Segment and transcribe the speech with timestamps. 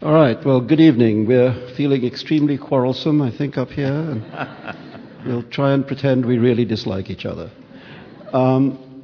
[0.00, 1.26] All right, well, good evening.
[1.26, 3.92] We're feeling extremely quarrelsome, I think, up here.
[3.92, 4.24] And
[5.26, 7.50] we'll try and pretend we really dislike each other.
[8.32, 9.02] Um,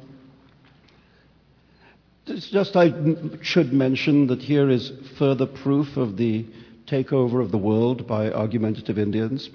[2.25, 2.93] it's just I
[3.41, 6.45] should mention that here is further proof of the
[6.87, 9.49] takeover of the world by argumentative Indians.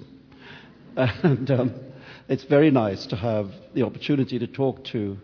[0.95, 1.73] And um,
[2.29, 5.17] it's very nice to have the opportunity to talk to,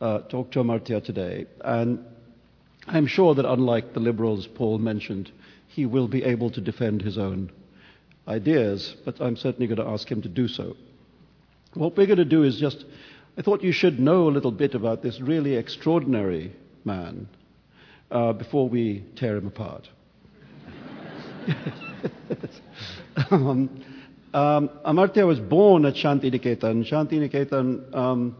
[0.00, 1.44] uh, talk to Amartya today.
[1.62, 2.06] And
[2.86, 5.30] I'm sure that unlike the liberals Paul mentioned,
[5.68, 7.50] he will be able to defend his own
[8.26, 10.76] ideas, but I'm certainly going to ask him to do so.
[11.74, 12.84] What we're going to do is just,
[13.38, 16.52] I thought you should know a little bit about this really extraordinary
[16.84, 17.28] man
[18.10, 19.88] uh, before we tear him apart.
[23.30, 23.82] um,
[24.34, 26.88] um, Amartya was born at Shantiniketan.
[26.88, 28.36] Shantiniketan, um,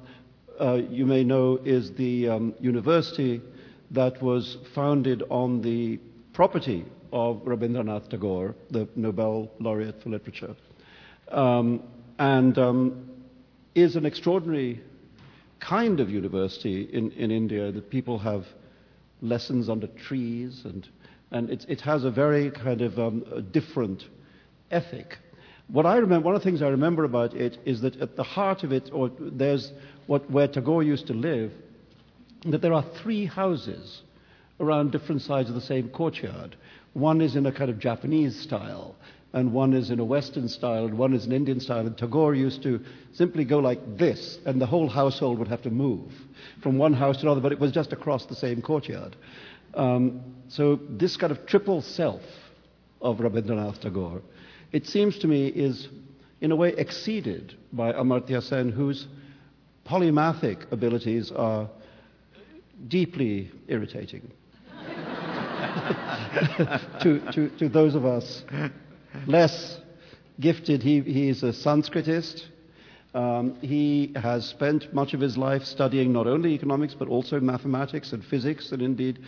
[0.61, 3.41] uh, you may know, is the um, university
[3.91, 5.99] that was founded on the
[6.33, 10.55] property of Rabindranath Tagore, the Nobel laureate for literature,
[11.31, 11.83] um,
[12.19, 13.11] and um,
[13.75, 14.81] is an extraordinary
[15.59, 18.47] kind of university in, in India that people have
[19.21, 20.89] lessons under trees and
[21.31, 24.05] and it, it has a very kind of um, different
[24.71, 25.19] ethic.
[25.69, 28.25] What I remember, one of the things I remember about it is that at the
[28.25, 29.73] heart of it, or there's
[30.07, 31.53] what, where Tagore used to live,
[32.47, 34.03] that there are three houses
[34.59, 36.57] around different sides of the same courtyard.
[36.93, 38.97] One is in a kind of Japanese style,
[39.33, 41.87] and one is in a Western style, and one is an Indian style.
[41.87, 42.81] And Tagore used to
[43.13, 46.13] simply go like this, and the whole household would have to move
[46.63, 49.17] from one house to another, but it was just across the same courtyard.
[49.75, 52.23] Um, so this kind of triple self
[53.01, 54.21] of Rabindranath Tagore,
[54.73, 55.89] it seems to me, is
[56.41, 59.07] in a way exceeded by Amartya Sen, whose
[59.87, 61.69] polymathic abilities are
[62.89, 64.31] deeply irritating
[67.01, 68.43] to, to, to those of us
[69.27, 69.79] less
[70.39, 70.83] gifted.
[70.83, 72.47] He, he is a Sanskritist.
[73.15, 78.13] Um, he has spent much of his life studying not only economics but also mathematics
[78.13, 79.19] and physics, and indeed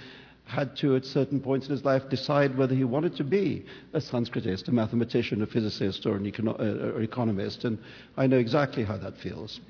[0.45, 3.99] had to, at certain points in his life, decide whether he wanted to be a
[3.99, 7.65] Sanskritist, a mathematician, a physicist, or an econo- uh, or economist.
[7.65, 7.79] And
[8.17, 9.61] I know exactly how that feels.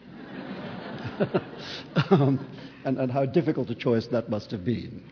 [2.11, 2.47] um,
[2.85, 5.03] and, and how difficult a choice that must have been.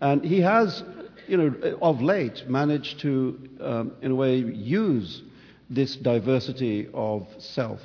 [0.00, 0.82] And he has,
[1.26, 5.22] you know, of late managed to, um, in a way, use
[5.70, 7.80] this diversity of self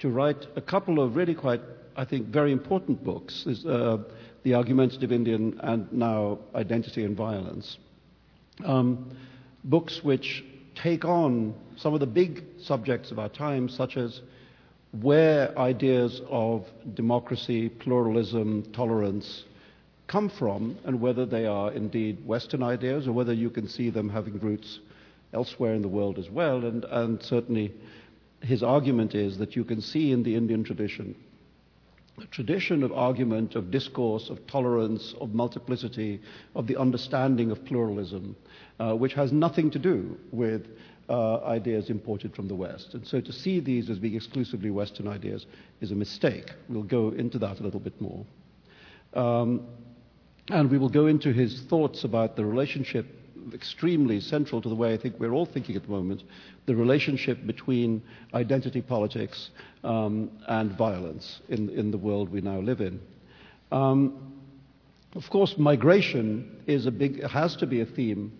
[0.00, 1.60] to write a couple of really quite,
[1.96, 3.46] I think, very important books.
[3.46, 3.98] Uh,
[4.44, 7.76] the Argumentative Indian and now Identity and Violence.
[8.64, 9.16] Um,
[9.64, 10.44] books which
[10.74, 14.20] take on some of the big subjects of our time, such as
[14.92, 19.44] where ideas of democracy, pluralism, tolerance
[20.06, 24.08] come from, and whether they are indeed Western ideas or whether you can see them
[24.08, 24.80] having roots
[25.34, 26.64] elsewhere in the world as well.
[26.64, 27.72] And, and certainly,
[28.40, 31.14] his argument is that you can see in the Indian tradition
[32.20, 36.20] a tradition of argument, of discourse, of tolerance, of multiplicity,
[36.54, 38.34] of the understanding of pluralism,
[38.80, 40.66] uh, which has nothing to do with
[41.08, 42.94] uh, ideas imported from the West.
[42.94, 45.46] And so to see these as being exclusively Western ideas
[45.80, 46.50] is a mistake.
[46.68, 48.24] We'll go into that a little bit more.
[49.14, 49.66] Um,
[50.50, 53.06] and we will go into his thoughts about the relationship,
[53.54, 56.22] extremely central to the way I think we're all thinking at the moment,
[56.66, 58.02] the relationship between
[58.34, 59.50] identity politics
[59.84, 63.00] um, and violence in, in the world we now live in.
[63.72, 64.34] Um,
[65.14, 68.32] of course, migration is a big, has to be a theme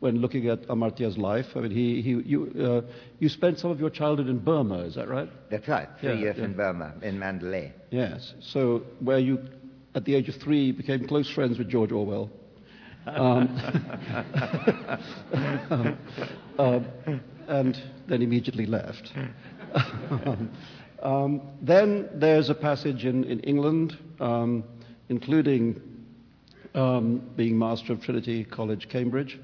[0.00, 1.46] when looking at Amartya's life.
[1.56, 2.80] I mean, he, he, you, uh,
[3.18, 5.28] you spent some of your childhood in Burma, is that right?
[5.50, 5.88] That's right.
[6.00, 6.44] Three Yeah, years yeah.
[6.44, 7.72] in Burma, in Mandalay.
[7.90, 8.34] Yes.
[8.40, 9.38] So, where you,
[9.94, 12.30] at the age of three, became close friends with George Orwell.
[13.06, 13.48] Um,
[15.70, 15.98] um,
[16.58, 16.86] um,
[17.48, 17.76] and
[18.06, 19.12] then immediately left.
[21.02, 24.64] um, then there's a passage in, in England, um,
[25.08, 25.80] including
[26.74, 29.38] um, being Master of Trinity College, Cambridge,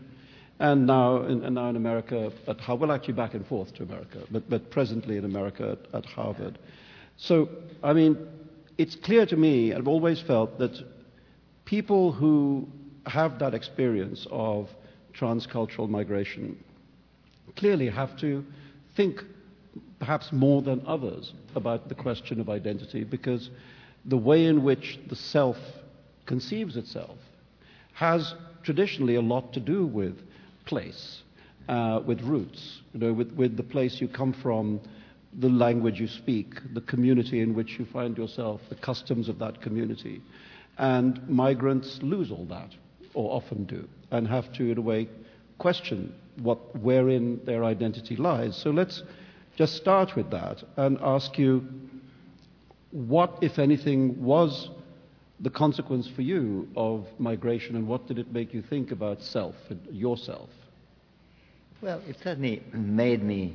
[0.61, 2.89] and now in, and now in America at Harvard.
[2.89, 6.59] Well, actually back and forth to America, but, but presently in America at, at Harvard.
[7.17, 7.49] So,
[7.83, 8.17] I mean,
[8.79, 10.77] it's clear to me, I've always felt that
[11.65, 12.69] people who
[13.07, 14.69] have that experience of
[15.19, 16.63] transcultural migration
[17.57, 18.45] clearly have to
[18.97, 19.23] think
[19.99, 23.51] perhaps more than others about the question of identity because
[24.05, 25.57] the way in which the self
[26.27, 27.17] conceives itself
[27.95, 30.17] has traditionally a lot to do with
[30.71, 31.23] place,
[31.69, 34.81] uh, with roots, you know, with, with the place you come from,
[35.41, 39.61] the language you speak, the community in which you find yourself, the customs of that
[39.61, 40.23] community.
[40.79, 42.71] And migrants lose all that
[43.15, 45.09] or often do, and have to, in a way,
[45.59, 48.57] question what, wherein their identity lies.
[48.57, 49.03] So let's
[49.57, 51.67] just start with that and ask you
[52.93, 54.71] what, if anything, was
[55.41, 59.57] the consequence for you of migration and what did it make you think about self
[59.91, 60.51] yourself?
[61.83, 63.55] Well, it certainly made me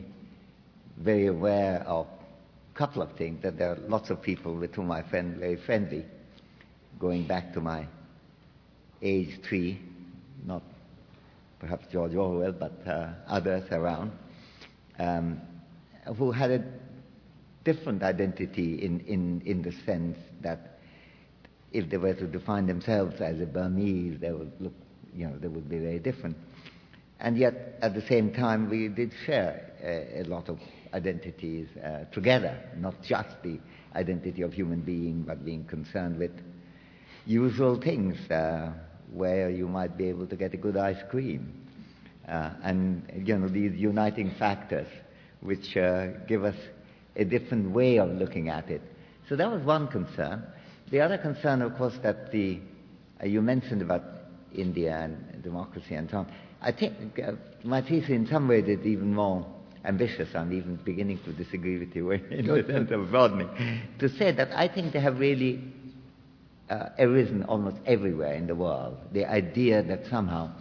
[0.98, 4.92] very aware of a couple of things that there are lots of people with whom
[4.92, 6.04] I am very friendly,
[7.00, 7.86] going back to my
[9.04, 9.80] age three,
[10.44, 10.63] not
[11.60, 14.12] perhaps George Orwell, but uh, others around,
[14.98, 15.39] um,
[16.18, 16.63] who had a
[17.63, 20.80] different identity in, in, in the sense that
[21.72, 24.74] if they were to define themselves as a Burmese, they would look,
[25.13, 26.36] you know, they would be very different.
[27.19, 30.59] And yet, at the same time, we did share a, a lot of
[30.94, 33.59] identities uh, together, not just the
[33.95, 36.31] identity of human being, but being concerned with
[37.25, 38.71] usual things, uh,
[39.12, 41.62] where you might be able to get a good ice cream.
[42.27, 44.88] Uh, and, you know, these uniting factors
[45.41, 46.56] which uh, give us
[47.15, 48.81] a different way of looking at it.
[49.29, 50.44] So that was one concern.
[50.91, 52.59] The other concern, of course, that the,
[53.21, 54.03] uh, you mentioned about
[54.57, 56.31] India and democracy and so on.
[56.61, 59.45] I think uh, my thesis in some ways is even more
[59.83, 60.29] ambitious.
[60.35, 63.49] I'm even beginning to disagree with you in the sense of broadening.
[63.99, 65.61] To say that I think they have really
[66.69, 68.97] uh, arisen almost everywhere in the world.
[69.13, 70.51] The idea that somehow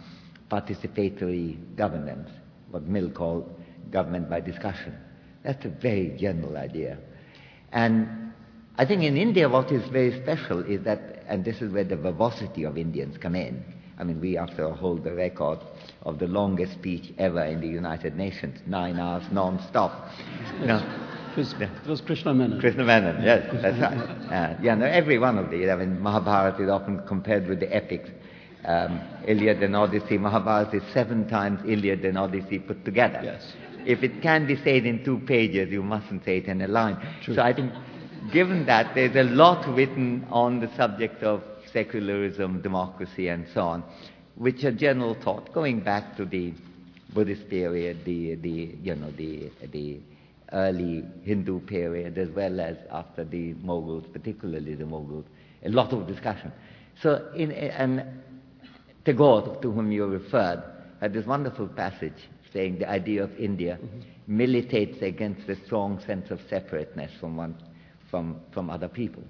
[0.51, 2.29] participatory governance,
[2.71, 3.49] what Mill called
[3.91, 4.95] government by discussion,
[5.43, 6.97] that's a very general idea.
[7.71, 8.33] And
[8.77, 11.95] I think in India what is very special is that, and this is where the
[11.95, 13.63] verbosity of Indians come in.
[13.97, 15.59] I mean, we after all hold the record
[16.03, 20.09] of the longest speech ever in the United Nations, nine hours non-stop.
[20.59, 22.59] You know, it was, it was Krishna Menon.
[22.59, 23.97] Krishna Menon, yes, that's right.
[23.97, 25.69] Uh, yeah, no, every one of these.
[25.69, 28.09] I mean, Mahabharata is often compared with the epics.
[28.65, 33.21] Um, Iliad and Odyssey, Mahabharata is seven times Iliad and Odyssey put together.
[33.23, 33.53] Yes.
[33.85, 36.97] If it can be said in two pages, you mustn't say it in a line.
[37.23, 37.35] True.
[37.35, 37.71] So I think,
[38.33, 41.43] given that, there's a lot written on the subject of
[41.75, 43.83] secularism, democracy, and so on,
[44.35, 46.53] which are general thought going back to the
[47.13, 49.99] Buddhist period, the, the you know, the, the
[50.53, 55.25] early Hindu period as well as after the Mughals, particularly the Mughals.
[55.65, 56.51] A lot of discussion.
[57.01, 58.05] So, in, and
[59.03, 60.63] Tagore, to whom you referred,
[61.01, 63.99] had this wonderful passage saying the idea of India mm-hmm.
[64.37, 67.55] militates against a strong sense of separateness from, one,
[68.09, 69.23] from, from other people.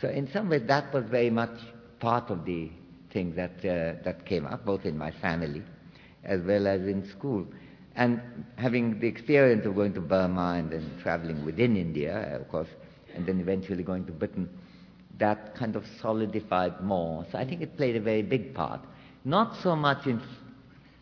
[0.00, 1.58] So, in some way, that was very much
[2.00, 2.70] part of the
[3.10, 5.62] thing that, uh, that came up, both in my family
[6.26, 7.46] as well as in school.
[7.94, 8.20] And
[8.56, 12.68] having the experience of going to Burma and then traveling within India, of course,
[13.14, 14.50] and then eventually going to Britain,
[15.18, 17.24] that kind of solidified more.
[17.32, 18.80] So I think it played a very big part.
[19.24, 20.20] Not so much in.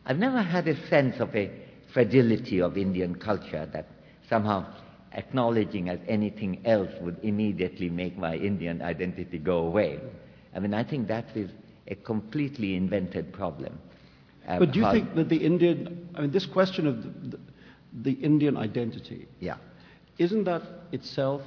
[0.07, 1.51] I've never had a sense of a
[1.93, 3.89] fragility of Indian culture that
[4.29, 4.67] somehow
[5.15, 10.01] acknowledging as anything else would immediately make my Indian identity go away.
[10.55, 11.51] I mean, I think that is
[11.89, 13.79] a completely invented problem.
[14.47, 17.39] Um, but do you think that the Indian, I mean, this question of the, the,
[18.03, 19.57] the Indian identity, yeah,
[20.19, 20.63] isn't that
[20.93, 21.43] itself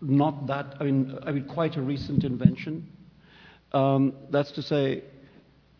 [0.00, 2.88] not that, I mean, I mean quite a recent invention?
[3.72, 5.04] Um, that's to say,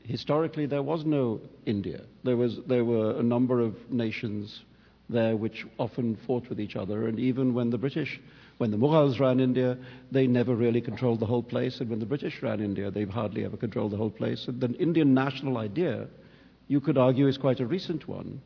[0.04, 2.02] historically there was no India.
[2.22, 4.62] There, was, there were a number of nations
[5.08, 8.20] there which often fought with each other, and even when the British
[8.58, 9.76] when the Mughals ran India,
[10.12, 13.44] they never really controlled the whole place, and when the British ran India, they hardly
[13.44, 14.46] ever controlled the whole place.
[14.46, 16.06] And the Indian national idea,
[16.68, 18.40] you could argue, is quite a recent one.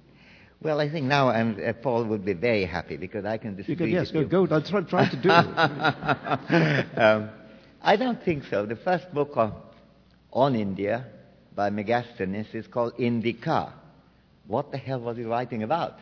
[0.60, 3.74] Well, I think now um, uh, Paul would be very happy because I can disagree.
[3.74, 4.46] You can, yes, go, go.
[4.46, 5.30] That's what I'm trying to do.
[7.00, 7.30] um,
[7.80, 8.66] I don't think so.
[8.66, 9.54] The first book on,
[10.32, 11.06] on India
[11.54, 13.72] by Megasthenes is called Indica.
[14.48, 16.00] What the hell was he writing about?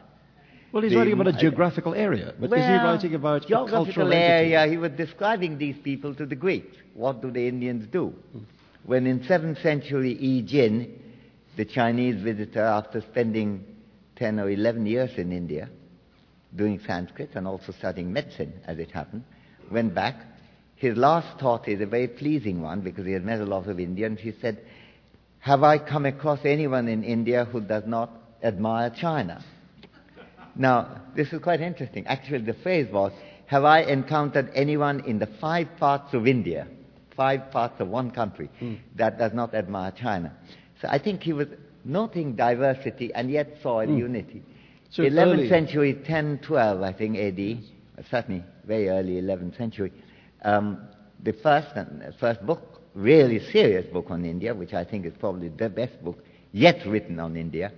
[0.72, 4.12] Well, he's the, writing about a geographical area, but well, is he writing about geographical
[4.12, 4.60] area?
[4.60, 4.72] Entity?
[4.72, 6.76] He was describing these people to the Greeks.
[6.94, 8.08] What do the Indians do?
[8.32, 8.38] Hmm.
[8.84, 11.02] When in 7th century Yi Jing,
[11.56, 13.64] the Chinese visitor, after spending
[14.16, 15.68] 10 or 11 years in India,
[16.54, 19.24] doing Sanskrit and also studying medicine, as it happened,
[19.70, 20.16] went back.
[20.76, 23.80] His last thought is a very pleasing one because he had met a lot of
[23.80, 24.20] Indians.
[24.20, 24.60] He said,
[25.40, 28.10] Have I come across anyone in India who does not
[28.42, 29.42] admire China?
[30.56, 32.06] Now, this is quite interesting.
[32.06, 33.12] Actually, the phrase was,
[33.46, 36.66] have I encountered anyone in the five parts of India,
[37.14, 38.78] five parts of one country, mm.
[38.96, 40.36] that does not admire China?
[40.80, 41.48] So I think he was
[41.84, 43.98] noting diversity and yet saw mm.
[43.98, 44.42] unity.
[44.90, 45.48] So 11th early.
[45.48, 49.92] century, 10, 12, I think, AD, certainly very early 11th century.
[50.42, 50.88] Um,
[51.22, 51.68] the first,
[52.18, 56.18] first book really serious book on India, which I think is probably the best book
[56.52, 57.70] yet written on India,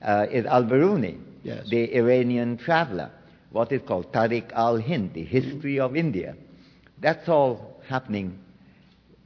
[0.00, 1.68] uh, is Al-Biruni, yes.
[1.68, 3.10] the Iranian traveler,
[3.50, 6.36] what is called Tarikh al-Hind, the history of India.
[7.00, 8.38] That's all happening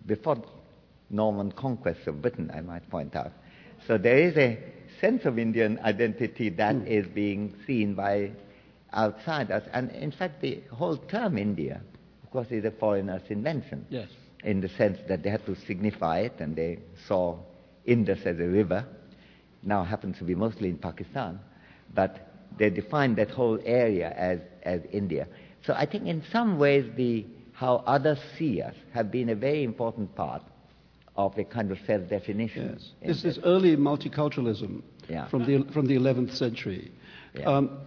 [0.07, 0.43] before
[1.11, 3.33] Norman conquest of Britain, I might point out.
[3.87, 4.59] So there is a
[5.01, 6.87] sense of Indian identity that mm.
[6.87, 8.31] is being seen by
[8.95, 9.65] outsiders.
[9.73, 11.81] And in fact, the whole term India,
[12.23, 13.87] of course, is a foreigner's invention.
[13.91, 14.09] Yes.
[14.43, 16.79] In the sense that they had to signify it, and they
[17.09, 17.39] saw
[17.87, 18.85] Indus as a river.
[19.63, 21.41] Now happens to be mostly in Pakistan,
[21.95, 25.27] but they defined that whole area as, as India.
[25.63, 29.63] So I think in some ways the how others see us have been a very
[29.63, 30.43] important part
[31.17, 32.79] of a kind of self-definition.
[33.01, 33.23] Yes.
[33.23, 35.29] This, this early multiculturalism yeah.
[35.29, 36.91] from, the, from the 11th century.
[37.35, 37.45] Yeah.
[37.45, 37.79] Um,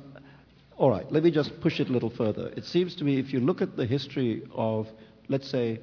[0.78, 2.48] all right, let me just push it a little further.
[2.56, 4.88] It seems to me if you look at the history of,
[5.28, 5.82] let's say,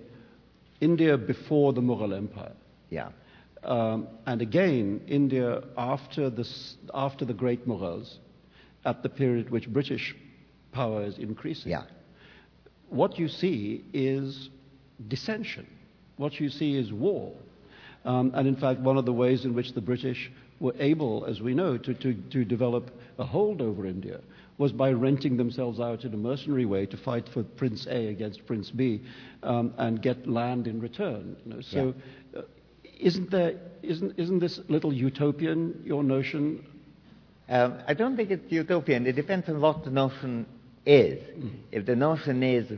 [0.80, 2.52] India before the Mughal Empire,
[2.90, 3.08] yeah.
[3.64, 8.16] Um, and again, India after, this, after the great Mughals,
[8.84, 10.14] at the period which British
[10.72, 11.84] power is increasing, yeah.
[12.90, 14.50] what you see is
[15.08, 15.66] dissension.
[16.16, 17.32] What you see is war.
[18.04, 20.30] Um, and in fact, one of the ways in which the British
[20.60, 24.20] were able, as we know, to, to, to develop a hold over India
[24.58, 28.46] was by renting themselves out in a mercenary way to fight for Prince A against
[28.46, 29.02] Prince B
[29.42, 31.36] um, and get land in return.
[31.44, 31.60] You know?
[31.60, 31.94] So,
[32.98, 36.64] isn't there isn't isn't this little utopian your notion?
[37.48, 39.06] Um, I don't think it's utopian.
[39.06, 40.46] It depends on what the notion
[40.86, 41.22] is.
[41.22, 41.54] Mm.
[41.72, 42.70] If the notion is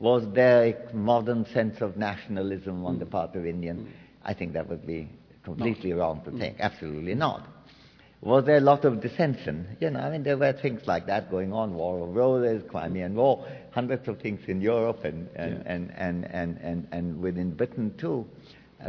[0.00, 3.00] was there a modern sense of nationalism on mm.
[3.00, 3.92] the part of Indians, mm.
[4.24, 5.08] I think that would be
[5.44, 5.98] completely not.
[5.98, 6.56] wrong to think.
[6.60, 7.46] Absolutely not.
[8.20, 9.76] Was there a lot of dissension?
[9.80, 13.14] You know, I mean, there were things like that going on, War of Roses, Crimean
[13.14, 15.72] War, hundreds of things in Europe and, and, yeah.
[15.72, 18.26] and, and, and, and, and, within Britain too,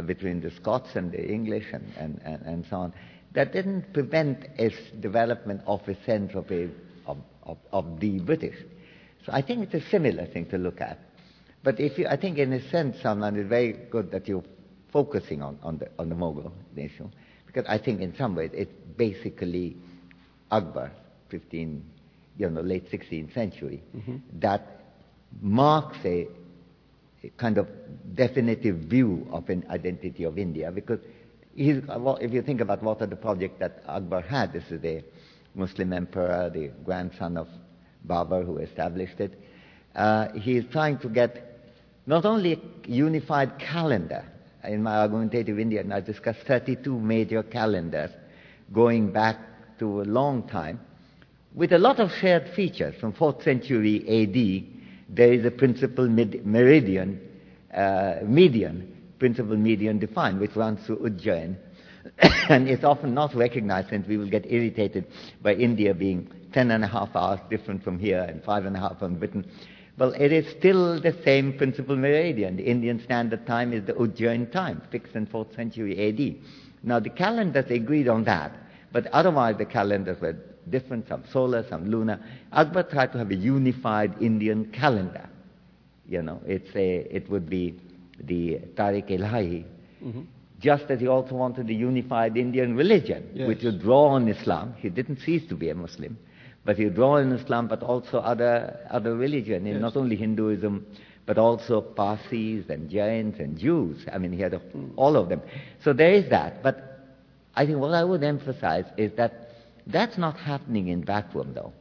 [0.06, 2.92] between the Scots and the English and, and, and, and so on.
[3.32, 6.68] That didn't prevent its development of a sense of, a,
[7.06, 8.56] of, of, of the British.
[9.24, 10.98] So I think it's a similar thing to look at.
[11.62, 14.44] But if you, I think in a sense, Salman, it's very good that you're
[14.92, 17.08] focusing on, on, the, on the Mughal issue.
[17.46, 19.76] Because I think in some ways it's basically
[20.50, 20.90] Akbar,
[21.28, 21.84] 15,
[22.38, 24.16] you know, late 16th century, mm-hmm.
[24.40, 24.80] that
[25.40, 26.26] marks a,
[27.36, 27.68] kind of
[28.14, 30.70] definitive view of an identity of India.
[30.70, 31.00] Because
[31.56, 35.02] if you think about what are the projects that Akbar had, this is the
[35.54, 37.48] Muslim emperor, the grandson of
[38.06, 39.38] Babur who established it.
[39.94, 41.58] Uh, he is trying to get
[42.06, 44.24] not only a unified calendar,
[44.64, 48.10] in my argumentative India, I discussed 32 major calendars
[48.72, 49.38] going back
[49.78, 50.80] to a long time
[51.54, 52.94] with a lot of shared features.
[53.00, 54.79] From 4th century AD,
[55.12, 57.20] there is a principal mid- meridian,
[57.74, 61.56] uh, median, principal median defined, which runs through Ujjain.
[62.48, 65.04] and it's often not recognized, and we will get irritated
[65.42, 68.80] by India being ten and a half hours different from here and five and a
[68.80, 69.44] half from Britain.
[69.98, 72.56] Well, it is still the same principal meridian.
[72.56, 76.42] The Indian Standard Time is the Ujjain time, 6th and 4th century AD.
[76.82, 78.52] Now, the calendars agreed on that,
[78.92, 80.36] but otherwise the calendars were
[80.70, 82.20] different, some solar, some lunar.
[82.52, 85.28] Akbar tried to have a unified Indian calendar.
[86.06, 87.74] You know, it's a, it would be
[88.20, 89.64] the Tarikh Ilahi.
[90.04, 90.22] Mm-hmm.
[90.60, 93.48] Just as he also wanted a unified Indian religion, yes.
[93.48, 94.74] which would draw on Islam.
[94.78, 96.18] He didn't cease to be a Muslim.
[96.64, 99.80] But you draw on Islam, but also other, other religion, yes.
[99.80, 100.84] not only Hinduism,
[101.24, 104.04] but also Parsis and Jains and Jews.
[104.12, 104.90] I mean, he had a, mm.
[104.96, 105.40] all of them.
[105.82, 106.62] So there is that.
[106.62, 107.06] But
[107.54, 109.49] I think what I would emphasize is that
[109.86, 111.72] that's not happening in vacuum, though.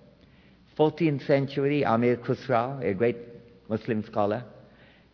[0.77, 3.17] 14th century, Amir Khusrau, a great
[3.67, 4.43] Muslim scholar,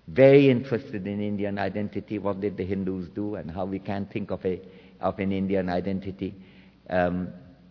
[0.07, 2.19] very interested in Indian identity.
[2.19, 4.61] What did the Hindus do, and how we can think of a
[5.01, 6.33] of an Indian identity.
[6.89, 7.29] Um,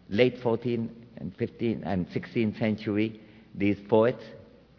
[0.08, 3.20] late 14th and 15th and 16th century,
[3.54, 4.22] these poets,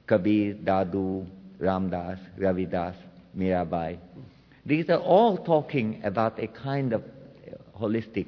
[0.07, 1.27] Kabir, Dadu,
[1.59, 2.95] Ramdas, Ravidas,
[3.37, 3.97] Mirabai,
[4.65, 7.03] these are all talking about a kind of
[7.79, 8.27] holistic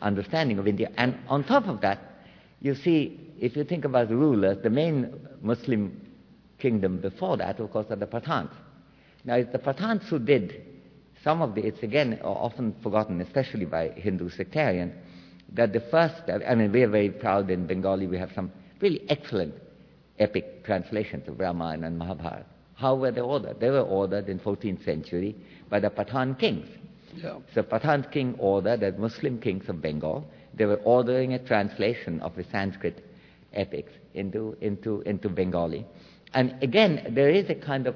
[0.00, 0.90] understanding of India.
[0.96, 1.98] And on top of that,
[2.60, 6.00] you see, if you think about the rulers, the main Muslim
[6.58, 8.50] kingdom before that, of course, are the Pathans.
[9.24, 10.62] Now, it's the Pathans who did
[11.22, 14.94] some of the, it's again often forgotten, especially by Hindu sectarians,
[15.52, 19.02] that the first, I mean, we are very proud in Bengali, we have some really
[19.08, 19.54] excellent
[20.18, 22.44] epic translations of Ramayana and Mahabharata.
[22.74, 23.58] How were they ordered?
[23.58, 25.36] They were ordered in 14th century
[25.68, 26.68] by the Pathan kings.
[27.22, 27.38] Yeah.
[27.54, 32.34] So Pathan king ordered that Muslim kings of Bengal, they were ordering a translation of
[32.36, 33.04] the Sanskrit
[33.52, 35.86] epics into, into, into Bengali.
[36.34, 37.94] And again, there is a kind of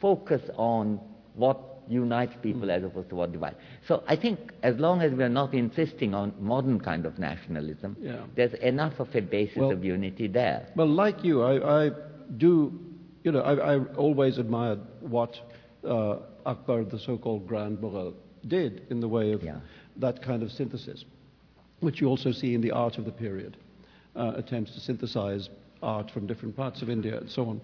[0.00, 1.00] focus on
[1.34, 1.58] what
[1.88, 3.56] unites people as opposed to what divides.
[3.86, 7.96] So I think as long as we are not insisting on modern kind of nationalism,
[8.00, 8.24] Yeah.
[8.34, 10.66] there's enough of a basis Well- of unity there.
[10.74, 11.90] Well, like you, I, I
[12.36, 12.78] do,
[13.22, 15.38] you know, I, I always admired what
[15.84, 18.14] uh, Akbar, the so-called Grand Mughal,
[18.48, 19.60] did in the way of Yeah.
[19.96, 21.04] that kind of synthesis,
[21.80, 23.56] which you also see in the art of the period,
[24.14, 25.48] uh, attempts to synthesize
[25.82, 27.60] art from different parts of India and so on.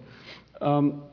[0.61, 1.03] Um,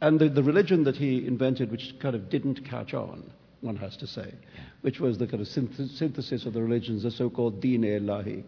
[0.00, 3.30] and the, the religion that he invented, which kind of didn't catch on,
[3.60, 4.34] one has to say,
[4.82, 8.44] which was the kind of synth- synthesis of the religions, the so-called Deen-e-Ilahi.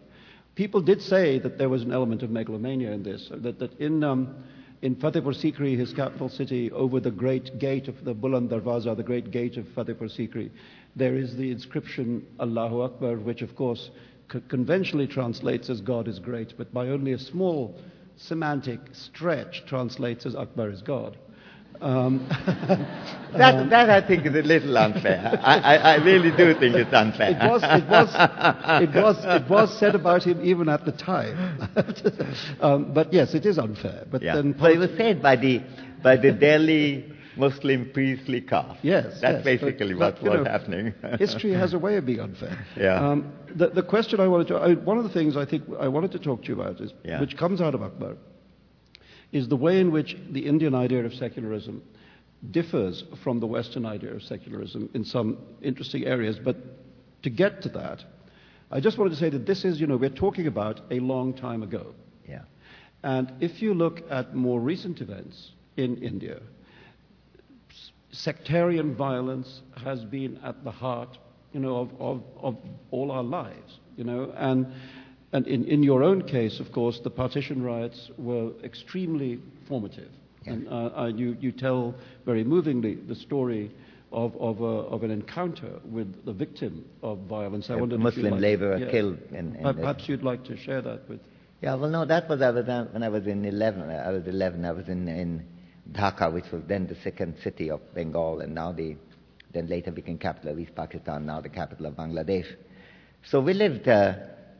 [0.55, 4.03] People did say that there was an element of megalomania in this, that, that in,
[4.03, 4.35] um,
[4.81, 9.03] in Fatehpur Sikri, his capital city, over the great gate of the Buland Darwaza, the
[9.03, 10.51] great gate of Fatehpur Sikri,
[10.95, 13.89] there is the inscription Allahu Akbar, which of course
[14.27, 17.75] co- conventionally translates as God is great, but by only a small
[18.17, 21.17] semantic stretch translates as Akbar is God.
[21.81, 22.27] Um,
[23.37, 25.39] That, that I think is a little unfair.
[25.43, 27.31] I, I, I really do think it's unfair.
[27.31, 28.09] It was, it was,
[28.81, 31.59] it was, it was said about him even at the time.
[32.61, 34.05] um, but yes, it is unfair.
[34.09, 34.35] But Yeah.
[34.35, 35.61] then, Well, it was said by the,
[36.01, 38.79] by the Delhi Muslim priestly caste.
[38.81, 40.93] yes, That's yes, basically but- what but, you was know, happening.
[41.19, 42.57] history has a way of being unfair.
[42.75, 43.07] Yeah.
[43.11, 45.89] Um, the, the question I wanted to, I, one of the things I think I
[45.89, 47.19] wanted to talk to you about is, Yeah.
[47.19, 48.15] which comes out of Akbar,
[49.31, 51.81] is the way in which the Indian idea of secularism
[52.51, 56.39] differs from the Western idea of secularism in some interesting areas.
[56.39, 56.57] But
[57.23, 58.03] to get to that,
[58.71, 61.33] I just wanted to say that this is, you know, we're talking about a long
[61.33, 61.93] time ago.
[62.27, 62.41] yeah.
[63.03, 66.39] And if you look at more recent events in India,
[68.11, 71.17] sectarian violence has been at the heart,
[71.53, 72.57] you know, of, of, of
[72.91, 74.67] all our lives, you know, and,
[75.33, 80.09] and in, in your own case, of course, the partition riots were extremely formative.
[80.43, 80.53] Yeah.
[80.53, 83.71] And uh, uh, you, you tell very movingly the story
[84.13, 87.69] of, of, a, of an encounter with the victim of violence.
[87.69, 91.09] I A you'd Muslim like- laborer killed in- in Perhaps you'd like to share that
[91.09, 91.19] with.
[91.61, 93.89] Yeah, well, no, that was I was, uh, when I was in 11.
[93.89, 94.63] I was 11.
[94.63, 95.43] I was in, in
[95.91, 98.95] Dhaka, which was then the second city of Bengal, and now the,
[99.53, 102.45] then later became capital of East Pakistan, now the capital of Bangladesh.
[103.29, 104.13] So we lived, uh,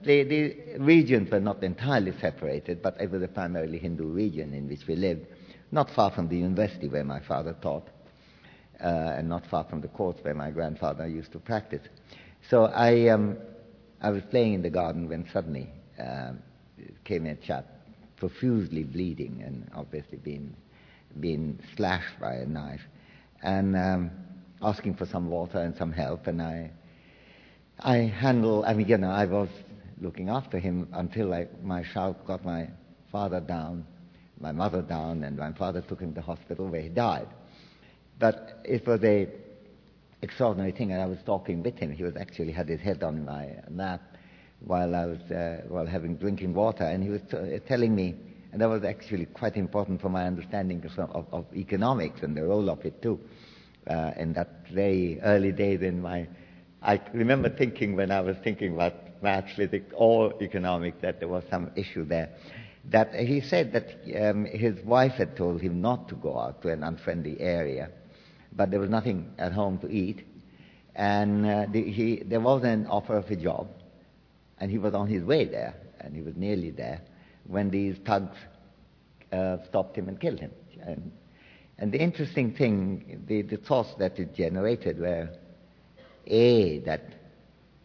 [0.04, 4.68] the, the regions were not entirely separated, but it was a primarily Hindu region in
[4.68, 5.26] which we lived,
[5.72, 7.88] not far from the university where my father taught,
[8.82, 11.82] uh, and not far from the courts where my grandfather used to practice.
[12.50, 13.38] So I, um,
[14.02, 16.40] I was playing in the garden when suddenly um,
[17.04, 17.66] came a chap
[18.16, 20.56] profusely bleeding and obviously being,
[21.20, 22.82] being slashed by a knife
[23.44, 24.12] and um,
[24.62, 26.28] asking for some water and some help.
[26.28, 26.72] And I,
[27.80, 29.50] I handled, I mean, you know, I was
[30.02, 32.70] looking after him until I, my shout got my
[33.12, 33.86] father down,
[34.40, 37.28] my mother down, and my father took him to hospital where he died.
[38.20, 39.28] But it was a
[40.22, 41.92] extraordinary thing, and I was talking with him.
[41.92, 44.02] He was actually had his head on my lap
[44.60, 48.16] while I was uh, while having drinking water, and he was t- uh, telling me,
[48.52, 52.44] and that was actually quite important for my understanding of, of, of economics and the
[52.44, 53.20] role of it too.
[53.88, 56.28] Uh, in that very early days in my,
[56.82, 61.44] I remember thinking when I was thinking about maths, physics, or economics that there was
[61.50, 62.30] some issue there.
[62.90, 66.70] That he said that um, his wife had told him not to go out to
[66.70, 67.90] an unfriendly area,
[68.54, 70.26] but there was nothing at home to eat,
[70.96, 73.68] and uh, the, he, there was an offer of a job,
[74.60, 77.02] and he was on his way there, and he was nearly there,
[77.46, 78.38] when these thugs
[79.32, 80.52] uh, stopped him and killed him.
[80.82, 81.12] And,
[81.78, 85.30] and the interesting thing, the, the thoughts that it generated were,
[86.26, 87.02] A, that,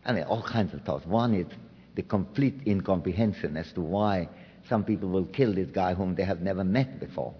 [0.05, 1.07] I mean, all kinds of thoughts.
[1.07, 1.47] One is
[1.95, 4.29] the complete incomprehension as to why
[4.69, 7.35] some people will kill this guy whom they have never met before,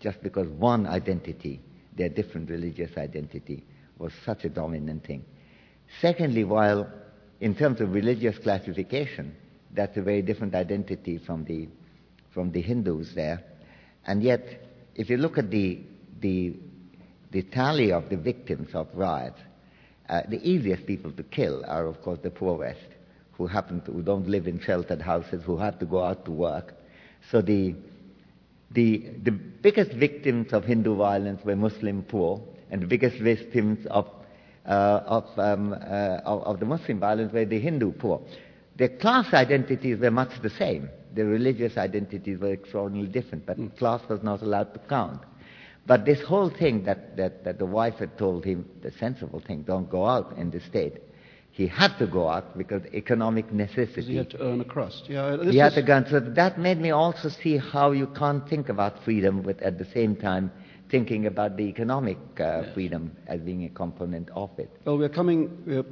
[0.00, 1.60] just because one identity,
[1.96, 3.64] their different religious identity,
[3.98, 5.24] was such a dominant thing.
[6.00, 6.90] Secondly, while
[7.40, 9.34] in terms of religious classification,
[9.72, 11.68] that's a very different identity from the,
[12.32, 13.42] from the Hindus there.
[14.06, 14.46] And yet,
[14.94, 15.80] if you look at the,
[16.20, 16.54] the,
[17.30, 19.40] the tally of the victims of riots,
[20.08, 22.86] uh, the easiest people to kill are, of course, the poor West,
[23.32, 26.30] who happen to, who don't live in sheltered houses, who have to go out to
[26.30, 26.74] work.
[27.30, 27.74] So the,
[28.70, 32.40] the, the biggest victims of Hindu violence were Muslim poor,
[32.70, 34.08] and the biggest victims of,
[34.64, 35.76] uh, of, um, uh,
[36.24, 38.20] of, of the Muslim violence were the Hindu poor.
[38.76, 40.90] Their class identities were much the same.
[41.14, 45.22] Their religious identities were extraordinarily different, but class was not allowed to count.
[45.86, 49.62] But this whole thing that, that, that the wife had told him, the sensible thing,
[49.62, 51.00] don't go out in the state,
[51.52, 54.02] he had to go out because economic necessity.
[54.02, 55.04] He had to earn a crust.
[55.08, 58.46] Yeah, this He had to go, so that made me also see how you can't
[58.46, 60.50] think about freedom with at the same time
[60.90, 64.70] thinking about the economic uh, freedom as being a component of it.
[64.84, 65.84] Well, we're coming, we're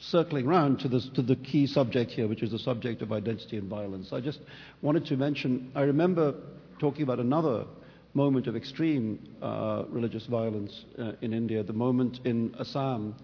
[0.00, 3.58] circling round to, this, to the key subject here, which is the subject of identity
[3.58, 4.12] and violence.
[4.12, 4.40] I just
[4.80, 6.34] wanted to mention, I remember
[6.80, 7.66] talking about another
[8.14, 13.14] moment of extreme uh, religious violence uh, in India, the moment in Assam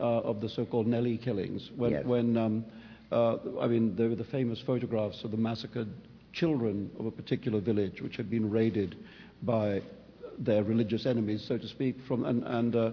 [0.00, 2.04] uh, of the so-called Nellie killings, when, Yes.
[2.04, 2.64] when um,
[3.12, 5.88] uh, I mean, there were the famous photographs of the massacred
[6.32, 8.96] children of a particular village, which had been raided
[9.42, 9.82] by
[10.38, 11.96] their religious enemies, so to speak.
[12.06, 12.90] From and, and uh,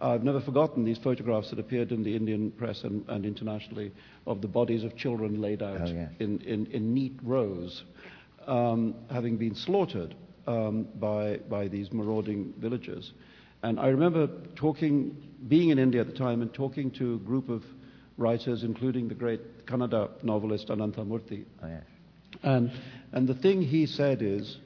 [0.00, 3.92] I've never forgotten these photographs that appeared in the Indian press and, and internationally
[4.26, 6.10] of the bodies of children laid out Oh, yes.
[6.18, 7.84] in, in, in neat rows,
[8.46, 10.14] um, having been slaughtered
[10.48, 13.12] um, by, by these marauding villagers.
[13.62, 17.50] And I remember talking, being in India at the time, and talking to a group
[17.50, 17.62] of
[18.16, 21.44] writers, including the great Kannada novelist Ananthamurthy.
[21.62, 21.82] Oh, yes.
[22.42, 22.72] And,
[23.12, 24.56] and the thing he said is,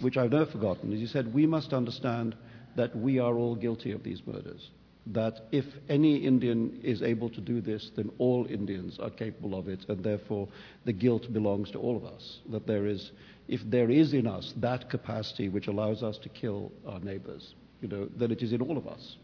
[0.00, 2.36] which I've never forgotten, is he said, We must understand
[2.76, 4.70] that we are all guilty of these murders.
[5.06, 9.68] That if any Indian is able to do this, then all Indians are capable of
[9.68, 10.48] it, and therefore
[10.84, 12.38] the guilt belongs to all of us.
[12.50, 13.10] That there is,
[13.48, 17.88] if there is in us that capacity which allows us to kill our neighbors, you
[17.88, 19.16] know, then it is in all of us.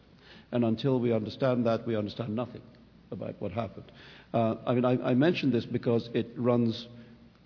[0.50, 2.62] And until we understand that, we understand nothing
[3.10, 3.90] about what happened.
[4.34, 6.88] Uh, I mean, I, I mention this because it runs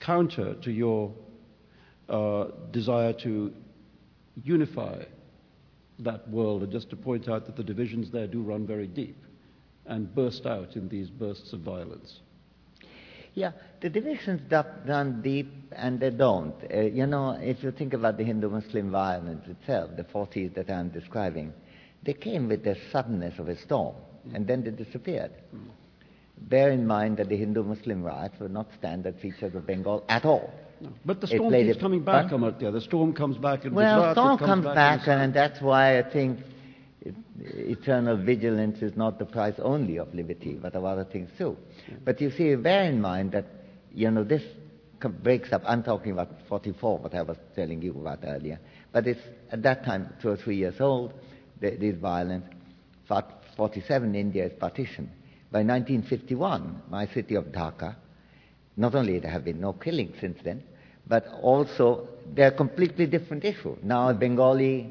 [0.01, 1.13] counter to your
[2.09, 3.53] uh, desire to
[4.43, 5.03] unify
[6.05, 9.17] that world, and just to point out that the divisions there do run very deep
[9.87, 12.21] and burst out in these bursts of violence.
[13.35, 16.55] Yeah, the divisions do- run deep and they don't.
[16.71, 20.91] Uh, you know, if you think about the Hindu-Muslim violence itself, the 40s that I'm
[20.91, 21.53] describing,
[22.03, 23.95] they came with the suddenness of a storm,
[24.35, 25.31] and then they disappeared.
[26.37, 30.53] Bear in mind that the Hindu-Muslim riots were not standard features of Bengal at all.
[31.05, 32.73] But the storm keeps coming back, Amartya.
[32.73, 34.15] The storm comes back in Well, Gujarat.
[34.15, 35.21] storm comes in back, Assam.
[35.21, 36.41] and that's why I think
[37.41, 41.57] eternal vigilance is not the price only of liberty, but of other things too.
[42.05, 43.47] But you see, bear in mind that,
[43.93, 44.43] you know, this
[45.23, 45.63] breaks up.
[45.67, 48.61] I'm talking about 44, what I was telling you about earlier.
[48.93, 51.13] But it's at that time two or three years old,
[51.61, 52.47] this violence.
[53.09, 53.25] For
[53.57, 55.11] 47, India is partitioned.
[55.51, 57.97] By 1951, my city of Dhaka,
[58.77, 60.63] not only there have been no killings since then,
[61.07, 63.77] but also they're a completely different issue.
[63.83, 64.91] Now Bengali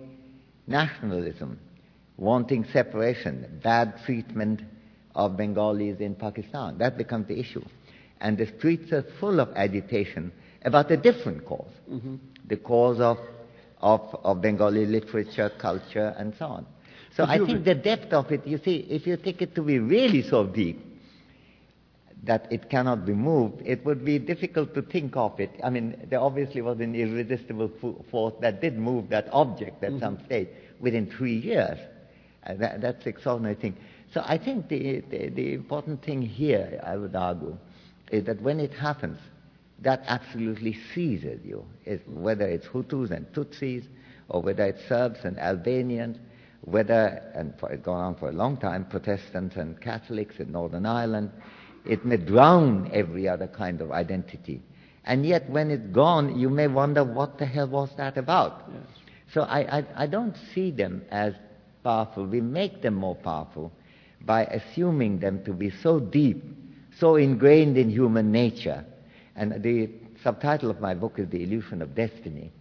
[0.68, 1.60] nationalism,
[2.18, 4.62] wanting separation, bad treatment
[5.16, 7.64] of Bengalis in Pakistan, that becomes the issue.
[8.20, 10.32] And the streets are full of agitation
[10.64, 12.16] about a different cause, mm-hmm.
[12.48, 13.18] the cause of,
[13.80, 16.66] of, of Bengali literature, culture, and so on.
[17.16, 19.64] So But I think the depth of it, you see, if you take it to
[19.64, 20.80] be really so deep,
[22.24, 25.50] that it cannot be moved, it would be difficult to think of it.
[25.64, 27.72] I mean, there obviously was an irresistible
[28.12, 30.48] force that did move that object at some stage
[30.80, 31.80] within three years.
[32.46, 33.76] Uh, that, that's extraordinary thing.
[34.14, 37.58] So I think the, the, the important thing here, I would argue,
[38.12, 39.18] is that when it happens,
[39.80, 41.66] that absolutely seizes you,
[42.08, 43.86] whether it's Hutus and Tutsis,
[44.30, 46.18] or whether it's Serbs and Albanians,
[46.62, 50.86] whether, and for, it's gone on for a long time, Protestants and Catholics in Northern
[50.86, 51.32] Ireland.
[51.86, 54.62] It may drown every other kind of identity.
[55.04, 58.70] And yet, when it's gone, you may wonder what the hell was that about?
[59.34, 61.34] So I, I, I don't see them as
[61.84, 62.26] powerful.
[62.26, 63.72] We make them more powerful
[64.22, 66.44] by assuming them to be so deep,
[67.00, 68.86] so ingrained in human nature.
[69.36, 69.90] And the
[70.24, 72.52] subtitle of my book is The Illusion of Destiny.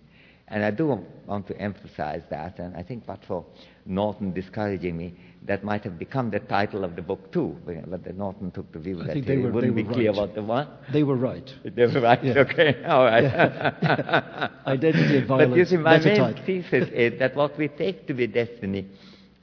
[0.49, 3.45] And I do want to emphasize that, and I think but for
[3.87, 5.15] Norton discouraging me,
[5.47, 8.79] that might have become the title of the book too, but the Norton took the
[8.79, 10.11] view I that they were- wouldn't they be were clear right.
[10.11, 10.69] about the one.
[10.89, 11.53] They were right.
[11.65, 12.35] They were right, Yeah.
[12.37, 13.25] okay, all right.
[14.67, 18.07] Identity and But you violence, see, my better main thesis is that what we take
[18.07, 18.87] to be destiny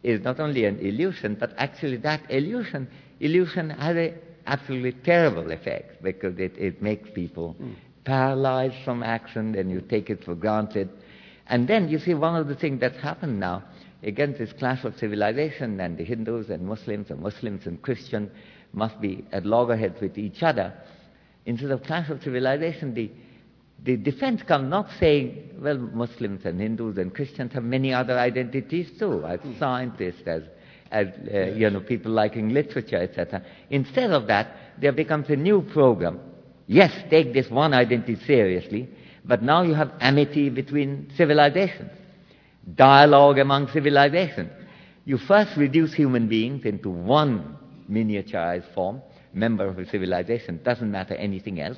[0.03, 2.87] is not only an illusion, but actually that illusion,
[3.19, 4.13] illusion has a
[4.47, 7.73] absolutely terrible effect because it, it makes people hmm.
[8.03, 10.89] paralyzed from action and you take it for granted.
[11.47, 13.63] And then you see one of the things that's happened now
[14.07, 18.31] against this clash of civilization and the Hindus and Muslims and Muslims and Christians
[18.73, 20.73] must be at loggerheads with each other.
[21.45, 23.11] Instead of clash of civilization, the
[23.83, 28.89] the defense comes not saying, well, Muslims and Hindus and Christians have many other identities
[28.97, 30.43] too, as scientists, as,
[30.91, 33.43] as uh, you know, people liking literature, etc.
[33.69, 36.19] Instead of that, there becomes a new program.
[36.65, 38.89] Yes, take this one identity seriously,
[39.23, 41.91] but now you have amity between civilizations,
[42.75, 44.51] dialogue among civilizations.
[45.05, 47.57] You first reduce human beings into one
[47.89, 49.01] miniaturized form,
[49.33, 51.77] member of a civilization, doesn't matter anything else.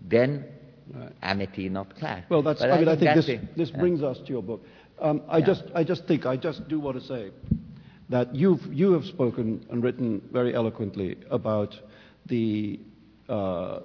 [0.00, 0.44] Then
[1.22, 2.24] amity, not clash.
[2.28, 3.56] Well, that's, But I mean, I think that's this, it.
[3.56, 3.78] this Yeah.
[3.78, 4.64] brings us to your book.
[5.00, 5.46] Um, I, Yeah.
[5.46, 7.30] just, I just think, I just do want to say
[8.08, 11.78] that you've, you have spoken and written very eloquently about
[12.26, 12.80] the
[13.28, 13.80] uh,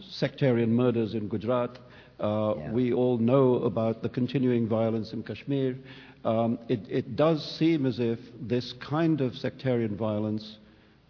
[0.00, 1.78] sectarian murders in Gujarat.
[2.20, 2.72] Uh, Yeah.
[2.72, 5.76] We all know about the continuing violence in Kashmir.
[6.24, 10.58] Um, it, it does seem as if this kind of sectarian violence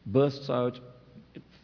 [0.06, 0.78] bursts out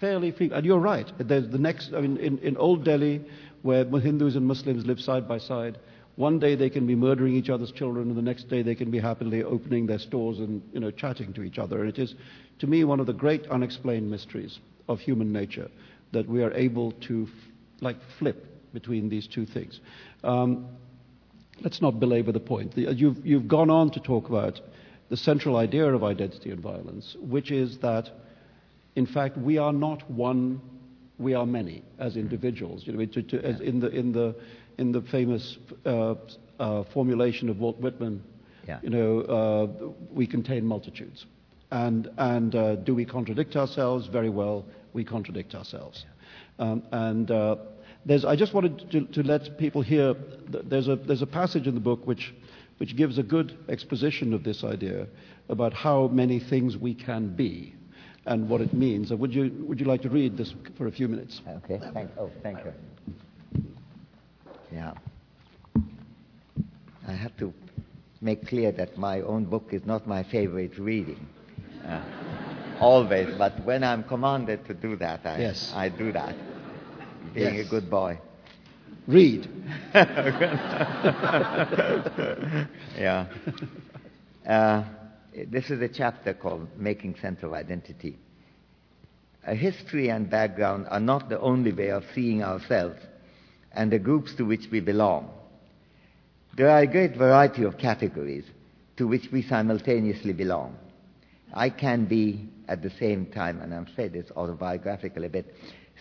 [0.00, 0.58] fairly frequently.
[0.58, 1.10] And you're right.
[1.18, 3.24] There's the next, I mean, in, in Old Delhi,
[3.62, 5.78] where Hindus and Muslims live side by side,
[6.16, 8.90] one day they can be murdering each other's children, and the next day they can
[8.90, 11.80] be happily opening their stores and you know chatting to each other.
[11.80, 12.14] And it is,
[12.60, 15.68] to me, one of the great unexplained mysteries of human nature
[16.12, 18.46] that we are able to, f- like, flip
[18.80, 19.80] between these two things.
[20.22, 20.48] Um,
[21.64, 22.74] let's not belabor the point.
[22.74, 24.60] The, you've, you've gone on to talk about
[25.08, 28.04] the central idea of identity and violence, which is that,
[28.94, 30.60] in fact, we are not one,
[31.18, 32.86] we are many as individuals.
[32.86, 34.34] You know, to, to, as in, the, in, the,
[34.76, 35.44] in the famous
[35.86, 36.14] uh,
[36.58, 38.22] uh, formulation of Walt Whitman,
[38.68, 38.80] Yeah.
[38.82, 39.66] you know, uh,
[40.12, 41.26] we contain multitudes.
[41.70, 44.08] And, and uh, do we contradict ourselves?
[44.08, 46.04] Very well, we contradict ourselves.
[46.58, 47.56] Um, and uh,
[48.06, 50.14] there's, I just wanted to, to let people hear,
[50.52, 52.32] th- there's a, there's a passage in the book which,
[52.78, 55.08] which gives a good exposition of this idea
[55.48, 57.74] about how many things we can be
[58.24, 59.12] and what it means.
[59.12, 61.40] Would you, would you like to read this for a few minutes?
[61.64, 61.80] Okay.
[61.92, 63.64] Thank, oh, thank you.
[64.72, 64.94] Yeah.
[67.08, 67.52] I have to
[68.20, 71.26] make clear that my own book is not my favorite reading.
[71.84, 72.02] Uh,
[72.80, 75.72] always, but when I'm commanded to do that, I, Yes.
[75.74, 76.34] I do that.
[77.36, 77.66] Being Yes.
[77.66, 78.18] a good boy.
[79.06, 79.46] Read.
[82.96, 83.26] yeah.
[84.48, 84.84] Uh,
[85.48, 88.16] this is a chapter called Making Sense of Identity.
[89.46, 92.98] A history and background are not the only way of seeing ourselves
[93.72, 95.30] and the groups to which we belong.
[96.56, 98.44] There are a great variety of categories
[98.96, 100.78] to which we simultaneously belong.
[101.52, 105.54] I can be at the same time, and I'm saying this autobiographical a bit,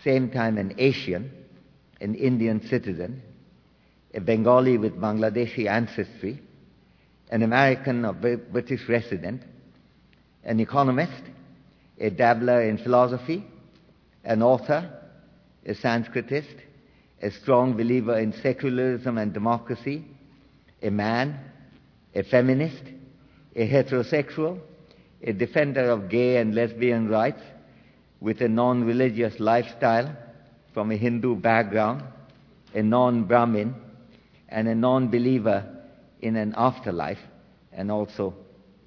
[0.04, 1.30] same time an Asian,
[2.00, 3.22] an Indian citizen,
[4.14, 6.40] a Bengali with Bangladeshi ancestry,
[7.30, 9.42] an American Bri- British resident,
[10.44, 11.22] an economist,
[11.98, 13.44] a dabbler in philosophy,
[14.24, 14.90] an author,
[15.64, 16.56] a Sanskritist,
[17.22, 20.04] a strong believer in secularism and democracy,
[20.82, 21.38] a man,
[22.14, 22.82] a feminist,
[23.54, 24.60] a heterosexual,
[25.26, 27.42] a defender of gay and lesbian rights
[28.20, 30.16] with a non-religious lifestyle
[30.72, 32.02] from a Hindu background,
[32.74, 33.74] a non-Brahmin,
[34.48, 35.64] and a non-believer
[36.20, 37.18] in an afterlife,
[37.72, 38.34] and also,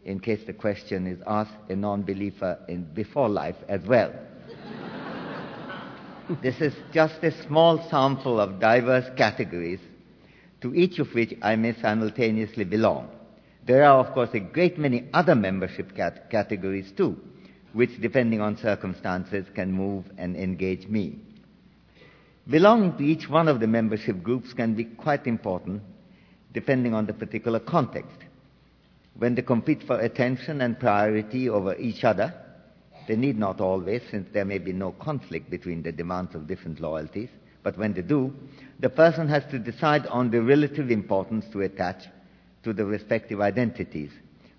[0.05, 4.13] in case the question is asked, a non-believer in before life as well.
[6.41, 9.79] this is just a small sample of diverse categories
[10.61, 13.09] to each of which I may simultaneously belong.
[13.65, 17.19] There are, of course, a great many other membership cat- categories too,
[17.73, 21.19] which, depending on circumstances, can move and engage me.
[22.49, 25.83] Belonging to each one of the membership groups can be quite important,
[26.51, 28.17] depending on the particular context.
[29.15, 32.33] When they compete for attention and priority over each other,
[33.07, 36.79] they need not always, since there may be no conflict between the demands of different
[36.79, 37.29] loyalties,
[37.61, 38.33] but when they do,
[38.79, 42.03] the person has to decide on the relative importance to attach
[42.63, 44.11] to the respective identities,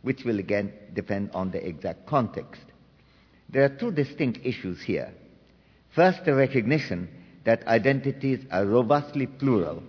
[0.03, 2.63] which will again depend on the exact context.
[3.49, 5.13] There are two distinct issues here.
[5.95, 7.09] First, the recognition
[7.45, 9.83] that identities are robustly plural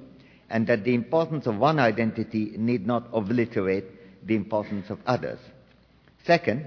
[0.50, 3.86] and that the importance of one identity need not obliterate
[4.28, 5.40] the importance of others.
[6.26, 6.66] Second,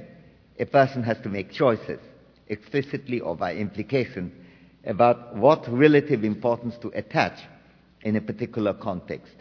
[0.59, 2.01] a person has to make choices,
[2.49, 4.33] explicitly or by implication,
[4.87, 7.39] about what relative importance to attach
[8.03, 9.35] in a particular context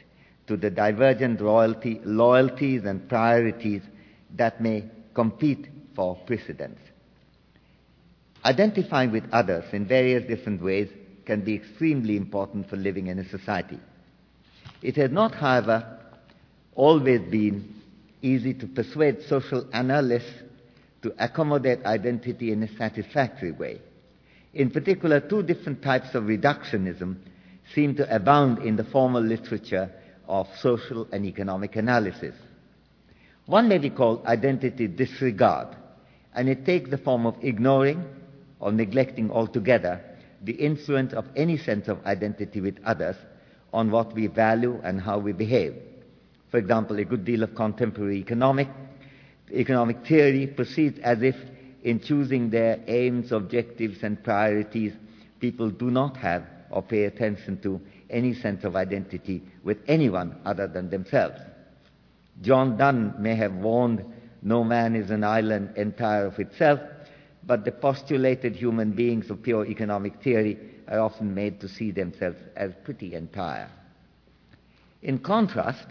[0.48, 3.82] to the divergent loyalties and priorities
[4.36, 6.80] that may compete for precedence.
[8.46, 10.90] Identifying with others in various different ways
[11.26, 13.80] can be extremely important for living in a society.
[14.82, 16.00] It has not, however,
[16.76, 17.74] always been
[18.22, 20.44] easy to persuade social analysts
[21.04, 23.80] to accommodate identity in a satisfactory way.
[24.54, 27.18] In particular, two different types of reductionism
[27.74, 29.90] seem to abound in the formal literature
[30.34, 32.34] of social and economic analysis.
[33.46, 35.68] One may be called identity disregard,
[36.34, 38.04] and it takes the form of ignoring
[38.60, 40.02] or neglecting altogether
[40.42, 43.16] the influence of any sense of identity with others
[43.72, 45.76] on what we value and how we behave.
[46.50, 48.70] For example, a good deal of contemporary economic,
[49.52, 51.36] economic theory proceeds as if
[51.84, 54.94] in choosing their aims, objectives, and priorities,
[55.40, 57.80] people do not have or pay attention to
[58.14, 61.40] any sense of identity with anyone other than themselves.
[62.42, 64.06] John Donne may have warned
[64.42, 66.80] no man is an island entire of itself,
[67.46, 72.38] but the postulated human beings of pure economic theory are often made to see themselves
[72.56, 73.70] as pretty entire.
[75.02, 75.86] In contrast,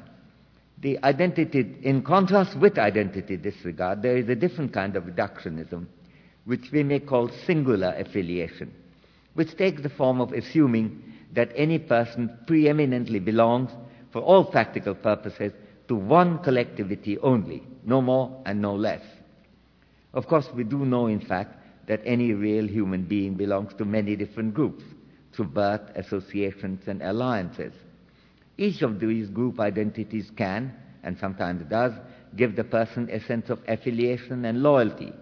[0.80, 5.86] the identity, in contrast with identity disregard, there is a different kind of reductionism,
[6.44, 8.72] which we may call singular affiliation,
[9.34, 11.02] which takes the form of assuming
[11.32, 13.70] that any person preeminently belongs,
[14.10, 15.52] for all practical purposes,
[15.88, 19.02] to one collectivity only, no more and no less.
[20.12, 24.14] Of course, we do know, in fact, that any real human being belongs to many
[24.14, 24.84] different groups
[25.32, 27.72] through birth, associations, and alliances.
[28.58, 31.92] Each of these group identities can, and sometimes does,
[32.36, 35.12] give the person a sense of affiliation and loyalty.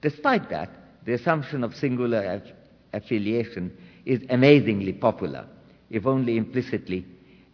[0.00, 0.70] Despite that,
[1.04, 2.52] the assumption of singular aff-
[2.92, 5.46] affiliation is amazingly popular,
[5.90, 7.04] if only implicitly,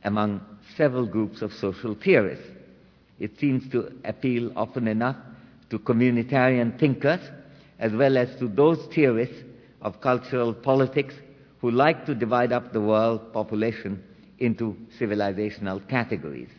[0.05, 0.41] among
[0.77, 2.47] several groups of social theorists.
[3.19, 5.17] It seems to appeal often enough
[5.71, 7.21] to communitarian thinkers
[7.79, 9.43] as well as to those theorists
[9.83, 11.15] of cultural politics
[11.61, 14.03] who like to divide up the world population
[14.39, 16.51] into civilizational categories.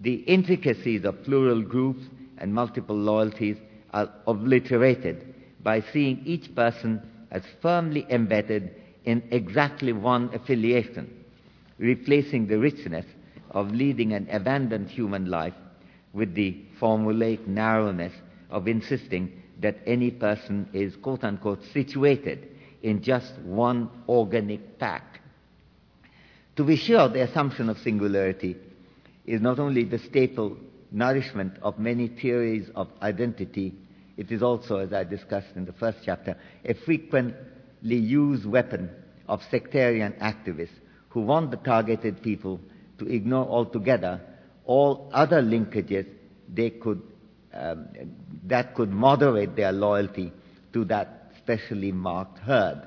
[0.00, 2.02] The intricacies of plural groups
[2.38, 3.56] and multiple loyalties
[3.92, 11.24] are obliterated by seeing each person as firmly embedded in exactly one affiliation,
[11.78, 13.06] replacing the richness
[13.50, 15.54] of leading an abandoned human life
[16.12, 18.12] with the formulaic narrowness
[18.50, 22.48] of insisting that any person is quote unquote situated
[22.82, 25.20] in just one organic pack.
[26.56, 28.56] To be sure, the assumption of singularity
[29.24, 30.56] is not only the staple
[30.90, 33.74] nourishment of many theories of identity,
[34.16, 37.34] it is also, as I discussed in the first chapter, a frequently
[37.82, 38.90] used weapon
[39.28, 40.78] of sectarian activists
[41.10, 42.60] who want the targeted people
[42.98, 44.20] to ignore altogether
[44.64, 46.06] all other linkages
[46.52, 47.02] they could,
[47.52, 47.86] um,
[48.44, 50.32] that could moderate their loyalty
[50.72, 52.82] to that specially marked herd.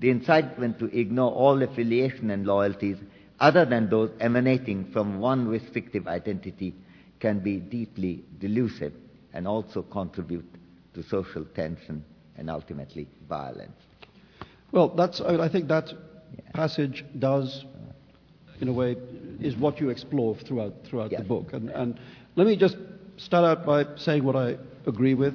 [0.00, 2.98] The incitement to ignore all affiliation and loyalties
[3.40, 6.74] other than those emanating from one restrictive identity
[7.20, 8.92] can be deeply delusive
[9.32, 10.48] and also contribute
[10.94, 12.04] to social tension
[12.36, 13.80] and ultimately violence.
[14.74, 15.92] Well, that's, I, mean, I think that
[16.52, 17.64] passage does,
[18.60, 18.96] in a way,
[19.40, 21.20] is what you explore throughout, throughout Yes.
[21.20, 21.52] the book.
[21.52, 22.00] And, and
[22.34, 22.76] let me just
[23.16, 25.34] start out by saying what I agree with.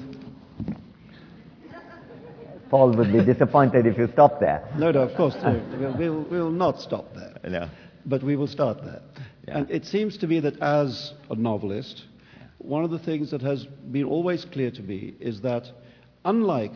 [2.70, 4.62] Paul would be disappointed if you stop there.
[4.78, 7.40] No, no, of course, no, we'll, we'll, we'll not stop there.
[7.48, 7.70] No.
[8.06, 9.02] But we will start there.
[9.48, 9.60] Yeah.
[9.60, 12.04] And it seems to me that as a novelist,
[12.58, 15.72] one of the things that has been always clear to me is that
[16.26, 16.74] unlike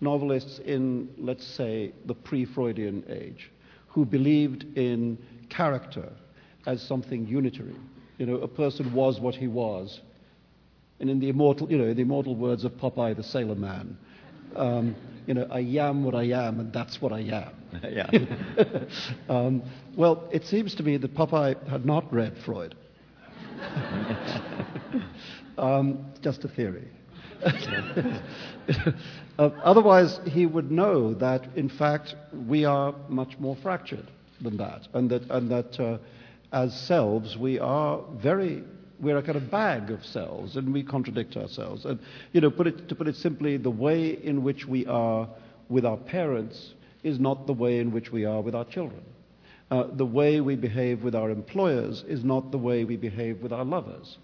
[0.00, 3.50] novelists in, let's say, the pre Freudian age,
[3.88, 6.12] who believed in character
[6.66, 7.76] as something unitary,
[8.18, 10.00] you know, a person was what he was.
[11.00, 13.96] And in the immortal, you know, in the immortal words of Popeye the Sailor Man,
[14.54, 14.94] um,
[15.26, 17.52] you know, I am what I am, and that's what I am.
[17.90, 18.08] Yeah.
[19.28, 19.62] um,
[19.96, 22.74] well, it seems to me that Popeye had not read Freud.
[25.58, 26.88] um, just a theory.
[29.38, 32.14] uh, otherwise, he would know that, in fact,
[32.46, 35.98] we are much more fractured than that, and that, and that uh,
[36.52, 38.62] as selves, we are very
[39.00, 41.84] we're a kind of bag of selves, and we contradict ourselves.
[41.84, 41.98] And,
[42.32, 45.28] you know, put it, to put it simply, the way in which we are
[45.68, 49.02] with our parents is not the way in which we are with our children.
[49.70, 53.52] Uh, the way we behave with our employers is not the way we behave with
[53.52, 54.16] our lovers.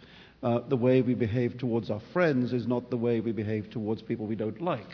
[0.42, 4.02] Uh, the way we behave towards our friends is not the way we behave towards
[4.02, 4.88] people we don't like.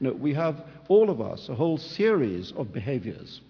[0.00, 3.40] You know, we have, all of us, a whole series of behaviors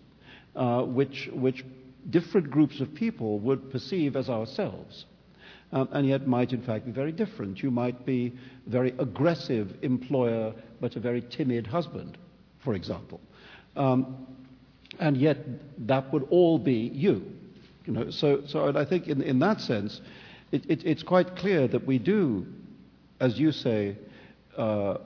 [0.55, 1.65] uh, which, which
[2.11, 5.07] different groups of people would perceive as ourselves
[5.73, 7.63] um, and yet might in fact be very different.
[7.63, 8.33] You might be
[8.67, 12.17] a very aggressive employer, but a very timid husband,
[12.63, 13.21] for example.
[13.77, 14.27] Um,
[14.99, 15.39] and yet
[15.87, 17.23] that would all be you.
[17.85, 20.01] you know, so, so I think in, in that sense,
[20.53, 22.47] it, it, it's quite clear that we do,
[23.21, 23.97] as you say,
[24.57, 24.99] uh,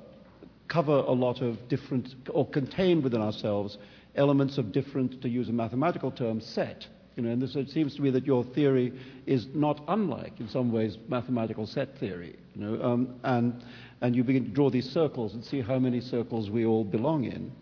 [0.68, 3.78] cover a lot of different, or contain within ourselves
[4.14, 6.86] elements of different, to use a mathematical term, set.
[7.16, 8.92] You know, and this, it seems to me that your theory
[9.26, 12.36] is not unlike, in some ways, mathematical set theory.
[12.54, 13.62] You know, um, and,
[14.00, 17.24] and you begin to draw these circles and see how many circles we all belong
[17.24, 17.52] in.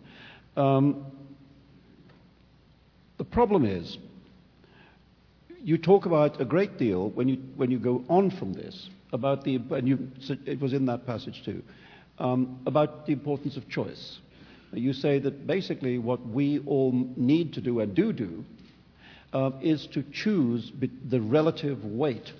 [0.55, 1.05] Um,
[3.17, 3.97] the problem is,
[5.63, 9.43] you talk about a great deal when you, when you go on from this about
[9.43, 10.07] the, and you,
[10.45, 11.61] it was in that passage too,
[12.19, 14.19] um, about the importance of choice.
[14.73, 18.45] You say that basically what we all need to do and do do
[19.33, 20.71] uh, is to choose
[21.09, 22.31] the relative weight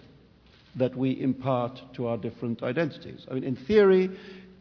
[0.76, 3.26] that we impart to our different identities.
[3.30, 4.09] I mean, in theory,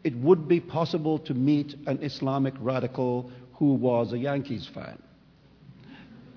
[0.03, 5.01] it would be possible to meet an Islamic radical who was a Yankees fan.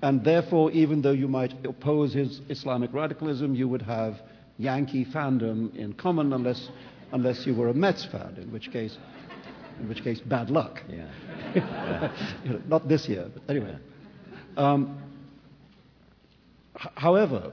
[0.04, 4.20] And therefore, even though you might oppose his Islamic radicalism, you would have
[4.58, 6.68] Yankee fandom in common unless,
[7.12, 8.98] unless you were a Mets fan, in which case,
[9.80, 10.82] in which case bad luck.
[10.90, 12.12] Yeah.
[12.44, 13.78] you know, not this year, but anyway.
[14.58, 15.02] Um,
[16.78, 17.52] h- however,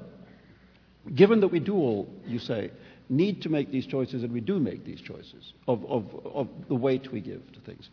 [1.15, 2.71] given that we do all, you say,
[3.07, 6.75] need to make these choices, and we do make these choices of, of, of the
[6.75, 7.89] weight we give to things,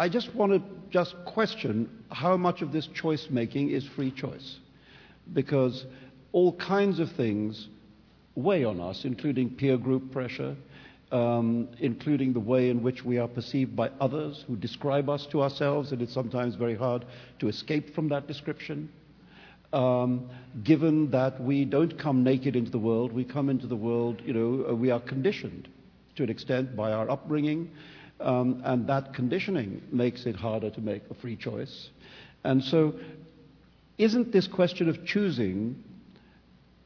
[0.00, 4.56] I just want to just question how much of this choice making is free choice.
[5.34, 5.84] Because
[6.32, 7.68] all kinds of things
[8.34, 10.56] weigh on us, including peer group pressure,
[11.12, 15.42] um, including the way in which we are perceived by others who describe us to
[15.42, 17.04] ourselves, and it's sometimes very hard
[17.40, 18.88] to escape from that description.
[19.74, 20.30] Um,
[20.64, 24.32] given that we don't come naked into the world, we come into the world, you
[24.32, 25.68] know, we are conditioned
[26.16, 27.70] to an extent by our upbringing,
[28.20, 31.90] um, and that conditioning makes it harder to make a free choice.
[32.44, 32.94] And so,
[33.98, 35.82] isn't this question of choosing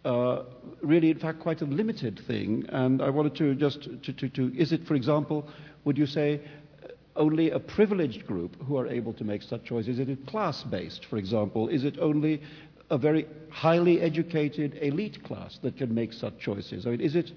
[0.05, 0.43] uh,
[0.83, 2.67] really, in fact, quite a limited thing.
[2.69, 5.49] And I wanted to just to, to, to, is it, for example,
[5.85, 6.41] would you say
[6.83, 9.99] uh, only a privileged group who are able to make such choices?
[9.99, 11.69] Is it class-based, for example?
[11.69, 12.43] Is it only
[12.91, 16.87] a very highly educated elite class that can make such choices?
[16.87, 17.33] I mean, is it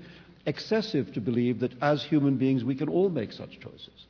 [0.47, 4.07] excessive to believe that as human beings we can all make such choices?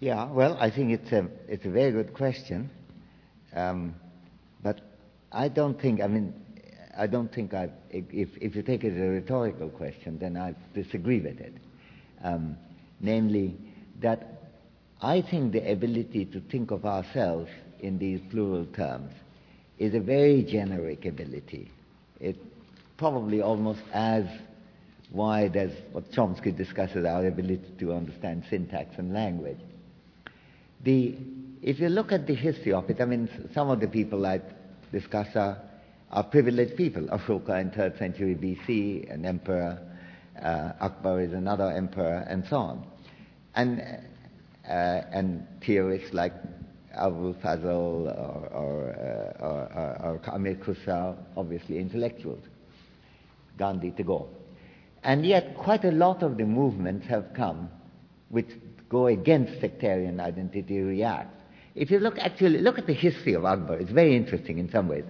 [0.00, 2.70] Yeah, well, I think it's a, it's a very good question.
[3.54, 3.94] Um,
[4.62, 4.80] but
[5.30, 6.34] I don't think, I mean,
[6.96, 10.54] I don't think I, if, if you take it as a rhetorical question, then I
[10.74, 11.54] disagree with it.
[12.22, 12.56] Um,
[13.00, 13.56] namely,
[14.00, 14.42] that
[15.00, 17.50] I think the ability to think of ourselves
[17.80, 19.12] in these plural terms
[19.78, 21.70] is a very generic ability.
[22.20, 22.36] It
[22.96, 24.24] probably almost as
[25.14, 29.60] wide as what Chomsky discusses our ability to understand syntax and language.
[30.82, 31.16] The,
[31.62, 34.40] if you look at the history of it, I mean, some of the people I
[34.92, 35.58] discuss are
[36.14, 37.02] are privileged people.
[37.08, 39.78] Ashoka in 3rd century BC, an emperor,
[40.40, 42.86] uh, Akbar is another emperor, and so on.
[43.56, 43.80] And,
[44.68, 46.32] uh, and theorists like
[46.96, 52.44] Abul Fazl or, or, uh, or, or Amir Khusraw, obviously intellectuals,
[53.58, 54.28] Gandhi, Tagore.
[55.04, 57.68] And yet, quite a lot of the movements have come
[58.30, 58.48] which
[58.88, 61.42] go against sectarian identity, react.
[61.74, 64.88] If you look, actually, look at the history of Akbar, it's very interesting in some
[64.88, 65.04] ways.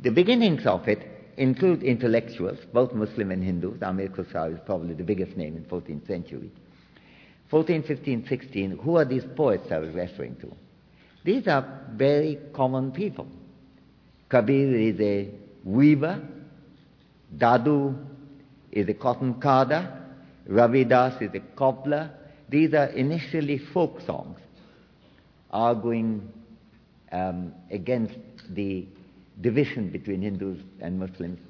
[0.00, 1.06] The beginnings of it
[1.36, 3.82] include intellectuals, both Muslim and Hindus.
[3.82, 6.50] Amir Khusraw is probably the biggest name in 14th century.
[7.50, 10.52] 14, 15, 16, who are these poets I was referring to?
[11.24, 13.26] These are very common people.
[14.28, 15.30] Kabir is a
[15.64, 16.22] weaver.
[17.36, 18.07] Dadu
[18.72, 20.04] is a cotton carder.
[20.46, 22.10] Ravi Das is a cobbler.
[22.48, 24.38] These are initially folk songs
[25.50, 26.32] arguing
[27.12, 28.14] um, against
[28.50, 28.86] the
[29.40, 31.40] division between Hindus and Muslims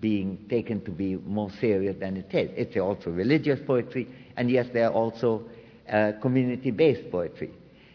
[0.00, 2.50] being taken to be more serious than it is.
[2.56, 5.42] It's also religious poetry, and yes, there are also
[5.90, 7.50] uh, community-based poetry.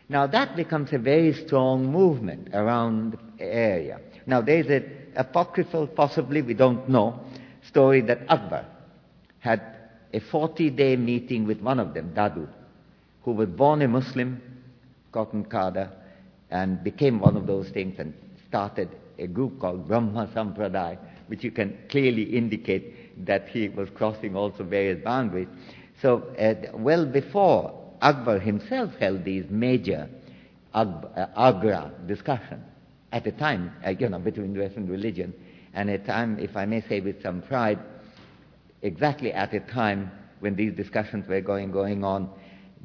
[0.10, 4.02] Now that becomes a very strong movement around the area.
[4.26, 7.20] Now there's an apocryphal, possibly, we don't know,
[7.64, 8.66] story that Akbar
[9.44, 9.62] had
[10.14, 12.48] a 40-day meeting with one of them, Dadu,
[13.24, 14.42] who was born a Muslim,
[15.12, 15.92] cotton carder,
[16.50, 18.14] and became one of those things and
[18.48, 18.88] started
[19.20, 24.64] a group called Brahma Sampradaya, which you can clearly indicate that he was crossing also
[24.64, 25.50] various boundaries.
[26.02, 30.08] So, uh, well before Akbar himself held these major
[30.74, 30.86] uh,
[31.36, 32.64] Agra discussions,
[33.12, 35.34] at a time, uh, you know, between Western religion,
[35.74, 37.80] and a time, if I may say with some pride,
[38.84, 42.30] exactly at a time when these discussions were going, going on,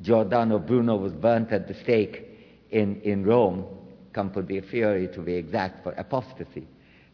[0.01, 2.25] Giordano Bruno was burnt at the stake
[2.71, 3.67] in, in Rome
[4.15, 6.67] Campo di Fiori to be exact, for apostasy.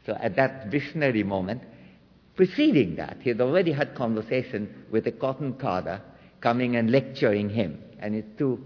[0.07, 1.63] So at that visionary moment,
[2.37, 6.01] preceding that, he had already had conversation with a cotton carder
[6.41, 7.83] coming and lecturing him.
[7.99, 8.63] And it's too,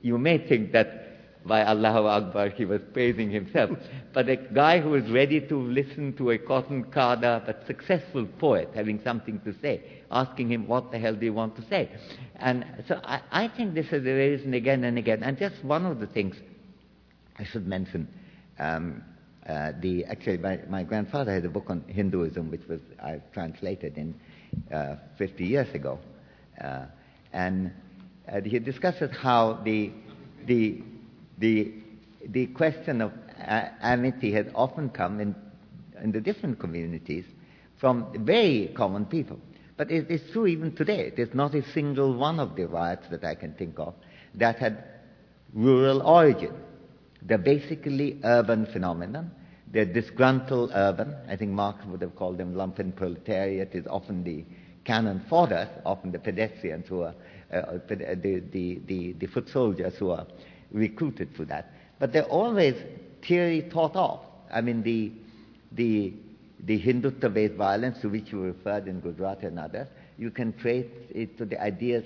[0.00, 1.03] you may think that
[1.46, 3.70] by Allahu Akbar he was praising himself,
[4.12, 8.70] but a guy who was ready to listen to a cotton carder but successful poet
[8.74, 11.90] having something to say, asking him what the hell do you want to say.
[12.36, 15.22] And so I, I think this is the reason again and again.
[15.22, 16.36] And just one of the things
[17.36, 18.08] I should mention
[18.58, 19.02] um,
[19.48, 23.98] uh, the actually my, my, grandfather had a book on Hinduism which was I translated
[23.98, 24.14] in
[24.72, 25.98] uh, 50 years ago,
[26.62, 26.86] uh,
[27.32, 27.72] and
[28.32, 29.92] uh, he discusses how the
[30.46, 30.82] the
[31.38, 31.72] the
[32.30, 33.12] the question of
[33.82, 35.34] amity has often come in
[36.02, 37.24] in the different communities
[37.76, 39.38] from very common people.
[39.76, 41.12] But it is true even today.
[41.14, 43.94] There's not a single one of the riots that I can think of
[44.36, 44.84] that had
[45.52, 46.52] rural origin.
[47.22, 49.30] They're basically urban phenomenon.
[49.72, 51.16] They're disgruntled urban.
[51.28, 54.44] I think Marx would have called them lumpen proletariat is often the
[54.84, 57.14] canon for that, often the pedestrians who are,
[57.52, 60.26] uh, the, the, the, the foot soldiers who are
[60.74, 61.72] recruited for that.
[61.98, 62.74] But they're always
[63.26, 64.20] theory taught off.
[64.52, 65.12] I mean, the,
[65.72, 66.12] the,
[66.64, 71.38] the Hindutva-based violence to which you referred in Gujarat and others, you can trace it
[71.38, 72.04] to the ideas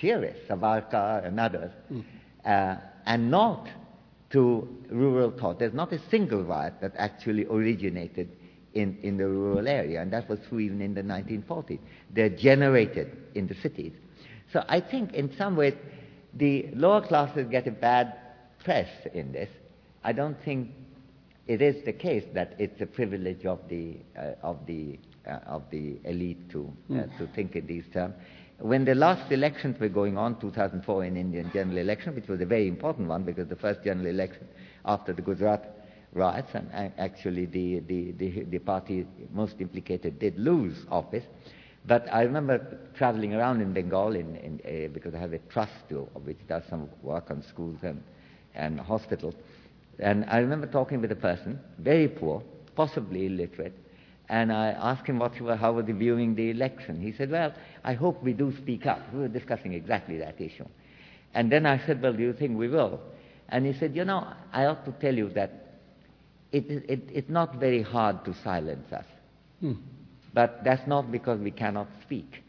[0.00, 2.02] theorists, Savarkar and others, mm.
[2.44, 3.68] uh, and not
[4.30, 5.58] to rural thought.
[5.58, 8.28] There's not a single riot that actually originated
[8.74, 11.78] in, in the rural area, and that was true even in the 1940s.
[12.12, 13.92] They're generated in the cities.
[14.52, 15.74] So I think in some ways
[16.36, 18.14] the lower classes get a bad
[18.62, 19.48] press in this.
[20.02, 20.70] I don't think
[21.46, 25.62] it is the case that it's a privilege of the, uh, of the, uh, of
[25.70, 27.18] the elite to, mm.
[27.18, 28.14] to think in these terms.
[28.58, 32.46] When the last elections were going on, 2004 in Indian general election, which was a
[32.46, 34.46] very important one because the first general election
[34.84, 40.86] after the Gujarat riots, and actually the, the, the, the party most implicated did lose
[40.90, 41.24] office.
[41.86, 45.72] But I remember traveling around in Bengal in, in, uh, because I have a trust
[45.88, 48.02] too, which does some work on schools and,
[48.54, 49.34] and hospitals.
[49.98, 52.42] And I remember talking with a person, very poor,
[52.74, 53.74] possibly illiterate,
[54.28, 57.00] and I asked him what, how was he viewing the election.
[57.00, 57.52] He said, Well,
[57.84, 59.00] I hope we do speak up.
[59.12, 60.66] We were discussing exactly that issue.
[61.34, 63.00] And then I said, Well, do you think we will?
[63.50, 65.80] And he said, You know, I ought to tell you that
[66.52, 69.04] it, it, it's not very hard to silence us.
[69.60, 69.74] Hmm.
[70.34, 72.42] But that's not because we cannot speak.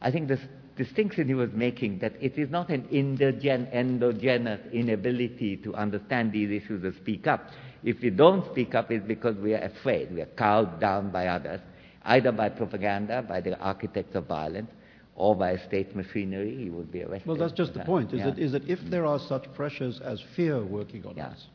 [0.00, 0.40] I think this
[0.76, 6.62] distinction he was making that it is not an endogen, endogenous inability to understand these
[6.62, 7.50] issues or speak up.
[7.84, 10.14] If we don't speak up, it's because we are afraid.
[10.14, 11.60] We are cowed down by others,
[12.04, 14.70] either by propaganda, by the architects of violence,
[15.14, 16.56] or by state machinery.
[16.56, 17.28] He would be arrested.
[17.28, 18.12] Well, that's just the point.
[18.12, 18.30] Is, yeah.
[18.30, 21.26] that, is that if there are such pressures as fear working on yeah.
[21.28, 21.46] us,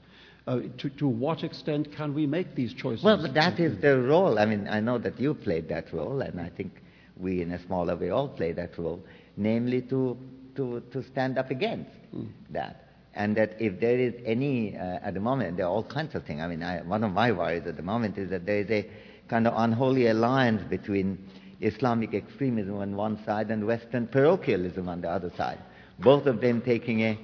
[0.48, 3.04] uh, to, to, what extent can we make these choices?
[3.04, 4.40] Well, that is the role.
[4.40, 6.82] I mean, I know that you played that role, and I think
[7.18, 9.02] we, in a smaller way, all play that role,
[9.38, 10.18] namely to,
[10.56, 12.28] to, to stand up against mm.
[12.50, 12.88] that.
[13.16, 16.26] And that if there is any, uh, at the moment, there are all kinds of
[16.26, 16.42] things.
[16.42, 18.90] I mean, I, one of my worries at the moment is that there is a
[19.30, 21.20] kind of unholy alliance between
[21.62, 25.60] Islamic extremism on one side and Western parochialism on the other side.
[26.00, 27.18] Both of them taking a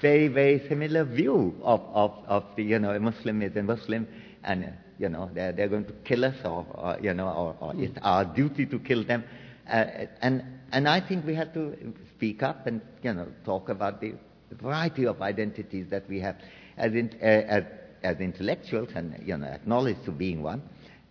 [0.00, 4.06] very, very similar view of, of, of the, you know, a Muslim is a Muslim
[4.44, 4.68] and, uh,
[4.98, 7.96] you know, they're, they're going to kill us or, or you know, or, or it's
[8.02, 9.24] our duty to kill them.
[9.68, 9.84] Uh,
[10.22, 10.42] and,
[10.72, 11.76] and I think we have to
[12.16, 14.14] speak up and, you know, talk about the
[14.52, 16.36] variety of identities that we have
[16.76, 17.64] as, in, uh, as,
[18.02, 20.62] as intellectuals and, you know, acknowledge to being one.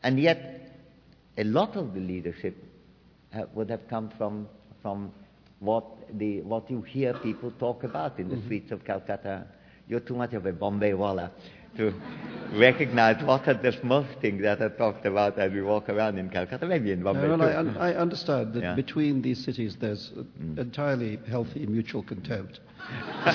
[0.03, 0.53] And yet,
[1.37, 2.55] a lot of the leadership
[3.33, 4.47] uh, would have come from,
[4.81, 5.11] from
[5.59, 5.85] what,
[6.17, 8.45] the, what you hear people talk about in the mm-hmm.
[8.45, 9.45] streets of Calcutta.
[9.87, 11.31] You're too much of a Bombay walla
[11.77, 11.93] to
[12.53, 16.29] recognize what are the most things that are talked about as we walk around in
[16.29, 17.27] Calcutta, maybe in Bombay.
[17.27, 18.75] well, I, I, understand that yeah.
[18.75, 20.57] between these cities there's mm.
[20.57, 22.59] entirely healthy mutual contempt.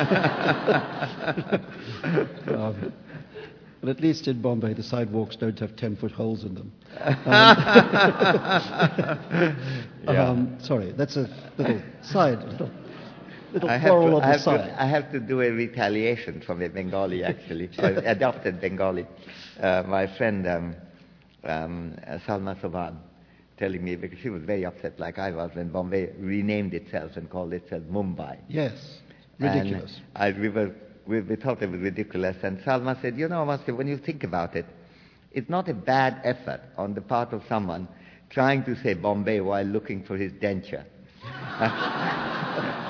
[2.49, 2.93] um,
[3.83, 6.72] but at least in Bombay, the sidewalks don't have 10 foot holes in them.
[10.05, 10.28] Um, yeah.
[10.30, 12.43] um, sorry, that's a little side.
[12.43, 12.70] Little
[13.53, 16.68] little I plural to, I have To, I have to do a retaliation from a
[16.68, 19.07] Bengali, actually, adopted Bengali.
[19.61, 20.74] Uh, my friend um,
[21.45, 21.95] um,
[22.26, 22.97] Salma Sobhan
[23.59, 27.30] telling me, because she was very upset, like I was, when Bombay renamed itself and
[27.30, 28.39] called itself Mumbai.
[28.49, 28.99] Yes,
[29.39, 30.01] ridiculous.
[30.16, 30.72] And I, we, were,
[31.07, 32.37] we, we thought it was ridiculous.
[32.43, 34.67] And Salma said, you know, Master, when you think about it,
[35.33, 37.89] it's not a bad effort on the part of someone
[38.31, 40.85] trying to say Bombay while looking for his denture.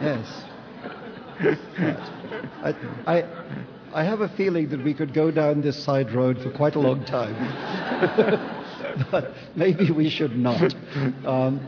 [0.00, 0.44] Yes.
[2.62, 2.74] I,
[3.06, 3.22] I,
[3.94, 6.80] I have a feeling that we could go down this side road for quite a
[6.80, 7.34] long time.
[9.10, 10.74] but maybe we should not.
[11.24, 11.60] Um,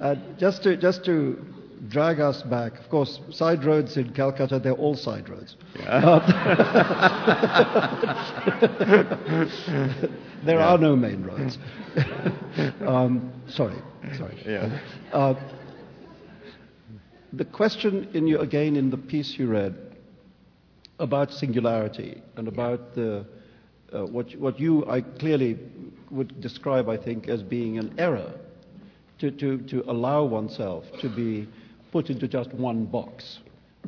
[0.00, 1.44] uh, just, to, just to
[1.88, 5.56] drag us back, of course, side roads in Calcutta, they're all side roads.
[5.78, 6.18] Yeah.
[10.44, 10.72] There yeah.
[10.72, 11.56] are no main roads.
[12.84, 13.76] um, sorry,
[14.16, 14.42] sorry.
[14.44, 14.76] Yeah.
[15.12, 15.34] Uh,
[17.32, 19.76] the question in you, again in the piece you read
[20.98, 23.24] about singularity and about the,
[23.92, 25.58] uh, what, what you I clearly
[26.10, 28.32] would describe, I think, as being an error
[29.20, 31.48] to, to, to allow oneself to be
[31.92, 33.38] put into just one box.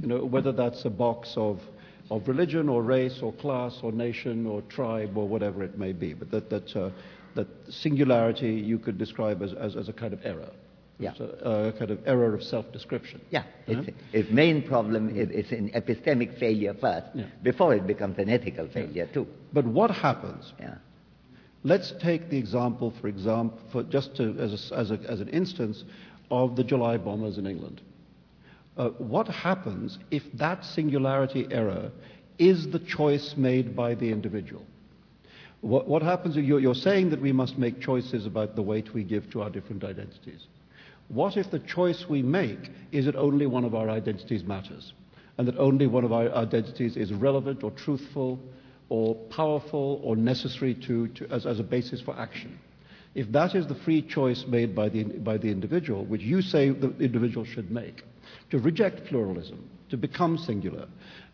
[0.00, 1.60] You know, whether that's a box of
[2.10, 6.12] of religion or race or class or nation or tribe or whatever it may be.
[6.12, 6.90] But that, that, uh,
[7.34, 10.50] that singularity you could describe as, as, as a kind of error.
[10.98, 11.12] Yeah.
[11.12, 13.22] It's a, a kind of error of self-description.
[13.30, 17.24] Yeah, it's, its main problem is it's an epistemic failure first, Yeah.
[17.42, 19.26] before it becomes an ethical failure too.
[19.52, 20.74] But what happens Yeah.
[21.66, 25.28] Let's take the example, for example, for just to, as, a, as, a, as an
[25.28, 25.84] instance,
[26.30, 27.80] of the July bombers in England.
[28.76, 31.90] Uh, what happens if that singularity error
[32.38, 34.64] is the choice made by the individual?
[35.60, 38.92] What, what happens if you're, you're saying that we must make choices about the weight
[38.92, 40.46] we give to our different identities?
[41.08, 44.92] What if the choice we make is that only one of our identities matters?
[45.38, 48.40] And that only one of our identities is relevant or truthful
[48.88, 52.58] or powerful or necessary to, to, as, as a basis for action?
[53.14, 56.70] If that is the free choice made by the, by the individual, which you say
[56.70, 58.02] the individual should make,
[58.50, 60.86] to reject pluralism, to become singular,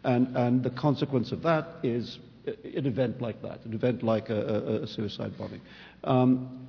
[0.05, 4.35] and, and the consequence of that is an event like that, an event like a,
[4.35, 5.61] a, a suicide bombing.
[6.05, 6.67] Um,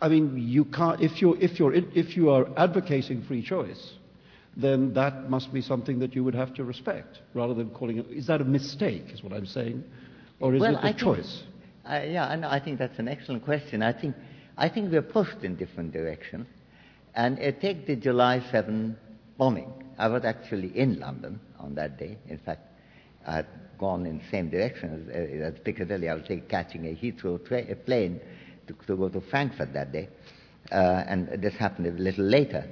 [0.00, 3.94] I mean, you can't, if, you're, if, you're, if you are advocating free choice,
[4.56, 8.06] then that must be something that you would have to respect, rather than calling it.
[8.10, 9.82] Is that a mistake, is what I'm saying?
[10.40, 11.42] Or is well, it a I think- choice?
[11.86, 13.82] Uh, yeah, I I think that's an excellent question.
[13.82, 14.14] I think,
[14.56, 16.46] I think we're pushed in different directions.
[17.14, 18.96] And uh, take the July 7
[19.38, 19.72] bombing.
[19.98, 22.18] I was actually in London on that day.
[22.28, 22.62] In fact,
[23.26, 23.46] I had
[23.78, 26.08] gone in the same direction as, uh, as Piccadilly.
[26.08, 28.20] I was catching a Heathrow tra- a plane
[28.66, 30.08] to, to go to Frankfurt that day.
[30.70, 32.64] Uh, and this happened a little later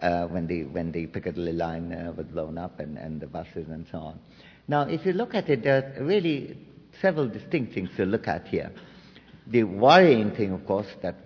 [0.00, 3.68] uh, when, the, when the Piccadilly line uh, was blown up and, and the buses
[3.68, 4.18] and so on.
[4.66, 6.58] Now, if you look at it, there are really
[7.00, 8.70] several distinct things to look at here.
[9.46, 11.16] The worrying thing, of course, that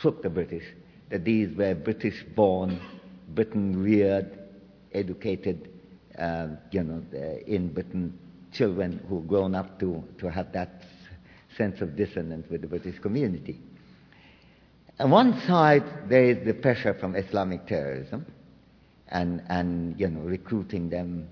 [0.00, 0.62] shook the British,
[1.10, 2.80] that these were British born,
[3.28, 4.38] Britain reared,
[4.92, 5.70] educated,
[6.18, 7.02] uh, you know,
[7.46, 8.18] in Britain,
[8.52, 10.82] children who've grown up to, to have that
[11.56, 13.60] sense of dissonance with the British community.
[15.00, 18.26] On one side, there is the pressure from Islamic terrorism
[19.08, 21.28] and, and you know, recruiting them.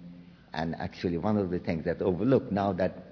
[0.53, 3.07] And actually, one of the things that's overlooked now that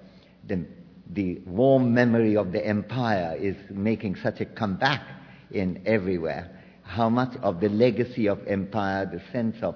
[0.47, 0.65] the,
[1.11, 5.03] the warm memory of the empire is making such a comeback
[5.51, 6.54] in everywhere,
[6.85, 9.75] how much of the legacy of empire, the sense of,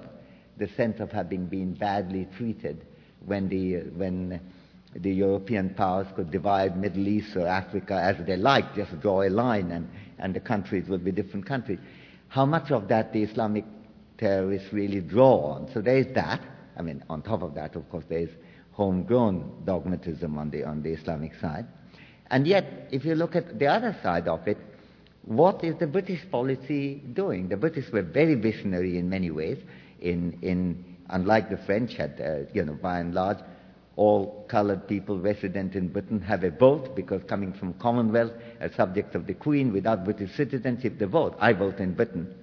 [0.56, 2.86] the sense of having been badly treated
[3.26, 4.40] when the, when
[4.94, 9.28] the European powers could divide Middle East or Africa as they liked, just draw a
[9.28, 9.88] line and,
[10.18, 11.78] and the countries would be different countries.
[12.28, 13.64] How much of that the Islamic
[14.16, 15.70] terrorists really draw on?
[15.74, 16.40] So there is that.
[16.76, 18.30] I mean, on top of that, of course, there is
[18.72, 21.66] homegrown dogmatism on the, on the Islamic side.
[22.30, 24.56] And yet, if you look at the other side of it,
[25.24, 27.48] what is the British policy doing?
[27.48, 29.58] The British were very visionary in many ways.
[30.00, 33.38] In, in unlike the French, had uh, you know by and large,
[33.96, 39.14] all coloured people resident in Britain have a vote because coming from Commonwealth a subject
[39.14, 41.36] of the Queen without British citizenship, they vote.
[41.38, 42.34] I vote in Britain.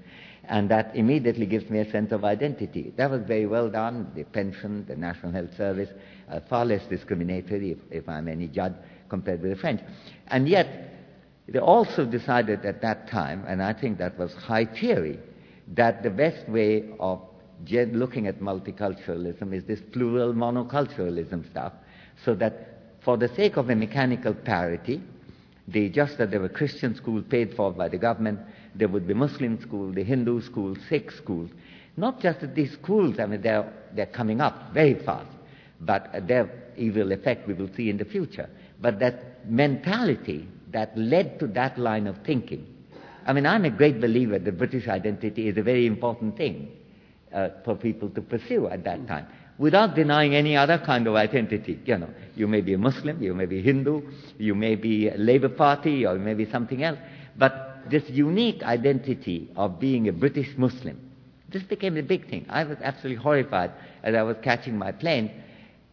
[0.43, 2.93] And that immediately gives me a sense of identity.
[2.95, 4.11] That was very well done.
[4.15, 5.89] The pension, the National Health Service,
[6.31, 8.73] uh, far less discriminatory, if, if I'm any judge,
[9.09, 9.81] compared with the French.
[10.27, 10.96] And yet,
[11.47, 15.19] they also decided at that time, and I think that was high theory,
[15.75, 17.21] that the best way of
[17.69, 21.73] looking at multiculturalism is this plural monoculturalism stuff,
[22.23, 25.01] so that for the sake of a mechanical parity,
[25.67, 28.39] they, just that there were Christian schools paid for by the government,
[28.75, 31.49] there would be Muslim schools, the Hindu schools, Sikh schools.
[31.95, 35.29] Not just that these schools, I mean, they're, they're coming up very fast,
[35.81, 38.49] but their evil effect we will see in the future.
[38.79, 42.65] But that mentality that led to that line of thinking,
[43.25, 46.71] I mean, I'm a great believer that British identity is a very important thing
[47.33, 51.79] uh, for people to pursue at that time, without denying any other kind of identity.
[51.85, 54.01] You know, you may be a Muslim, you may be Hindu,
[54.37, 56.99] you may be a Labour Party, or maybe something else,
[57.37, 60.99] but this unique identity of being a British Muslim,
[61.49, 62.45] this became a big thing.
[62.49, 63.71] I was absolutely horrified
[64.03, 65.31] as I was catching my plane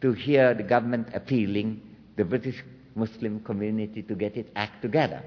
[0.01, 1.81] to hear the government appealing
[2.17, 2.63] the British
[2.95, 5.21] Muslim community to get its act together.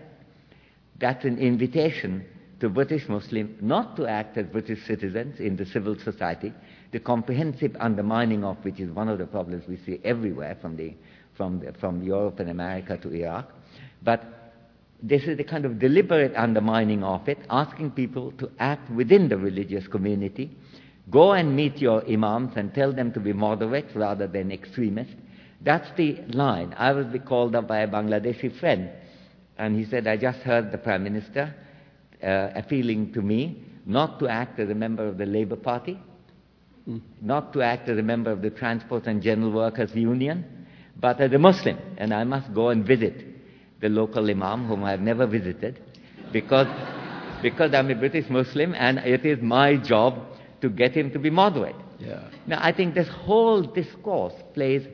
[0.98, 2.24] That's an invitation
[2.60, 6.52] to British Muslims not to act as British citizens in the civil society,
[6.90, 10.94] the comprehensive undermining of which is one of the problems we see everywhere from, the,
[11.36, 13.52] from, the, from Europe and America to Iraq.
[14.02, 14.24] But
[15.00, 19.36] this is the kind of deliberate undermining of it, asking people to act within the
[19.36, 20.50] religious community.
[21.10, 25.14] Go and meet your imams and tell them to be moderate rather than extremist.
[25.60, 26.74] That's the line.
[26.78, 28.90] I was called up by a Bangladeshi friend,
[29.58, 31.54] and he said, I just heard the Prime Minister
[32.22, 35.98] uh, appealing to me not to act as a member of the Labour Party.
[37.20, 40.44] not to act as a member of the Transport and General Workers Union,
[41.00, 41.78] but as a Muslim.
[41.98, 43.24] And I must go and visit
[43.80, 45.80] the local Imam, whom I have never visited,
[46.32, 46.66] because,
[47.42, 50.18] because I'm a British Muslim and it is my job
[50.60, 51.76] to get him to be moderate.
[51.98, 52.28] Yeah.
[52.46, 54.86] Now, I think this whole discourse plays,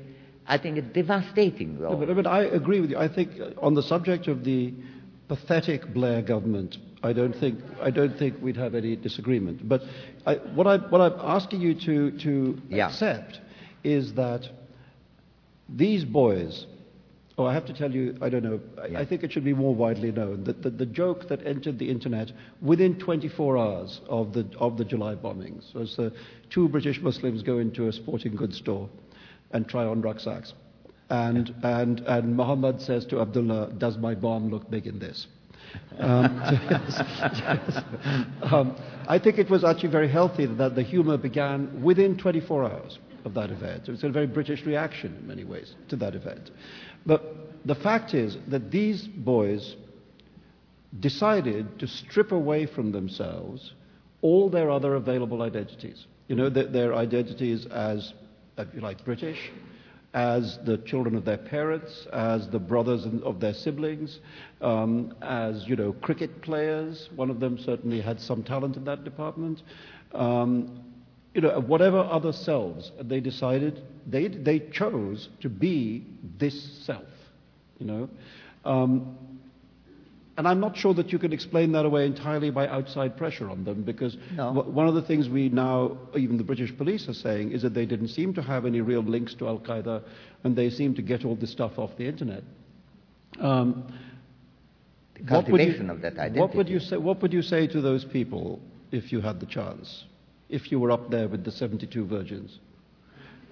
[0.47, 1.99] I think, a devastating role.
[1.99, 2.99] No, but, but I agree with you.
[2.99, 4.74] I think uh, on the subject of the
[5.28, 9.66] pathetic Blair government, I don't think, I don't think we'd have any disagreement.
[9.68, 9.82] But
[10.26, 12.88] I, what, I, what I'm asking you to, to Yeah.
[12.88, 13.40] accept
[13.84, 14.47] is that
[15.68, 16.66] these boys,
[17.38, 19.01] oh, I have to tell you, I don't know, I, Yeah.
[19.01, 21.88] I think it should be more widely known that the, the joke that entered the
[21.90, 26.11] internet within 24 hours of the, of the July bombings was uh,
[26.51, 28.88] two British Muslims go into a sporting goods store
[29.55, 30.52] and try on rucksacks.
[31.09, 35.26] And, and, and Muhammad says to Abdullah, Does my bomb look big in this?
[35.98, 36.40] Um,
[36.70, 37.84] yes, yes.
[38.42, 38.76] Um,
[39.09, 43.34] I think it was actually very healthy that the humour began within 24 hours of
[43.34, 43.88] that event.
[43.88, 46.50] It was a very British reaction in many ways to that event.
[47.07, 47.22] But
[47.64, 49.76] the fact is that these boys
[51.00, 53.72] decided to strip away from themselves
[54.20, 56.07] all their other available identities.
[56.28, 58.14] You know, their identities as,
[58.59, 59.50] if you like, British,
[60.14, 64.20] as the children of their parents, as the brothers of their siblings,
[64.61, 67.11] um, as, you know, cricket players.
[67.16, 69.62] One of them certainly had some talent in that department.
[70.12, 70.84] Um,
[71.34, 76.07] you know, whatever other selves, they decided, they, they chose to be
[76.38, 77.02] this self,
[77.80, 78.09] you know.
[78.64, 79.18] Um,
[80.37, 83.64] and I'm not sure that you can explain that away entirely by outside pressure on
[83.64, 84.53] them, because No.
[84.53, 87.87] one of the things we now, even the British police are saying, is that they
[87.87, 90.03] didn't seem to have any real links to Al Qaeda,
[90.43, 92.43] and they seem to get all this stuff off the internet.
[93.41, 93.85] Um,
[95.14, 96.41] The what would you- cultivation of that identity.
[96.41, 96.97] What would you say?
[96.97, 98.61] What would you say to those people
[98.91, 100.05] if you had the chance?
[100.49, 102.59] If you were up there with the 72 virgins,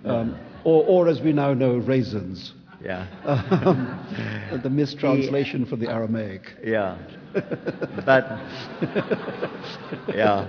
[0.05, 2.53] um, or, or as we now know, raisins,
[2.83, 3.07] Yeah.
[3.25, 6.43] um, the mistranslation for the Aramaic.
[6.65, 6.99] Yeah.
[8.05, 8.25] But,
[10.15, 10.49] yeah.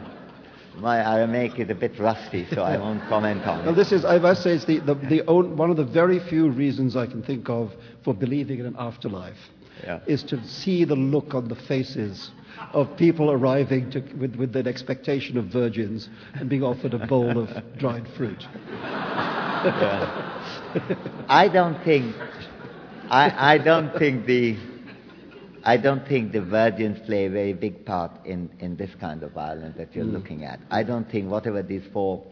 [0.77, 3.65] My Aramaic is a bit rusty, so I won't comment on it.
[3.67, 6.19] Well, this is, I must say, it's the, the, the own, one of the very
[6.19, 7.71] few reasons I can think of
[8.03, 9.37] for believing in an afterlife
[9.83, 9.99] Yeah.
[10.07, 12.31] is to see the look on the faces
[12.73, 17.37] of people arriving to, with, with an expectation of virgins and being offered a bowl
[17.37, 18.43] of dried fruit.
[21.29, 22.15] I don't think,
[23.09, 24.57] I, I don't think the,
[25.63, 29.31] I don't think the virgins play a very big part in, in this kind of
[29.31, 30.59] violence that you're looking at.
[30.71, 32.23] I don't think whatever these four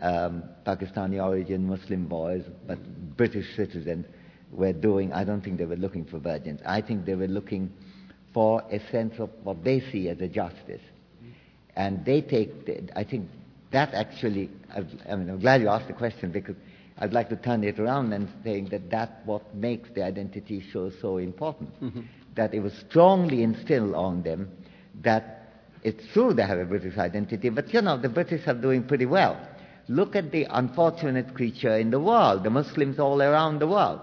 [0.00, 2.78] um, Pakistani origin Muslim boys, but
[3.16, 4.06] British citizens,
[4.50, 6.60] were doing, I don't think they were looking for virgins.
[6.64, 7.70] I think they were looking
[8.32, 10.80] for a sense of what they see as a justice.
[11.76, 13.28] And they take, the, I think
[13.70, 14.80] that actually, I
[15.16, 16.56] mean, I'm glad you asked the question because
[17.00, 20.90] I'd like to turn it around and saying that that's what makes the identity show
[21.00, 21.70] so important.
[22.34, 24.50] That it was strongly instilled on them
[25.02, 28.84] that it's true they have a British identity, but you know, the British are doing
[28.84, 29.38] pretty well.
[29.88, 34.00] Look at the unfortunate creature in the world, the Muslims all around the world.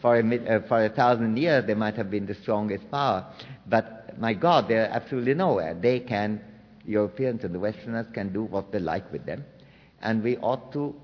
[0.00, 3.26] For a, uh, for a thousand years, they might have been the strongest power.
[3.66, 5.74] But my God, they're absolutely nowhere.
[5.74, 6.40] They can,
[6.86, 9.44] Europeans and the Westerners can do what they like with them.
[10.00, 10.94] And we ought to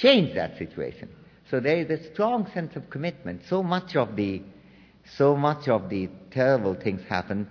[0.00, 1.08] change that situation.
[1.50, 3.42] So there is a strong sense of commitment.
[3.48, 4.42] So much of the,
[5.16, 7.48] so much of the terrible things happen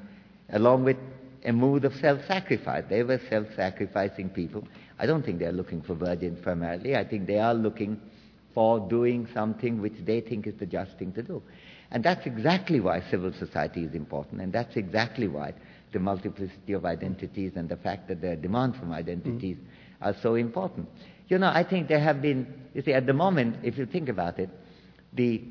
[0.52, 0.97] along with
[1.45, 2.86] a mood of self-sacrifice.
[2.89, 4.68] They were self-sacrificing people.
[4.97, 6.95] I don't think they're looking for virgins primarily.
[6.95, 8.00] I think they are looking
[8.54, 11.41] for doing something which they think is the just thing to do.
[11.91, 15.54] And that's exactly why civil society is important, and that's exactly why
[15.91, 20.04] the multiplicity of identities and the fact that there are demands from identities mm-hmm.
[20.04, 20.88] are so important.
[21.30, 24.10] You know, I think there have been, you see, at the moment, if you think
[24.10, 24.50] about it,
[25.14, 25.42] the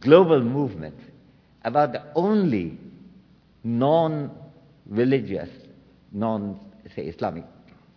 [0.00, 0.94] global movement
[1.64, 2.78] about the only
[3.64, 5.48] non-religious,
[6.12, 6.60] non,
[6.94, 7.44] say, Islamic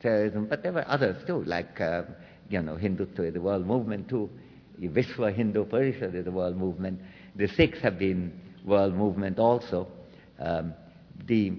[0.02, 2.04] terrorism, but there were others too, like, uh,
[2.50, 4.30] you know, Hindutva the world movement too.
[4.82, 7.00] Vishwa Hindu Parishad is the world movement.
[7.36, 8.32] The Sikhs have been
[8.66, 9.88] world movement also.
[10.40, 10.74] Um,
[11.26, 11.54] the,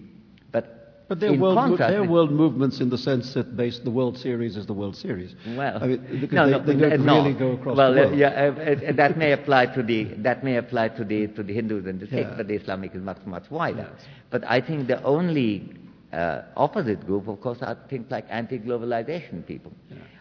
[1.09, 4.57] but they're world, contrast, they're world movements in the sense that base the World Series
[4.57, 5.35] is the World Series.
[5.57, 7.17] Well, I mean, no, they, no, they uh, don't no.
[7.25, 8.19] really go across well, the uh, world.
[8.19, 11.55] yeah, uh, uh, that may apply to the that may apply to the to the
[11.55, 12.35] Hindus and the Sikhs, Yeah.
[12.37, 13.89] but the Islamic is much much wider.
[13.91, 14.05] Yes.
[14.31, 15.73] But I think the only
[16.13, 19.73] uh, opposite group, of course, are things like anti-globalization people.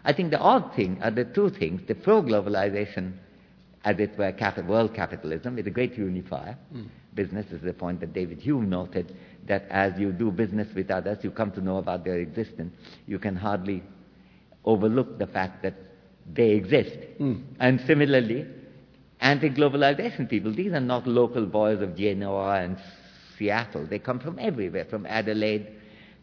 [0.04, 3.12] I think the odd thing are the two things: the pro-globalization,
[3.84, 6.56] as it were, capi- world capitalism is a great unifier.
[7.14, 9.14] Business is the point that David Hume noted
[9.48, 12.74] that as you do business with others, you come to know about their existence.
[13.06, 13.82] You can hardly
[14.64, 15.74] overlook the fact that
[16.32, 16.96] they exist.
[17.18, 17.34] Hmm.
[17.58, 18.46] And similarly,
[19.20, 22.76] anti-globalization people, these are not local boys of Genoa and
[23.36, 23.86] Seattle.
[23.86, 25.66] They come from everywhere, from Adelaide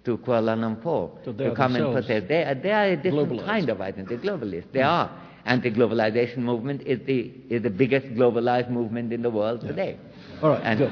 [0.05, 2.27] to Kuala Lumpur So to come and protest.
[2.27, 3.45] They are, they are a different globalized.
[3.45, 4.71] kind of identity, globalists.
[4.71, 4.85] They hmm.
[4.85, 5.21] are.
[5.45, 9.97] Anti-globalization movement is the, is the biggest globalized movement in the world today.
[10.41, 10.91] All right, And, good.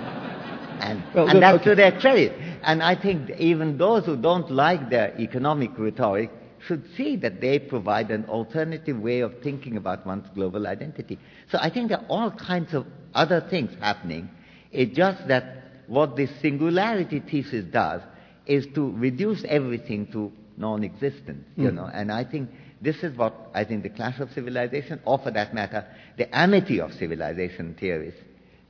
[0.84, 1.70] And, Well, and that's okay.
[1.72, 2.34] to their credit.
[2.64, 6.30] And I think even those who don't like their economic rhetoric
[6.68, 11.20] should see that they provide an alternative way of thinking about one's global identity.
[11.52, 14.30] So I think there are all kinds of other things happening.
[14.72, 15.46] It's just that
[15.88, 18.02] what this singularity thesis does
[18.46, 21.76] is to reduce everything to non-existent, you Hmm.
[21.76, 21.90] know.
[21.94, 22.50] And I think
[22.82, 25.86] this is what I think the clash of civilization, or for that matter,
[26.18, 28.14] the amity of civilization theories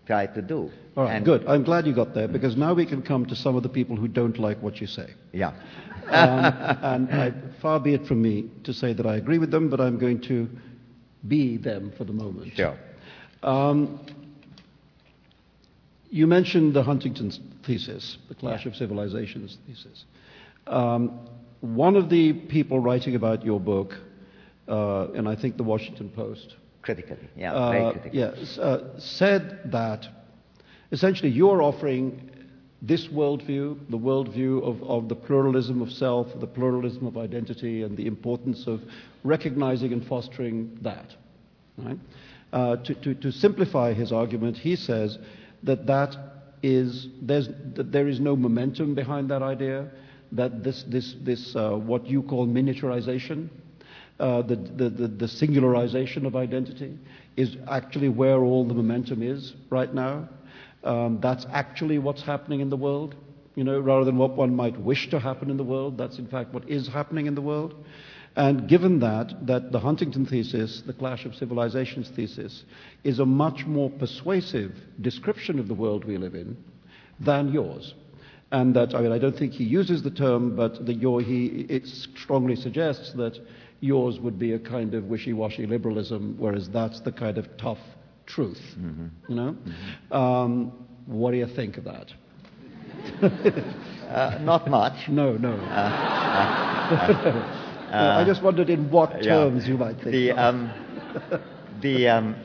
[0.06, 0.70] try to do.
[0.98, 1.46] All right, And- good.
[1.48, 3.96] I'm glad you got there because now we can come to some of the people
[3.96, 5.14] who don't like what you say.
[5.32, 5.54] Yeah.
[6.08, 9.70] Um, and I, far be it from me to say that I agree with them,
[9.70, 10.50] but I'm going to
[11.28, 12.54] be them for the moment.
[12.56, 12.78] Sure.
[13.42, 14.00] Um,
[16.10, 17.32] you mentioned the Huntington
[17.66, 18.72] thesis, the Clash Yeah.
[18.72, 20.06] of Civilizations thesis.
[20.68, 21.20] Um,
[21.62, 23.98] one of the people writing about your book,
[24.68, 27.18] uh, and I think the Washington Post, Critically.
[27.36, 28.20] Yeah, uh, very critically.
[28.20, 30.08] yes, uh, said that
[30.92, 32.30] essentially you're offering
[32.82, 37.96] this worldview, the worldview of, of the pluralism of self, the pluralism of identity, and
[37.96, 38.82] the importance of
[39.24, 41.16] recognizing and fostering that.
[41.78, 41.98] Right?
[42.52, 45.18] Uh, to, to, to simplify his argument, he says
[45.64, 46.16] that that
[46.62, 49.90] is there's, that there is no momentum behind that idea,
[50.34, 53.48] that this, this, this uh, what you call miniaturization,
[54.20, 56.98] uh, the, the, the, the singularization of identity
[57.36, 60.30] is actually where all the momentum is right now.
[60.84, 63.16] Um, that's actually what's happening in the world,
[63.56, 65.98] you know, rather than what one might wish to happen in the world.
[65.98, 67.74] That's in fact what is happening in the world.
[68.36, 72.64] And given that, that the Huntington thesis, the Clash of Civilizations thesis,
[73.04, 76.58] is a much more persuasive description of the world we live in
[77.20, 77.94] than yours.
[78.52, 81.66] And that, I mean, I don't think he uses the term, but the, your, he,
[81.70, 83.40] it strongly suggests that
[83.84, 87.80] yours would be a kind of wishy-washy liberalism, whereas that's the kind of tough
[88.26, 88.62] truth.
[89.28, 89.56] You know?
[90.12, 90.72] Um,
[91.06, 92.14] what do you think of that?
[94.14, 95.10] Uh, not much.
[95.10, 95.56] No, no.
[95.58, 95.74] No, I
[98.28, 99.34] just wondered in what Yeah.
[99.34, 100.12] terms you might think.
[100.12, 100.38] The, of.
[100.38, 100.70] um,
[101.82, 102.36] the, um,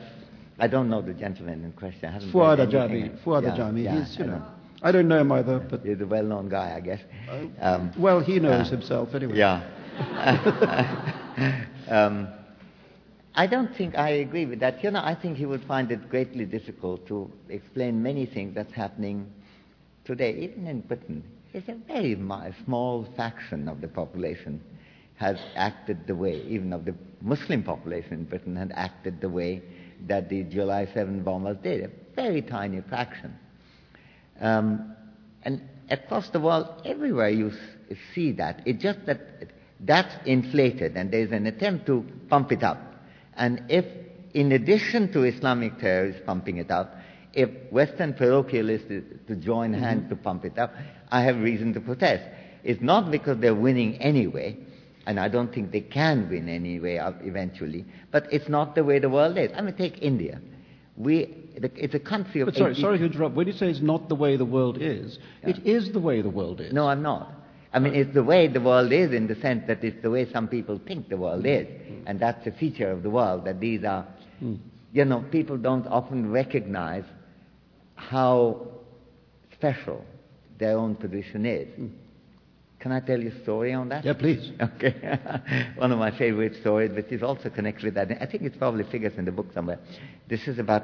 [0.57, 2.11] I don't know the gentleman in question.
[2.11, 2.57] I Fuad.
[2.57, 3.11] Ajami.
[3.23, 3.83] Fuad Yeah, Ajami.
[3.83, 4.45] yeah, He's, you I know, know.
[4.81, 7.01] I don't know him either, but He's a well-known guy, I guess.
[7.61, 9.37] Um, well, he knows uh, himself anyway.
[9.37, 9.61] Yeah.
[11.89, 12.27] um,
[13.35, 14.83] I don't think I agree with that.
[14.83, 18.73] You know, I think he would find it greatly difficult to explain many things that's
[18.73, 19.31] happening
[20.05, 21.23] today, even in Britain.
[21.53, 22.15] It's a very
[22.65, 24.61] small faction of the population
[25.15, 29.61] has acted the way, even of the Muslim population in Britain, had acted the way
[30.07, 31.83] that the July 7 bombers did.
[31.83, 33.35] A very tiny fraction.
[34.39, 34.95] Um,
[35.43, 37.51] and across the world, everywhere you
[38.13, 38.61] see that.
[38.65, 39.19] It's just that
[39.81, 42.77] that's inflated and there's an attempt to pump it up.
[43.35, 43.85] And if,
[44.33, 46.95] in addition to Islamic terrorists pumping it up,
[47.33, 50.73] if Western parochialists to join hands to pump it up,
[51.11, 52.23] I have reason to protest.
[52.63, 54.57] It's not because they're winning anyway,
[55.05, 58.99] and I don't think they can win anyway uh, eventually, but it's not the way
[58.99, 59.51] the world is.
[59.55, 60.41] I mean, take India.
[60.97, 63.35] We, it's a country of But sorry, 80 sorry to interrupt.
[63.35, 66.29] When you say it's not the way the world is, it is the way the
[66.29, 66.73] world is.
[66.73, 67.31] No, I'm not.
[67.71, 70.31] I mean, it's the way the world is in the sense that it's the way
[70.31, 71.67] some people think the world is.
[71.67, 72.03] Mm.
[72.07, 74.07] And that's a feature of the world, that these are,
[74.43, 74.57] mm.
[74.91, 77.03] you know, people don't often recognize
[77.95, 78.67] how
[79.53, 80.03] special
[80.57, 81.67] their own position is.
[81.79, 81.91] Mm.
[82.79, 84.05] Can I tell you a story on that?
[84.05, 84.51] Yeah, please.
[84.59, 85.19] Okay.
[85.75, 88.09] One of my favorite stories, which is also connected with that.
[88.21, 89.79] I think it probably figures in the book somewhere.
[90.29, 90.83] This is about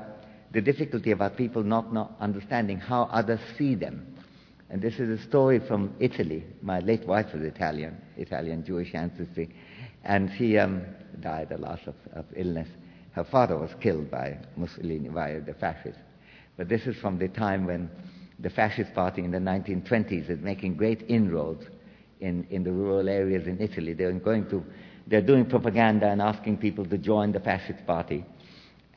[0.52, 4.15] the difficulty about people not, not understanding how others see them.
[4.70, 6.44] And this is a story from Italy.
[6.62, 9.50] My late wife was Italian, Italian Jewish ancestry.
[10.04, 10.82] And she um,
[11.20, 12.68] died, alas, of, of illness.
[13.12, 16.02] Her father was killed by Mussolini, by the fascists.
[16.58, 17.90] But this is from the time when
[18.40, 21.66] the fascist party in the 1920s is making great inroads
[22.20, 23.94] in, in the rural areas in Italy.
[23.94, 24.64] They're going to,
[25.08, 28.26] they're doing propaganda and asking people to join the fascist party.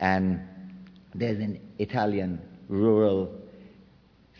[0.00, 0.40] And
[1.14, 3.37] there's an Italian rural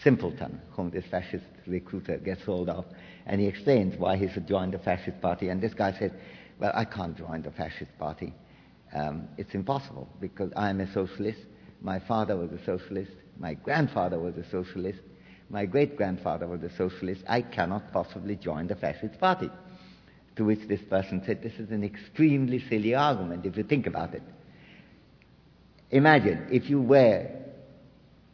[0.03, 2.85] simpleton whom this fascist recruiter gets hold of,
[3.27, 5.49] and he explains why he should join the fascist party.
[5.49, 6.13] And this guy said,
[6.59, 8.33] Well, I can't join the fascist party.
[8.95, 11.41] Um, it's impossible because I'm a socialist.
[11.81, 13.13] My father was a socialist.
[13.39, 15.01] My grandfather was a socialist.
[15.51, 17.23] My great grandfather was a socialist.
[17.29, 19.51] I cannot possibly join the fascist party.
[20.37, 24.15] To which this person said, This is an extremely silly argument if you think about
[24.15, 24.23] it.
[25.91, 27.29] Imagine if you were,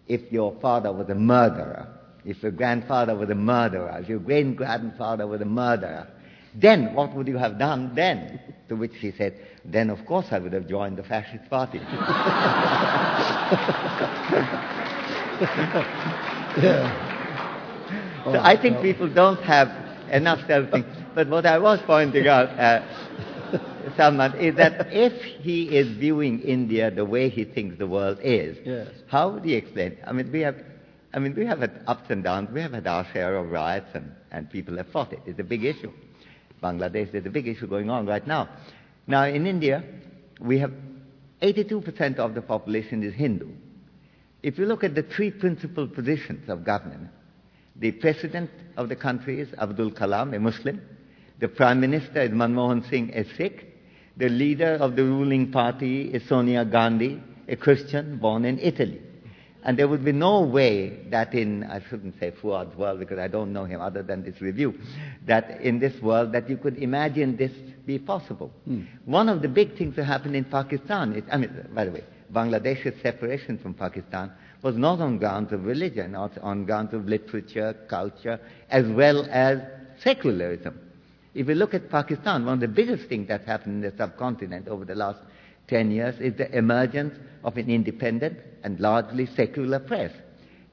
[0.08, 1.86] if your father was a murderer,
[2.24, 6.06] if your grandfather was a murderer, if your great grandfather was a murderer,
[6.54, 8.40] then what would you have done then?
[8.68, 9.34] To which he said,
[9.64, 11.78] Then of course I would have joined the fascist party.
[16.58, 17.00] yeah.
[18.32, 19.68] So I think people don't have
[20.10, 20.86] enough self-think.
[21.14, 22.80] But what I was pointing out, uh,
[23.96, 28.56] Salman, is that if he is viewing India the way he thinks the world is,
[28.64, 28.88] Yes.
[29.08, 29.96] how would he explain?
[30.06, 30.56] I mean, we have,
[31.12, 32.50] I mean, we have had ups and downs.
[32.52, 35.20] We have had our share of riots, and, and people have fought it.
[35.26, 35.92] It's a big issue.
[36.62, 38.48] Bangladesh, there's a big issue going on right now.
[39.06, 39.84] Now, in India,
[40.40, 40.72] we have
[41.42, 43.48] 82% of the population is Hindu.
[44.42, 47.08] If you look at the three principal positions of government,
[47.76, 50.80] the president of the country is Abdul Kalam, a Muslim.
[51.40, 53.73] The prime minister is Manmohan Singh, a Sikh.
[54.16, 59.00] The leader of the ruling party is Sonia Gandhi, a Christian born in Italy.
[59.64, 63.28] And there would be no way that in, I shouldn't say Fouad's world because I
[63.28, 64.74] don't know him other than this review,
[65.26, 67.50] that in this world that you could imagine this
[67.86, 68.52] be possible.
[68.66, 68.82] Hmm.
[69.04, 72.04] One of the big things that happened in Pakistan, is, I mean, by the way,
[72.32, 77.74] Bangladesh's separation from Pakistan was not on grounds of religion, not on grounds of literature,
[77.88, 78.38] culture,
[78.70, 79.58] as well as
[80.02, 80.78] secularism.
[81.34, 84.68] If you look at Pakistan, one of the biggest things that happened in the subcontinent
[84.68, 85.18] over the last
[85.68, 90.12] 10 years is the emergence of an independent and largely secular press.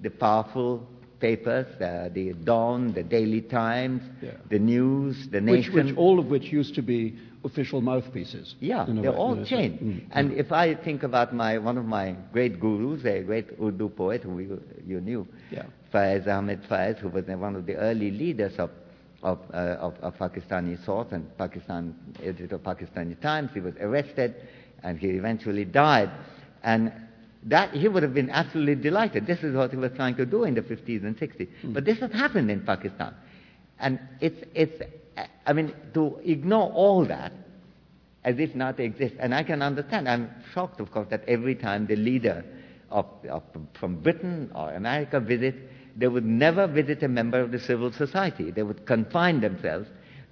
[0.02, 0.88] The powerful
[1.20, 4.32] papers, uh, the Dawn, the Daily Times, Yeah.
[4.50, 5.74] the News, the Nation.
[5.74, 8.56] which, all of which used to be official mouthpieces.
[8.60, 9.84] Yeah, they're way, all you know, so- changed.
[9.84, 13.90] Mm, And if I think about my one of my great gurus, a great Urdu
[13.90, 15.64] poet who you, you knew, Yeah.
[15.94, 18.70] Faiz Ahmed Faiz, who was one of the early leaders of
[19.24, 24.36] of, uh, of, of Pakistani thought and Pakistan editor of Pakistani Times, he was arrested,
[24.84, 26.10] and he eventually died.
[26.64, 26.92] And
[27.44, 29.26] that he would have been absolutely delighted.
[29.26, 31.48] This is what he was trying to do in the 50s and 60s.
[31.64, 33.16] But this has happened in Pakistan.
[33.80, 34.82] And it's, it's,
[35.46, 37.32] I mean, to ignore all that
[38.24, 39.16] as if not to exist.
[39.20, 40.08] And I can understand.
[40.08, 42.46] I'm shocked, of course, that every time the leader
[42.92, 43.44] of, of,
[43.80, 45.56] from Britain or America visit,
[45.96, 48.52] they would never visit a member of the civil society.
[48.52, 49.88] They would confine themselves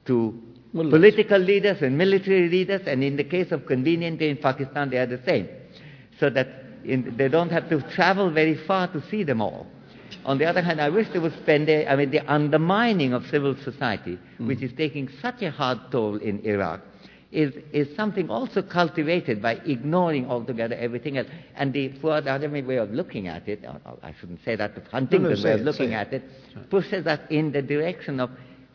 [0.06, 0.42] to
[0.72, 5.06] political leaders and military leaders, and in the case of convenience in Pakistan, they are
[5.06, 5.48] the same.
[6.20, 6.48] So that
[6.84, 9.68] in, they don't have to travel very far to see them all.
[10.26, 13.26] On the other hand, I wish they would spend, a, I mean, the undermining of
[13.28, 14.48] civil society, mm.
[14.48, 16.82] which is taking such a hard toll in Iraq,
[17.32, 21.28] is, is something also cultivated by ignoring altogether everything else.
[21.56, 24.76] And the Fouad Ajami way of looking at it, or, or I shouldn't say that,
[24.76, 26.24] the Huntington say way of looking say at it.
[26.56, 28.32] it, pushes us in the direction of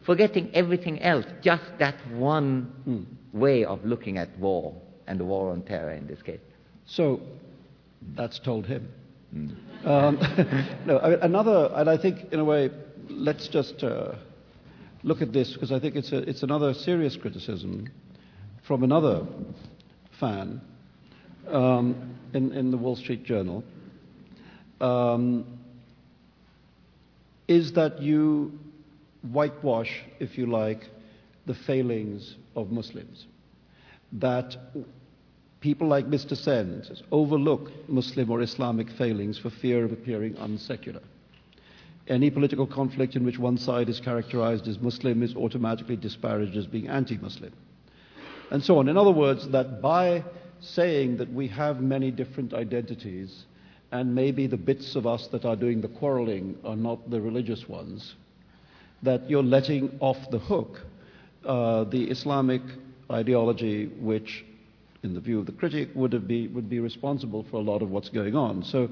[0.06, 4.74] forgetting everything else, just that one way of looking at war,
[5.06, 6.40] and the war on terror in this case.
[6.86, 7.20] So
[8.14, 8.88] that's told him.
[9.84, 10.16] Um,
[10.86, 12.70] no, I mean, another, and I think in a way,
[13.08, 14.12] let's just uh,
[15.02, 17.88] look at this because I think it's, a, it's another serious criticism
[18.66, 19.26] from another
[20.18, 20.60] fan
[21.48, 23.62] um, in, in the Wall Street Journal.
[24.80, 25.58] Um,
[27.46, 28.58] is that you
[29.32, 30.88] whitewash, if you like,
[31.46, 33.26] the failings of Muslims.
[34.12, 34.56] That
[35.60, 36.36] people like Mr.
[36.36, 41.02] Sen says, overlook Muslim or Islamic failings for fear of appearing unsecular.
[42.06, 46.66] Any political conflict in which one side is characterized as Muslim is automatically disparaged as
[46.66, 47.52] being anti Muslim.
[48.50, 48.88] And so on.
[48.88, 50.24] In other words, that by
[50.60, 53.44] saying that we have many different identities,
[53.92, 57.68] and maybe the bits of us that are doing the quarreling are not the religious
[57.68, 58.14] ones,
[59.02, 60.80] that you're letting off the hook
[61.44, 62.62] uh, the Islamic
[63.10, 64.44] ideology, which,
[65.04, 67.82] in the view of the critic, would, have be, would be responsible for a lot
[67.82, 68.64] of what's going on.
[68.64, 68.88] So,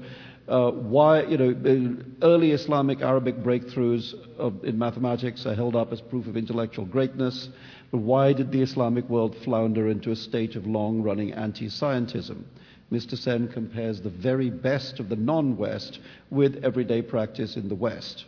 [0.47, 5.91] uh, why, you know, uh, early Islamic Arabic breakthroughs of, in mathematics are held up
[5.91, 7.49] as proof of intellectual greatness,
[7.91, 12.43] but why did the Islamic world flounder into a state of long running anti scientism?
[12.91, 13.17] Mr.
[13.17, 15.99] Sen compares the very best of the non West
[16.29, 18.25] with everyday practice in the West.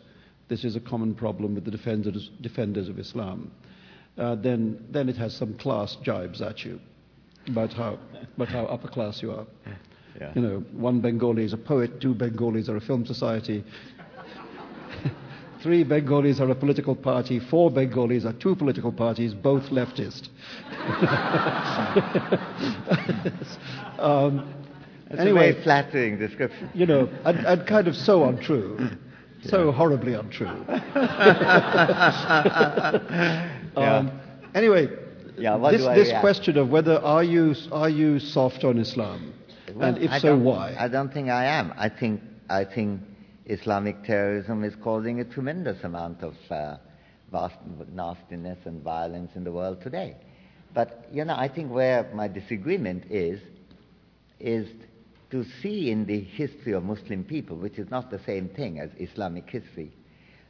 [0.48, 3.52] This is a common problem with the defenders, defenders of Islam.
[4.18, 6.80] Uh, then, then it has some class jibes at you
[7.48, 7.98] about how,
[8.36, 9.46] about how upper class you are.
[10.20, 10.32] Yeah.
[10.36, 13.64] You know, one Bengali is a poet, two Bengalis are a film society,
[15.62, 20.30] three Bengalis are a political party, four Bengalis are two political parties, both leftist.
[24.00, 24.54] um,
[25.10, 26.70] It's anyway, a very flattering description.
[26.74, 28.90] you know, and, and kind of so untrue.
[29.48, 30.48] So horribly untrue.
[33.76, 33.76] Yeah.
[33.76, 34.12] Um,
[34.56, 34.88] Anyway,
[35.38, 39.34] Yeah, this, this question of whether are you, are you soft on Islam?
[39.80, 40.76] and if I so, why?
[40.78, 41.74] I don't think I am.
[41.78, 43.02] I think, I think
[43.46, 46.78] Islamic terrorism is causing a tremendous amount of uh,
[47.32, 47.56] vast
[47.94, 50.16] nastiness and violence in the world today.
[50.74, 53.40] But, you know, I think where my disagreement is,
[54.40, 54.68] is
[55.32, 58.90] to see in the history of Muslim people, which is not the same thing as
[58.98, 59.92] Islamic history,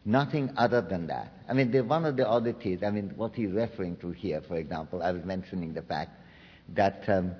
[0.05, 1.33] nothing other than that.
[1.49, 4.55] I mean, the, one of the oddities, I mean, what he's referring to here, for
[4.55, 6.11] example, I was mentioning the fact
[6.75, 7.31] that um,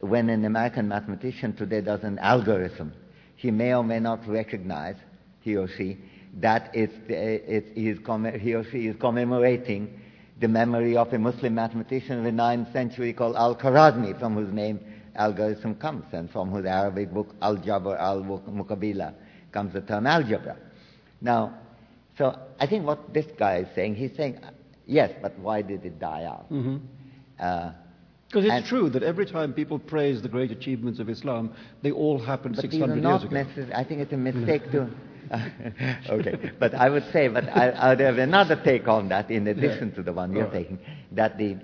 [0.00, 2.92] when an American mathematician today does an algorithm,
[3.36, 4.96] he may or may not recognize,
[5.40, 5.98] he or she,
[6.34, 7.94] that it's, it's, he,
[8.38, 10.00] he or she is commemorating
[10.40, 14.78] the memory of a Muslim mathematician of the 9th century called Al-Khwarizmi, from whose name
[15.16, 19.14] algorithm comes, and from whose Arabic book Al-Jabr al-Mukabila
[19.50, 20.56] comes the term algebra.
[21.20, 21.54] Now,
[22.18, 24.38] so I think what this guy is saying, he's saying,
[24.86, 26.50] yes, but why did it die out?
[26.50, 26.80] Mhm.
[27.38, 27.70] Uh,
[28.28, 31.50] Because it's true that every time people praise the great achievements of Islam,
[31.82, 33.36] they all happened But these are 600 not years ago.
[33.62, 34.80] necess- I think it's a mistake to.
[36.10, 39.46] okay, but I would say, but I, I would have another take on that in
[39.46, 39.94] addition Yeah.
[39.96, 40.52] to the one you're right.
[40.52, 40.78] taking.
[41.12, 41.56] That the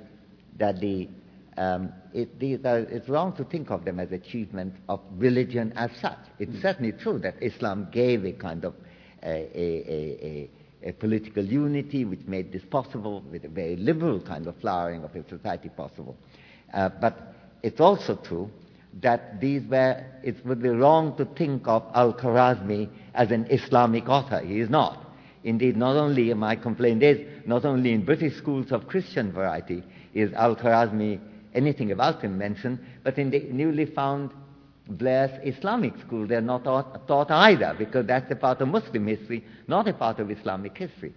[0.59, 1.09] that the
[1.57, 5.91] um, it, these are, it's wrong to think of them as achievements of religion as
[6.01, 6.19] such.
[6.39, 8.75] It's certainly true that Islam gave a kind of
[9.25, 10.51] a,
[10.83, 15.03] a, a, political unity which made this possible, with a very liberal kind of flowering
[15.05, 16.17] of a society possible.
[16.73, 18.51] Uh, but it's also true
[19.01, 24.41] that these were, it would be wrong to think of Al-Khwarizmi as an Islamic author.
[24.41, 25.05] He is not.
[25.43, 29.83] Indeed, not only, my complaint is, not only in British schools of Christian variety
[30.15, 31.21] is Al-Khwarizmi
[31.55, 34.31] anything about him mentioned, but in the newly found
[34.89, 39.45] Blair's Islamic school, they're not taught, taught either, because that's a part of Muslim history,
[39.67, 41.15] not a part of Islamic history.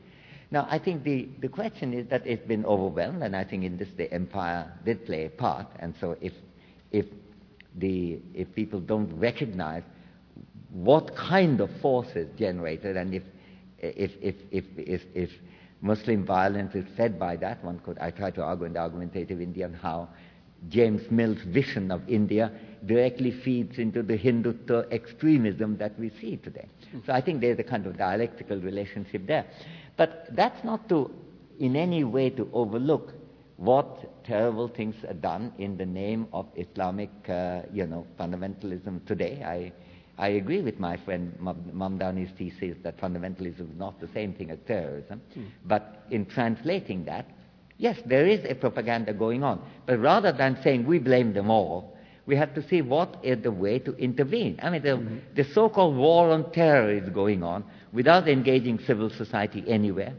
[0.50, 3.78] Now, I think the, the question is that it's been overwhelmed, and I think in
[3.78, 6.32] this the empire did play a part, and so if,
[6.92, 7.06] if,
[7.76, 9.84] the, if people don't recognize
[10.72, 13.24] what kind of force is generated, and if,
[13.80, 15.30] if, if, if, if, if
[15.82, 19.42] Muslim violence is fed by that, one could, I try to argue in the argumentative
[19.42, 20.08] Indian how
[20.70, 22.52] James Mill's vision of India
[22.86, 26.68] directly feeds into the Hindutva extremism that we see today.
[27.06, 29.46] So I think there's a kind of dialectical relationship there.
[29.98, 31.12] But that's not to,
[31.60, 33.14] in any way, to overlook
[33.58, 39.42] what terrible things are done in the name of Islamic, uh, you know, fundamentalism today.
[39.44, 39.72] I,
[40.24, 44.52] I agree with my friend Mam- Mamdani's thesis that fundamentalism is not the same thing
[44.52, 45.22] as terrorism.
[45.66, 47.26] But in translating that,
[47.78, 49.62] yes, there is a propaganda going on.
[49.86, 53.52] But rather than saying we blame them all, we have to see what is the
[53.52, 54.60] way to intervene.
[54.62, 55.02] I mean, the,
[55.36, 57.64] the so-called war on terror is going on
[57.94, 60.14] without engaging civil society anywhere,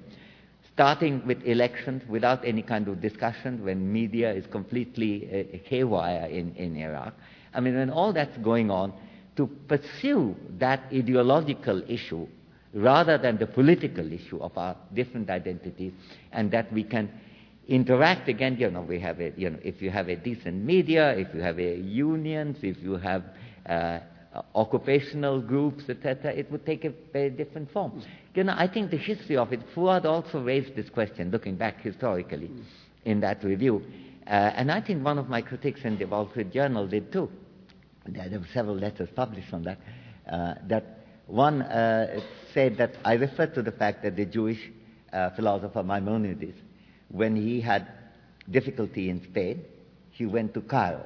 [0.73, 6.55] starting with elections without any kind of discussion when media is completely uh, haywire in,
[6.57, 7.13] in Iraq.
[7.53, 8.93] I mean, when all that's going on,
[9.37, 12.27] to pursue that ideological issue
[12.75, 15.93] rather than the political issue of our different identities,
[16.33, 17.09] and that we can
[17.69, 18.57] interact again.
[18.59, 21.41] You know, we have a, you know, if you have a decent media, if you
[21.41, 23.25] have a unions, if you have
[23.67, 24.01] uh,
[24.55, 28.03] occupational groups, etc., it would take a very different form.
[28.35, 31.81] You know, I think the history of it, Fouad also raised this question, looking back
[31.81, 32.51] historically
[33.05, 33.83] in that review.
[34.27, 37.31] Uh, and I think one of my critics in the Wall Street Journal did too.
[38.07, 39.79] There were several letters published on that.
[40.31, 42.21] Uh, that one uh,
[42.55, 44.59] said that I referred to the fact that the Jewish
[45.13, 46.55] uh, philosopher Maimonides,
[47.09, 47.89] when he had
[48.51, 49.65] difficulty in Spain,
[50.11, 51.05] he went to Cairo.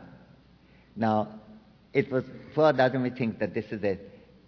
[0.96, 1.40] Now,
[1.92, 2.24] it was
[2.54, 3.98] Fouad Ajami think that this is a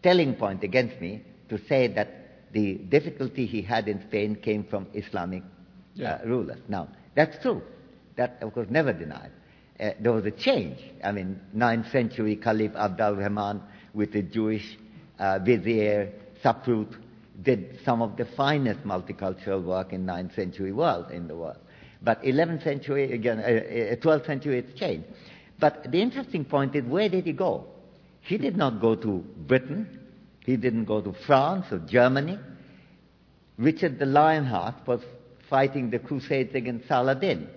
[0.02, 4.86] telling point against me to say that the difficulty he had in Spain came from
[4.94, 5.43] Islamic
[5.94, 6.14] Yeah.
[6.22, 6.59] uh, rulers.
[6.68, 7.62] Now, that's true.
[8.16, 9.31] That, of course, never denied.
[9.78, 10.78] Uh, there was a change.
[11.02, 13.60] I mean, 9th century Caliph Abd al-Rahman
[13.93, 14.76] with the Jewish
[15.18, 16.12] uh, vizier
[16.44, 16.94] Saprut
[17.43, 21.59] did some of the finest multicultural work in 9th century world in the world.
[22.02, 25.06] But 11th century, again, uh, uh, 12th century, it's changed.
[25.59, 27.66] But the interesting point is, where did he go?
[28.20, 30.01] He did not go to Britain.
[30.40, 32.39] He didn't go to France or Germany.
[33.56, 35.01] Richard the Lionheart was
[35.48, 37.48] fighting the Crusades against Saladin.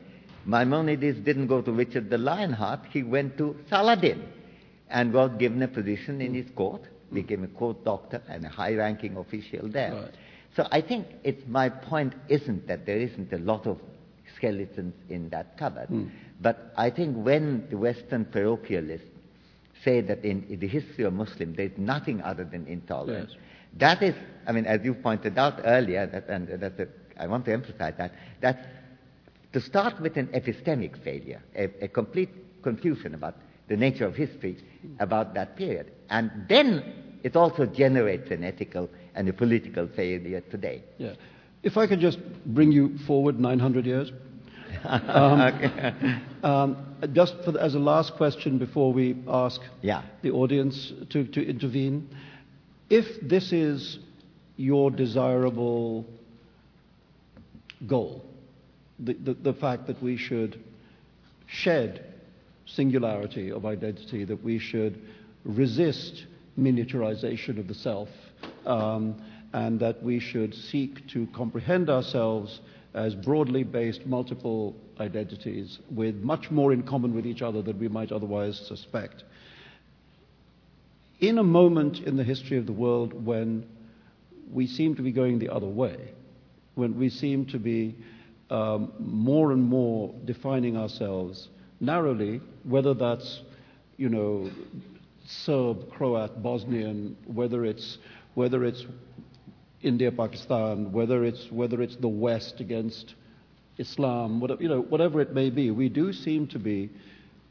[0.46, 4.24] Maimonides didn't go to Richard the Lionheart, he went to Saladin
[4.90, 6.82] and was given a position in his court,
[7.14, 9.94] became a court doctor and a high ranking official there.
[9.94, 10.14] Right.
[10.56, 13.80] So I think it's, my point isn't that there isn't a lot of
[14.36, 16.08] skeletons in that cupboard, hmm.
[16.42, 19.02] but I think when the Western parochialists
[19.84, 23.40] say that in, in the history of Muslim there's nothing other than intolerance, Yes.
[23.78, 24.16] that is,
[24.48, 26.88] I mean, as you pointed out earlier, that, and that's a,
[27.20, 28.12] I want to emphasize that,
[28.42, 28.68] that
[29.54, 32.30] to start with an epistemic failure, a, a complete
[32.64, 33.36] confusion about
[33.68, 34.58] the nature of history
[35.00, 35.92] about that period.
[36.10, 40.84] And then it also generates an ethical and a political failure today.
[40.98, 41.14] Yeah.
[41.64, 44.12] If I could just bring you forward 900 years.
[44.86, 46.78] Um, um,
[47.14, 50.04] just the, as a last question before we ask yeah.
[50.22, 52.08] the audience to, to intervene,
[52.90, 54.00] if this is
[54.56, 56.06] your desirable
[57.88, 58.24] goal,
[59.00, 60.60] the, the, the fact that we should
[61.48, 62.06] shed
[62.68, 65.02] singularity of identity, that we should
[65.44, 66.26] resist
[66.60, 68.10] miniaturization of the self,
[68.66, 69.20] um,
[69.54, 72.60] and that we should seek to comprehend ourselves
[72.94, 77.88] as broadly based multiple identities with much more in common with each other than we
[77.88, 79.24] might otherwise suspect.
[81.20, 83.66] In a moment in the history of the world when
[84.52, 86.12] we seem to be going the other way,
[86.76, 87.96] when we seem to be
[88.50, 91.50] um, more and more defining ourselves
[91.80, 93.42] narrowly, whether that's,
[93.98, 94.50] you know,
[95.26, 97.98] Serb, Croat, Bosnian, whether it's,
[98.36, 98.86] whether it's
[99.82, 103.16] India, Pakistan, whether it's, whether it's the West against
[103.78, 106.90] Islam, whatever, you know, whatever it may be, we do seem to be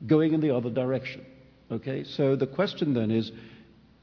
[0.07, 1.25] going in the other direction.
[1.71, 2.05] Okay?
[2.05, 3.31] So the question then is,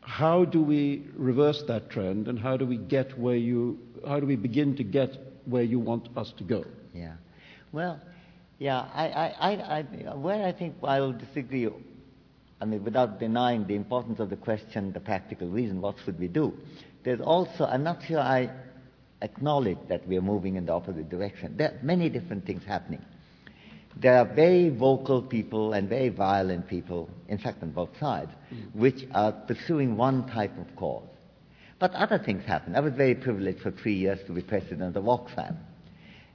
[0.01, 4.25] how do we reverse that trend and how do we get where you, how do
[4.25, 6.65] we begin to get where you want us to go?
[6.93, 7.13] Yeah.
[7.71, 7.99] Well,
[8.63, 11.67] yeah, I, I, I, I, where I think I will disagree,
[12.61, 16.29] I mean, without denying the importance of the question, the practical reason, what should we
[16.29, 16.53] do?
[17.03, 18.49] There's also, I'm not sure I
[19.21, 21.57] acknowledge that we are moving in the opposite direction.
[21.57, 23.03] There are many different things happening.
[23.97, 28.73] There are very vocal people and very violent people, in fact, on both sides, mm.
[28.73, 31.09] which are pursuing one type of cause.
[31.79, 32.77] But other things happen.
[32.77, 35.57] I was very privileged for three years to be president of Oxfam.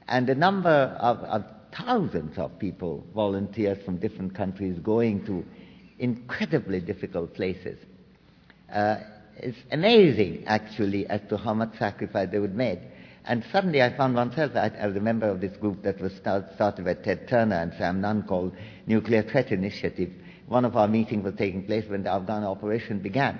[0.07, 0.69] And the number
[1.01, 1.45] of, of
[1.77, 5.45] thousands of people, volunteers from different countries, going to
[5.99, 7.79] incredibly difficult places.
[8.73, 8.97] Uh,
[9.37, 12.81] it's amazing, actually, as to how much sacrifice they would make.
[13.25, 16.85] And suddenly I found myself as a member of this group that was start, started
[16.85, 20.11] by Ted Turner and Sam Nunn called Nuclear Threat Initiative.
[20.47, 23.39] One of our meetings was taking place when the Afghan operation began.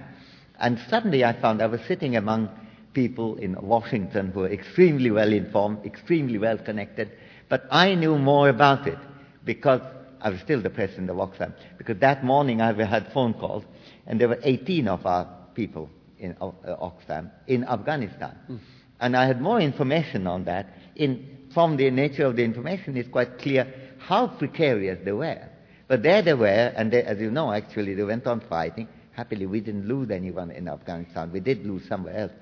[0.61, 2.51] And suddenly I found I was sitting among
[2.93, 7.11] people in Washington who were extremely well informed, extremely well connected,
[7.49, 8.99] but I knew more about it
[9.45, 9.81] because
[10.21, 11.53] I was still the president of Oxfam.
[11.79, 13.65] Because that morning I had phone calls,
[14.07, 15.89] and there were 18 of our people
[16.19, 18.37] in uh, Oxfam in Afghanistan.
[18.51, 18.59] Mm.
[19.01, 20.67] And I had more information on that.
[20.97, 25.49] In, from the nature of the information, it's quite clear how precarious they were.
[25.87, 28.89] But there they were, and they, as you know, actually, they went on fighting.
[29.13, 31.33] Happily, we didn't lose anyone in Afghanistan.
[31.33, 32.33] We did lose somewhere else.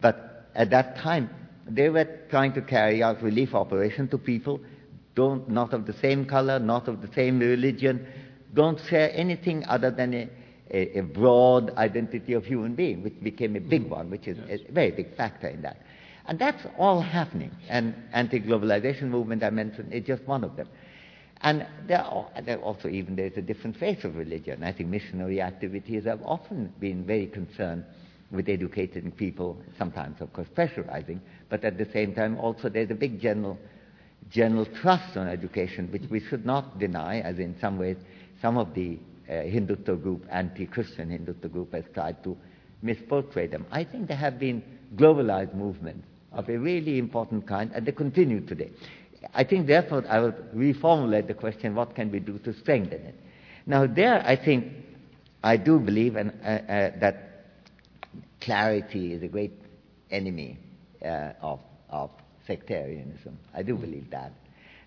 [0.00, 1.30] But at that time,
[1.68, 4.60] they were trying to carry out relief operation to people
[5.14, 8.06] don't, not of the same color, not of the same religion,
[8.52, 10.28] don't share anything other than a,
[10.70, 13.94] a, a broad identity of human being, which became a big mm-hmm.
[13.94, 14.60] one, which is yes.
[14.68, 15.78] a very big factor in that.
[16.26, 17.50] And that's all happening.
[17.68, 20.68] And anti-globalization movement I mentioned is just one of them.
[21.42, 24.64] And there, are, there also even there's a different face of religion.
[24.64, 27.84] I think missionary activities have often been very concerned
[28.30, 32.94] with educating people, sometimes of course pressurizing, but at the same time also there's a
[32.94, 33.58] big general
[34.30, 37.96] general trust on education, which we should not deny, as in some ways
[38.40, 38.98] some of the
[39.28, 42.36] uh, Hindutva group, anti-Christian Hindutva group, has tried to
[42.84, 43.66] misportray them.
[43.70, 44.62] I think there have been
[44.96, 48.70] globalized movements of a really important kind, and they continue today.
[49.32, 53.14] I think, therefore, I will reformulate the question, what can we do to strengthen it?
[53.66, 54.66] Now, there, I think,
[55.42, 57.46] I do believe and, uh, uh, that
[58.40, 59.52] clarity is a great
[60.10, 60.58] enemy
[61.04, 61.60] Uh, of,
[61.90, 62.10] of
[62.46, 63.38] sectarianism.
[63.54, 64.32] I do believe that.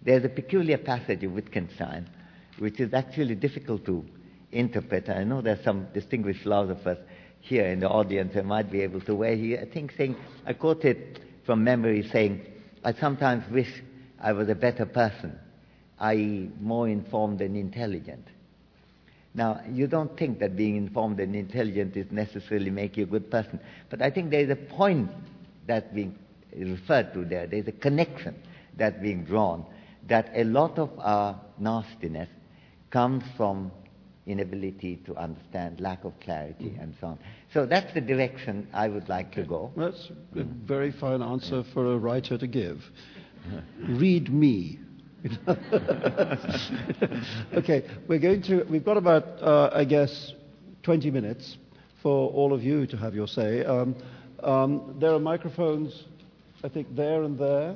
[0.03, 2.09] There's a peculiar passage of Wittgenstein
[2.57, 4.03] which is actually difficult to
[4.51, 5.09] interpret.
[5.09, 6.97] I know there's some distinguished philosophers
[7.39, 10.53] here in the audience who might be able to, where he, I think, saying, I
[10.53, 12.47] quote it from memory saying,
[12.83, 13.83] I sometimes wish
[14.19, 15.37] I was a better person,
[15.99, 18.25] i.e., more informed and intelligent.
[19.35, 23.29] Now, you don't think that being informed and intelligent is necessarily make you a good
[23.29, 23.59] person,
[23.91, 25.11] but I think there is a point
[25.67, 26.17] that's being
[26.55, 27.47] referred to there.
[27.47, 28.35] There's a connection
[28.75, 29.65] that's being drawn
[30.07, 32.29] that a lot of our nastiness
[32.89, 33.71] comes from
[34.25, 37.19] inability to understand, lack of clarity, and so on.
[37.53, 39.71] So that's the direction I would like to go.
[39.75, 42.81] That's a very fine answer for a writer to give.
[43.87, 44.79] Read me.
[47.53, 48.63] okay, we're going to.
[48.69, 50.33] We've got about, uh, I guess,
[50.83, 51.57] 20 minutes
[52.03, 53.63] for all of you to have your say.
[53.65, 53.95] Um,
[54.47, 56.05] um, there are microphones
[56.63, 57.75] I think, there and there.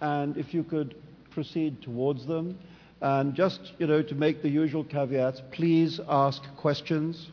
[0.00, 0.94] And if you could
[1.30, 2.58] proceed towards them.
[3.00, 7.28] And just, you know, to make the usual caveats, please ask questions.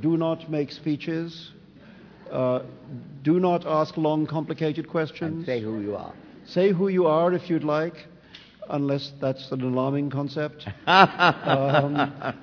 [0.00, 1.52] Do not make speeches.
[2.30, 2.62] Uh,
[3.22, 5.36] do not ask long, complicated questions.
[5.36, 6.14] And say who you are.
[6.46, 7.94] Say who you are if you'd like,
[8.70, 10.66] unless that's an alarming concept.
[10.86, 11.94] um,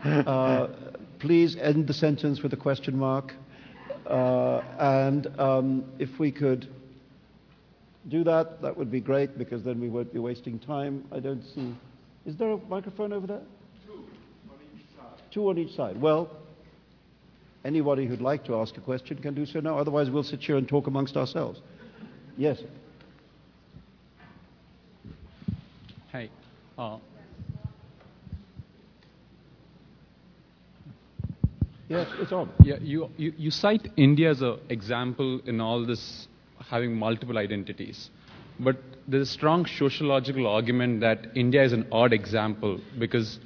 [0.05, 0.67] uh,
[1.17, 3.33] please end the sentence with a question mark.
[4.09, 6.67] Uh, and um, if we could
[8.09, 11.05] do that, that would be great because then we won't be wasting time.
[11.11, 11.75] I don't see.
[12.25, 13.41] Is there a microphone over there?
[13.85, 13.93] Two
[14.49, 15.21] on each side.
[15.31, 16.01] Two on each side.
[16.01, 16.29] Well,
[17.63, 19.77] anybody who'd like to ask a question can do so now.
[19.77, 21.59] Otherwise, we'll sit here and talk amongst ourselves.
[22.35, 22.57] Yes.
[26.11, 26.29] Hi.
[26.77, 26.97] Uh,
[31.89, 32.51] Yes, it's on.
[32.63, 36.27] yeah, you, you, you cite India as an example in all this
[36.69, 38.11] having multiple identities.
[38.59, 43.39] But there's a strong sociological argument that India is an odd example because,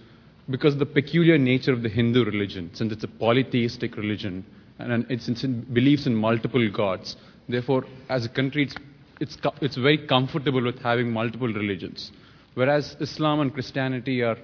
[0.49, 4.45] because the peculiar nature of the Hindu religion, since it's a polytheistic religion
[4.77, 7.15] and it's, it's in, believes in multiple gods.
[7.47, 8.75] Therefore, as a country, it's,
[9.21, 12.11] it's, it's very comfortable with having multiple religions.
[12.55, 14.37] Whereas Islam and Christianity are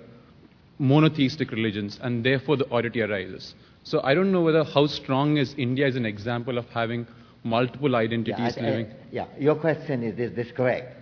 [0.77, 3.53] monotheistic religions, and therefore the oddity arises.
[3.89, 7.07] So I don't know whether how strong is India as an example of having
[7.43, 8.87] multiple identities Yeah, I- I- living.
[9.11, 10.95] yeah, your question is, is this correct?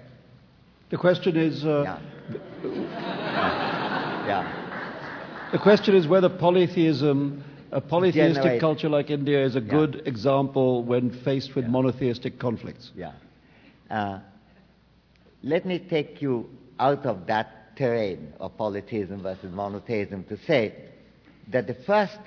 [0.89, 1.99] The question is, uh, Yeah.
[4.31, 5.49] yeah.
[5.51, 7.43] the question is whether polytheism,
[7.73, 9.77] a polytheistic Generate- culture like India, is a Yeah.
[9.77, 11.72] good example when faced with Yeah.
[11.72, 12.91] monotheistic conflicts.
[12.95, 13.11] Yeah.
[13.91, 14.19] Uh,
[15.43, 16.49] let me take you
[16.80, 20.72] out of that terrain of polytheism versus monotheism to say
[21.51, 22.19] that the first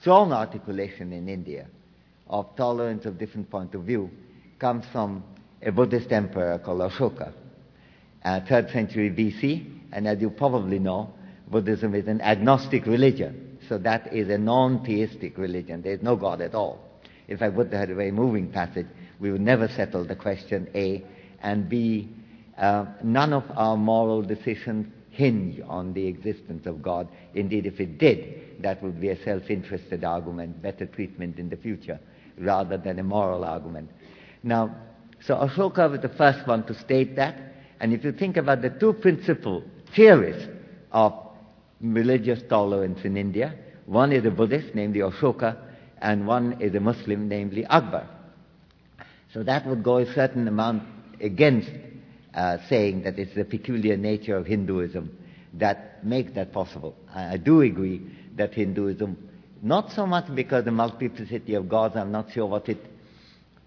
[0.00, 1.66] strong articulation in India
[2.28, 4.10] of tolerance of different point of view
[4.58, 5.22] comes from
[5.62, 7.32] a Buddhist emperor called Ashoka,
[8.24, 11.12] uh, 3rd century BC, and as you probably know,
[11.48, 15.82] Buddhism is an agnostic religion, so that is a non-theistic religion.
[15.82, 16.80] There is no God at all.
[17.28, 18.86] In fact, Buddha had a very moving passage.
[19.20, 21.04] We would never settle the question, A,
[21.42, 22.08] and B,
[22.58, 27.08] uh, none of our moral decisions hinge on the existence of God.
[27.34, 31.98] Indeed, if it did, that would be a self-interested argument, better treatment in the future,
[32.38, 33.90] rather than a moral argument.
[34.42, 34.74] Now,
[35.20, 37.38] so Ashoka was the first one to state that,
[37.80, 39.62] and if you think about the two principal
[39.94, 40.48] theories
[40.92, 41.12] of
[41.80, 43.54] religious tolerance in India,
[43.86, 45.56] one is a Buddhist, namely Ashoka,
[45.98, 48.08] and one is a Muslim, namely Akbar.
[49.32, 50.82] So that would go a certain amount
[51.20, 51.70] against
[52.34, 55.16] uh, saying that it's the peculiar nature of Hinduism
[55.54, 56.94] that makes that possible.
[57.12, 58.02] I, I do agree
[58.36, 59.16] that Hinduism,
[59.62, 62.78] not so much because the multiplicity of gods, I'm not sure what it,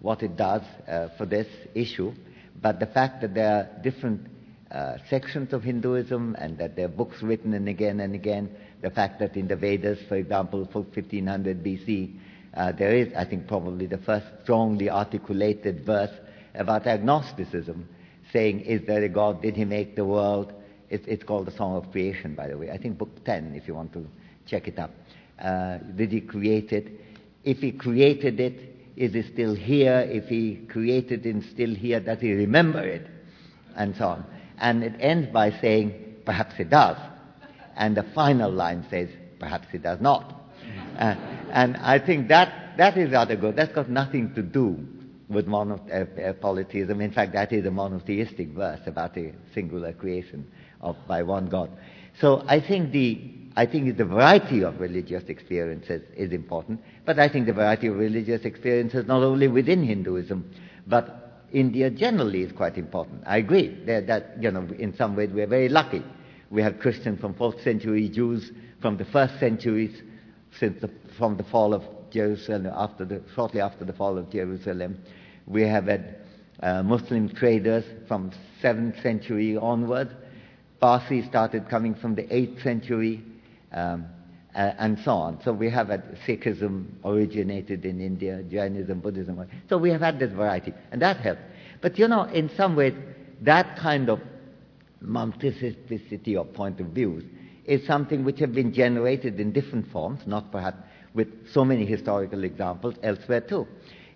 [0.00, 2.12] what it does uh, for this issue,
[2.60, 4.26] but the fact that there are different
[4.70, 8.50] uh, sections of Hinduism and that there are books written and again and again,
[8.82, 12.14] the fact that in the Vedas, for example, for 1500 BC,
[12.54, 16.10] uh, there is, I think, probably the first strongly articulated verse
[16.54, 17.88] about agnosticism,
[18.32, 19.42] saying, Is there a God?
[19.42, 20.52] Did he make the world?
[20.90, 22.70] It, it's called the Song of Creation, by the way.
[22.70, 24.06] I think book 10, if you want to
[24.46, 24.90] check it up.
[25.38, 26.88] Uh, did he create it?
[27.44, 30.00] If he created it, is it still here?
[30.08, 33.06] If he created it and still here, does he remember it?
[33.76, 34.24] And so on.
[34.58, 36.96] And it ends by saying, perhaps it does.
[37.76, 40.34] And the final line says, perhaps it does not.
[40.98, 41.14] Uh,
[41.52, 43.54] and I think that, that is rather good.
[43.54, 44.84] That's got nothing to do
[45.28, 47.00] with mono, uh, uh, polytheism.
[47.00, 50.50] In fact, that is a monotheistic verse about a singular creation
[50.80, 51.70] of, by one God.
[52.20, 57.28] So I think the, I think the variety of religious experiences is important, but I
[57.28, 60.50] think the variety of religious experiences not only within Hinduism,
[60.86, 63.22] but India generally is quite important.
[63.26, 66.02] I agree that, that you know, in some ways we're very lucky.
[66.50, 68.50] We have Christians from 4th century, Jews
[68.80, 70.02] from the first centuries,
[70.58, 74.98] since the, from the fall of Jerusalem, after the, shortly after the fall of Jerusalem.
[75.48, 76.16] We have had
[76.60, 80.14] uh, Muslim traders from 7th century onward.
[80.78, 83.22] Parsi started coming from the 8th century,
[83.72, 84.06] um,
[84.54, 85.40] uh, and so on.
[85.42, 89.44] So we have had Sikhism originated in India, Jainism, Buddhism.
[89.68, 91.40] So we have had this variety, and that helped.
[91.80, 92.94] But you know, in some ways,
[93.42, 94.20] that kind of
[95.00, 97.24] multiplicity of point of views
[97.64, 100.78] is something which have been generated in different forms, not perhaps
[101.14, 103.66] with so many historical examples elsewhere too.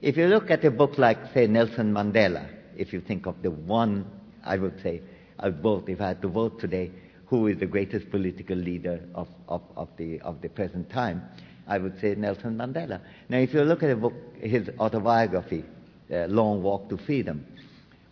[0.03, 2.45] If you look at a book like, say, Nelson Mandela,
[2.77, 4.05] if you think of the one,
[4.45, 5.01] I would say,
[5.39, 6.91] I'd vote, if I had to vote today,
[7.27, 11.23] who is the greatest political leader of, of, of, the, of the present time,
[11.69, 13.01] I would say Nelson Mandela.
[13.29, 15.65] Now, if you look at book, his autobiography,
[16.12, 17.47] uh, Long Walk to Freedom,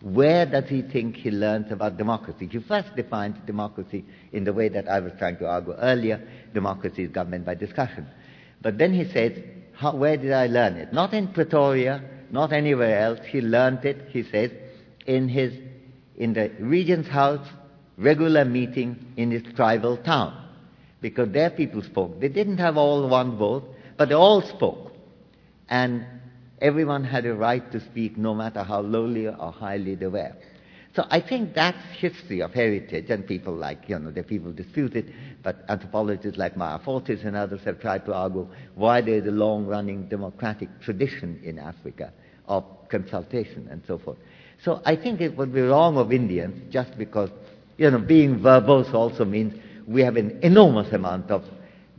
[0.01, 2.47] where does he think he learns about democracy?
[2.49, 6.25] He first defines democracy in the way that I was trying to argue earlier.
[6.53, 8.07] Democracy is government by discussion.
[8.61, 9.33] But then he says,
[9.81, 10.93] how, where did I learn it?
[10.93, 13.19] Not in Pretoria, not anywhere else.
[13.27, 14.51] He learned it, he says,
[15.07, 15.53] in his,
[16.15, 17.47] in the regent's house,
[17.97, 20.37] regular meeting in his tribal town.
[21.01, 22.19] Because there people spoke.
[22.19, 23.63] They didn't have all one vote,
[23.97, 24.91] but they all spoke.
[25.67, 26.05] And
[26.61, 30.33] everyone had a right to speak no matter how lowly or highly they were.
[30.95, 34.95] So I think that's history of heritage, and people like, you know, the people dispute
[34.95, 35.05] it,
[35.43, 40.07] but anthropologists like Meyer Fortes and others have tried to argue why there's a long-running
[40.07, 42.11] democratic tradition in Africa
[42.47, 44.17] of consultation and so forth.
[44.63, 47.29] So I think it would be wrong of Indians just because,
[47.77, 49.53] you know, being verbose also means
[49.87, 51.43] we have an enormous amount of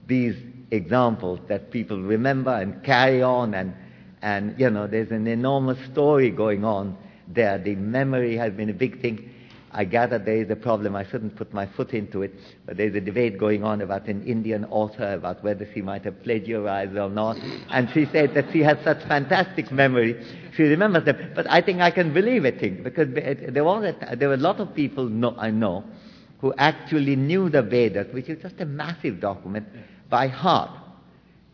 [0.06, 0.36] these
[0.70, 3.74] examples that people remember and carry on and,
[4.22, 6.96] and you know, there's an enormous story going on
[7.28, 7.58] there.
[7.58, 9.31] The memory has been a big thing.
[9.74, 10.94] I gather there is a problem.
[10.94, 12.34] I shouldn't put my foot into it,
[12.66, 16.22] but there's a debate going on about an Indian author about whether she might have
[16.22, 17.38] plagiarized or not.
[17.70, 20.22] And she said that she has such fantastic memory.
[20.56, 21.32] She remembers them.
[21.34, 24.38] But I think I can believe it, thing, because there, was a, there were a
[24.38, 25.84] lot of people know, I know
[26.40, 29.66] who actually knew the Vedas, which is just a massive document,
[30.10, 30.70] by heart.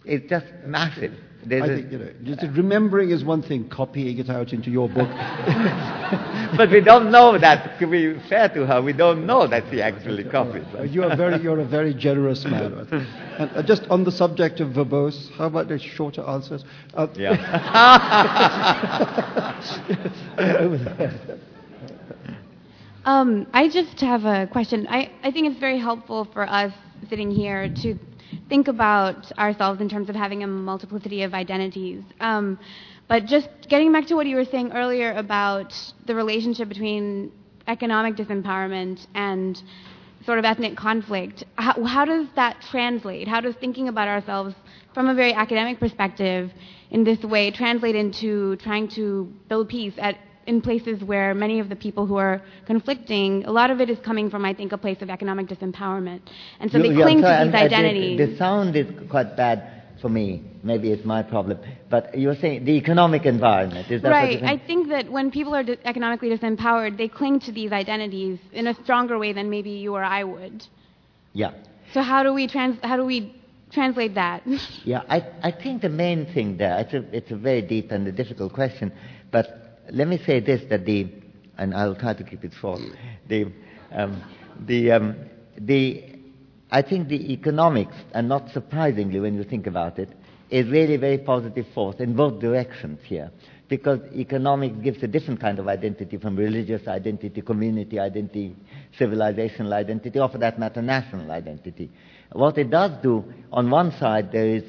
[0.05, 1.13] It's just massive.
[1.47, 4.89] There's I think, you know, just remembering is one thing, copying it out into your
[4.89, 5.09] book.
[6.57, 7.79] but we don't know that.
[7.79, 10.65] To be fair to her, we don't know that she actually copied.
[10.93, 12.89] you are very, you're a very generous man.
[13.39, 16.65] and uh, just on the subject of verbose, how about the shorter answers?
[16.95, 17.31] Uh, yeah.
[23.05, 24.89] um, I just have a question.
[24.91, 26.73] I, I think it's very helpful for us
[27.09, 27.97] sitting here to
[28.49, 32.03] think about ourselves in terms of having a multiplicity of identities.
[32.21, 32.59] Um,
[33.09, 35.75] but just getting back to what you were saying earlier about
[36.07, 37.33] the relationship between
[37.67, 39.63] economic disempowerment and
[40.25, 43.27] sort of ethnic conflict, how, how does that translate?
[43.29, 44.55] How does thinking about ourselves
[44.93, 46.51] from a very academic perspective
[46.91, 50.17] in this way translate into trying to build peace at
[50.49, 53.99] in places where many of the people who are conflicting, a lot of it is
[54.05, 56.23] coming from, I think, a place of economic disempowerment.
[56.59, 58.21] And so they yeah, cling sorry, to these I, identities.
[58.21, 60.43] I the sound is quite bad for me.
[60.63, 61.59] Maybe it's my problem.
[61.91, 63.91] But you're saying the economic environment.
[63.91, 64.43] Is that right.
[64.43, 68.67] I think that when people are di- economically disempowered, they cling to these identities in
[68.67, 70.65] a stronger way than maybe you or I would.
[71.35, 71.53] Yeah.
[71.93, 73.35] So how do we trans- how do we
[73.71, 74.43] translate that?
[74.85, 78.07] yeah, I, I think the main thing there, it's a, it's a very deep and
[78.09, 78.93] a difficult question,
[79.31, 81.07] but let me say this that the,
[81.57, 82.81] and I'll try to keep it short.
[83.29, 83.53] The,
[83.93, 84.23] um,
[84.67, 85.17] the, um,
[85.59, 86.05] the,
[86.71, 90.11] I think the economics, and not surprisingly when you think about it,
[90.51, 93.31] is really a very positive force in both directions here.
[93.69, 98.57] Because economics gives a different kind of identity from religious identity, community identity,
[98.99, 101.91] civilizational identity, or for that matter, national identity.
[102.33, 104.63] What it does do, on one side, there is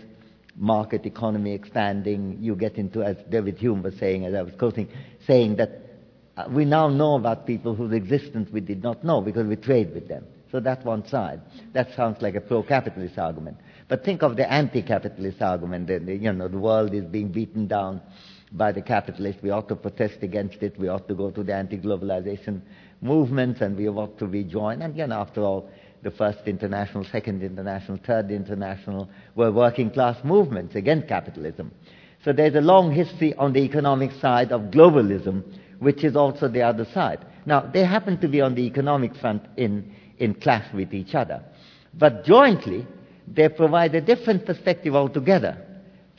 [0.60, 4.90] market economy expanding, you get into, as David Hume was saying, as I was quoting,
[5.26, 5.82] saying that
[6.36, 9.94] uh, we now know about people whose existence we did not know because we trade
[9.94, 10.26] with them.
[10.52, 11.42] So that's one side.
[11.74, 13.58] That sounds like a pro-capitalist argument.
[13.88, 15.88] But think of the anti-capitalist argument.
[15.88, 18.02] That, you know, the world is being beaten down
[18.52, 19.42] by the capitalists.
[19.44, 20.78] We ought to protest against it.
[20.78, 22.62] We ought to go to the anti-globalization
[23.02, 24.82] movements, and we ought to rejoin.
[24.82, 25.70] And you know, after all,
[26.02, 31.72] the first international, second international, third international were working class movements against capitalism.
[32.24, 35.44] So there's a long history on the economic side of globalism,
[35.80, 37.26] which is also the other side.
[37.46, 41.42] Now, they happen to be on the economic front in, in clash with each other.
[41.94, 42.86] But jointly,
[43.28, 45.58] they provide a different perspective altogether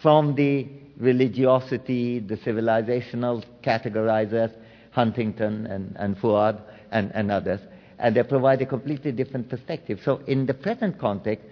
[0.03, 0.67] from the
[0.97, 4.53] religiosity, the civilizational categorizers,
[4.93, 7.61] Huntington and, and Fouad and, and others,
[8.01, 10.01] and they provide a completely different perspective.
[10.05, 11.45] So in the present context,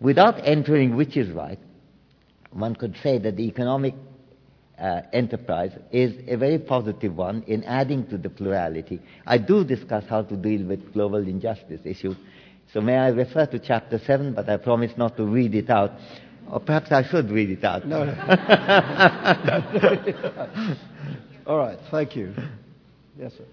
[0.00, 1.58] without entering which is right,
[2.50, 3.94] one could say that the economic
[4.78, 9.00] uh, enterprise is a very positive one in adding to the plurality.
[9.26, 12.16] I do discuss how to deal with global injustice issues.
[12.72, 15.92] So may I refer to chapter 7, but I promise not to read it out.
[16.50, 17.86] Or perhaps I should read it out.
[17.86, 18.04] No.
[18.04, 18.14] no.
[21.46, 22.34] All right, thank you.
[23.18, 23.44] Yes, sir.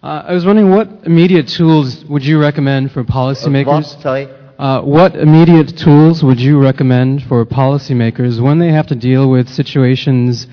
[0.00, 3.96] Uh, I was wondering what immediate tools would you recommend for policymakers?
[3.96, 4.00] Uh?
[4.00, 4.28] Sorry?
[4.56, 9.48] Uh, what immediate tools would you recommend for policymakers when they have to deal with
[9.48, 10.46] situations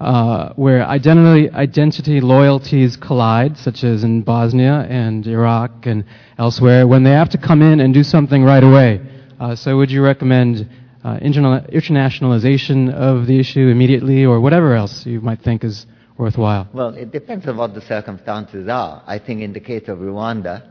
[0.00, 6.04] uh, where identity, identity loyalties collide, such as in Bosnia and Iraq and
[6.36, 9.00] elsewhere, when they have to come in and do something right away?
[9.38, 10.68] Uh, so, would you recommend
[11.04, 15.86] uh, internationalization of the issue immediately, or whatever else you might think is
[16.20, 16.68] worthwhile?
[16.72, 19.02] Well, it depends on what the circumstances are.
[19.06, 20.68] I think in the case of Rwanda,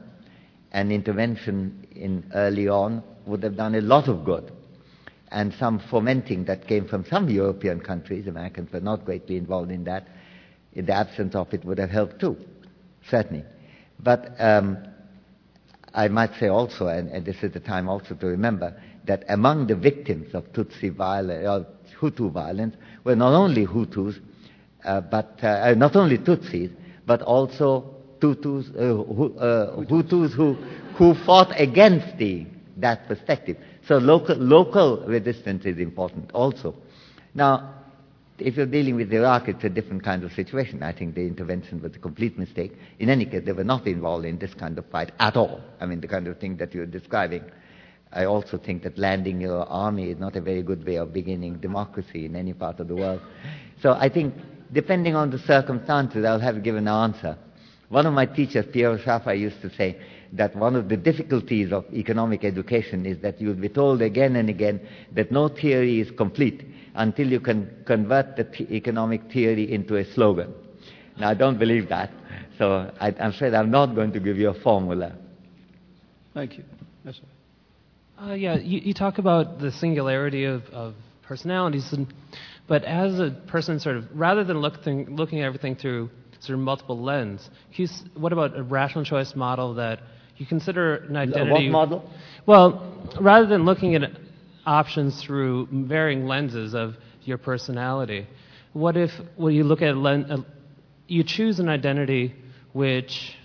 [0.71, 4.51] an intervention in early on would have done a lot of good.
[5.31, 9.83] And some fomenting that came from some European countries, Americans were not greatly involved in
[9.85, 10.07] that,
[10.73, 12.37] in the absence of it would have helped too,
[13.09, 13.43] certainly.
[13.99, 14.77] But um,
[15.93, 19.67] I might say also, and, and, this is the time also to remember, that among
[19.67, 21.65] the victims of Tutsi violence, or
[21.99, 24.19] Hutu violence, were not only Hutus,
[24.83, 26.71] but uh, not only Tutsis,
[27.05, 30.53] but also Tutus, uh, uh, Hutus who,
[30.97, 32.45] who fought against the,
[32.77, 33.57] that perspective.
[33.87, 36.75] So local, local resistance is important also.
[37.33, 37.75] Now,
[38.37, 40.81] if you're dealing with Iraq, it's a different kind of situation.
[40.83, 42.71] I think the intervention was a complete mistake.
[42.99, 45.61] In any case, they were not involved in this kind of fight at all.
[45.79, 47.43] I mean, the kind of thing that you're describing.
[48.11, 51.57] I also think that landing your army is not a very good way of beginning
[51.57, 53.21] democracy in any part of the world.
[53.81, 54.33] So I think,
[54.71, 57.37] depending on the circumstances, I'll have given an answer.
[57.89, 59.99] One of my teachers, Piero Sraffa, used to say
[60.33, 64.47] that one of the difficulties of economic education is that you'll be told again and
[64.47, 64.79] again
[65.13, 66.63] that no theory is complete
[66.93, 70.53] until you can convert the th- economic theory into a slogan.
[71.17, 72.11] Now, I don't believe that,
[72.57, 75.15] so I, am afraid I'm not going to give you a formula.
[76.33, 76.63] Thank you.
[77.03, 78.23] Yes, sir.
[78.23, 80.93] Uh, yeah, you, you, talk about the singularity of, of
[81.23, 82.13] personalities, and,
[82.69, 86.09] but as a person, sort of, rather than look th- looking at everything through
[86.39, 89.99] sort of multiple lens, you, what about a rational choice model that
[90.37, 91.69] you consider an identity?
[91.69, 92.09] What model?
[92.45, 94.03] Well, rather than looking at
[94.65, 98.27] options through varying lenses of your personality.
[98.73, 100.43] What if when you look at len- uh,
[101.07, 102.35] you choose an identity
[102.73, 103.35] which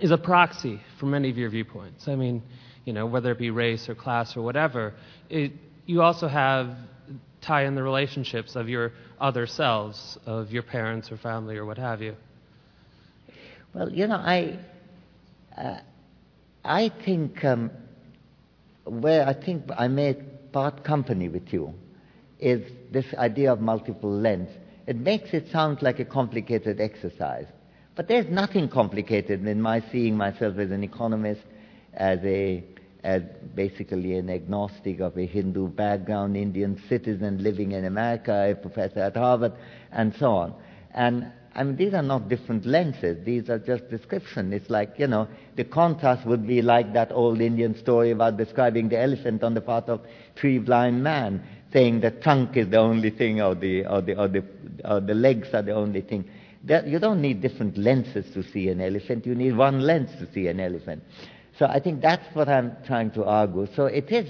[0.00, 2.08] is a proxy for many of your viewpoints?
[2.08, 2.42] I mean,
[2.84, 4.92] you know, whether it be race or class or whatever,
[5.30, 5.52] it,
[5.86, 6.76] you also have
[7.44, 11.78] tie in the relationships of your other selves, of your parents or family or what
[11.78, 12.16] have you.
[13.74, 14.58] Well, you know, I,
[15.56, 15.78] uh,
[16.64, 17.70] I think um,
[18.84, 21.74] where I think I made part company with you
[22.38, 22.62] is
[22.92, 24.50] this idea of multiple lens.
[24.86, 27.46] It makes it sound like a complicated exercise.
[27.96, 31.42] But there's nothing complicated in my seeing myself as an economist,
[31.94, 32.64] as a
[33.04, 33.22] as
[33.54, 39.16] basically an agnostic of a Hindu background, Indian citizen living in America, a professor at
[39.16, 39.52] Harvard,
[39.92, 40.54] and so on.
[40.94, 43.24] And I mean, these are not different lenses.
[43.24, 44.52] These are just description.
[44.52, 48.88] It's like, you know, the contrast would be like that old Indian story about describing
[48.88, 50.00] the elephant on the part of
[50.34, 54.28] three blind men, saying the trunk is the only thing or the, or the, or
[54.28, 54.44] the,
[54.84, 56.24] or the legs are the only thing.
[56.64, 59.26] That, you don't need different lenses to see an elephant.
[59.26, 61.04] You need one lens to see an elephant.
[61.58, 63.66] So I think that's what I'm trying to argue.
[63.76, 64.28] So it is,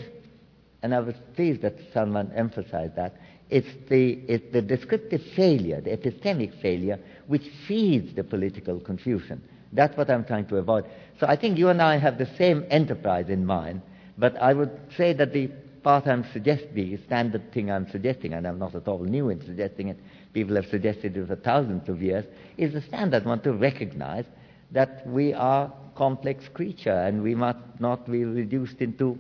[0.83, 3.17] and I was pleased that someone emphasized that,
[3.51, 9.43] it's the, it's the descriptive failure, the epistemic failure, which feeds the political confusion.
[9.73, 10.85] That's what I'm trying to avoid.
[11.19, 13.83] So I think you and I have the same enterprise in mind,
[14.19, 15.51] but I would say that the
[15.83, 19.45] path I'm suggesting, the standard thing I'm suggesting, and I'm not at all new in
[19.45, 19.99] suggesting it,
[20.33, 22.25] people have suggested it for thousands of years,
[22.57, 24.25] is the standard one to recognize
[24.73, 29.19] that we are complex creature and we must not be reduced into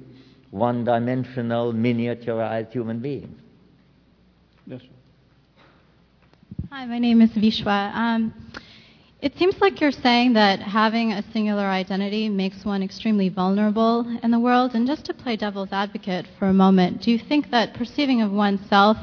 [0.50, 3.40] one-dimensional, miniaturized human beings.
[4.66, 4.80] Yes.
[6.70, 7.92] Hi, my name is Vishwa.
[7.94, 8.32] Um,
[9.20, 14.30] it seems like you're saying that having a singular identity makes one extremely vulnerable in
[14.30, 14.74] the world.
[14.74, 18.30] And just to play devil's advocate for a moment, do you think that perceiving of
[18.30, 18.96] oneself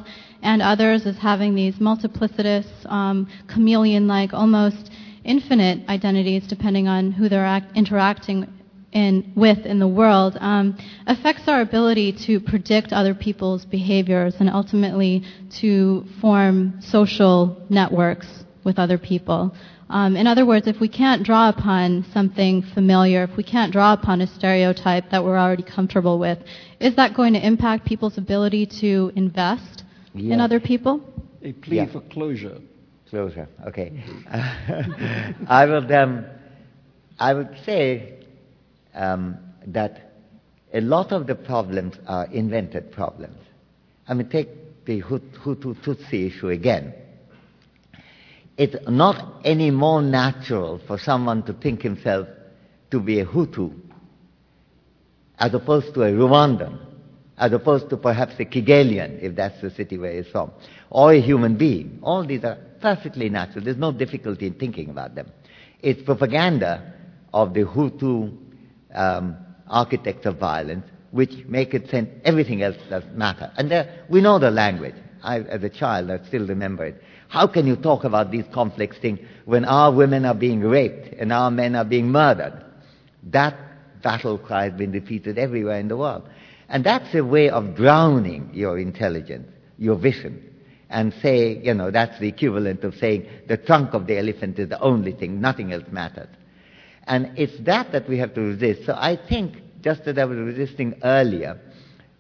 [0.44, 4.92] and others as having these multiplicitous, um, chameleon like, almost
[5.24, 8.48] infinite identities, depending on who they're act- interacting
[8.92, 10.78] in, with in the world um,
[11.08, 15.24] affects our ability to predict other people's behaviors and ultimately
[15.62, 19.56] to form social networks with other people.
[19.90, 23.92] Um, in other words, if we can't draw upon something familiar, if we can't draw
[23.92, 26.40] upon a stereotype that we're already comfortable with,
[26.80, 29.84] is that going to impact people's ability to invest
[30.14, 30.34] yes.
[30.34, 31.02] in other people?
[31.44, 31.92] A plea yeah.
[31.92, 32.60] for closure.
[33.68, 34.04] Okay.
[35.48, 36.26] I would, um,
[37.20, 38.26] I would say
[38.94, 40.12] um, that
[40.74, 43.38] a lot of the problems are invented problems.
[44.08, 46.94] I mean, take the Hutu Tutsi issue again.
[48.58, 52.28] It's not any more natural for someone to think himself
[52.92, 53.74] to be a Hutu
[55.40, 56.78] as opposed to a Rwandan,
[57.42, 60.52] as opposed to perhaps a Kigalian, if that's the city where he's from,
[60.92, 61.98] or a human being.
[62.04, 63.66] All these are perfectly natural.
[63.66, 65.32] There's no difficulty in thinking about them.
[65.82, 66.94] It's propaganda
[67.34, 68.38] of the Hutu
[68.94, 69.36] um,
[69.68, 73.52] architects of violence, which make it send everything else does matter.
[73.58, 74.96] And there, we know the language.
[75.24, 77.02] I, as a child, I still remember it.
[77.28, 81.34] How can you talk about these complex things when our women are being raped and
[81.34, 82.64] our men are being murdered?
[83.24, 83.56] That
[84.04, 86.28] battle cry has been repeated everywhere in the world.
[86.72, 90.42] And that's a way of drowning your intelligence, your vision,
[90.90, 94.70] and say, you know, that's the equivalent of saying the trunk of the elephant is
[94.70, 96.30] the only thing, nothing else matters.
[97.08, 98.86] And it's that that we have to resist.
[98.86, 101.60] So I think, just as I was resisting earlier,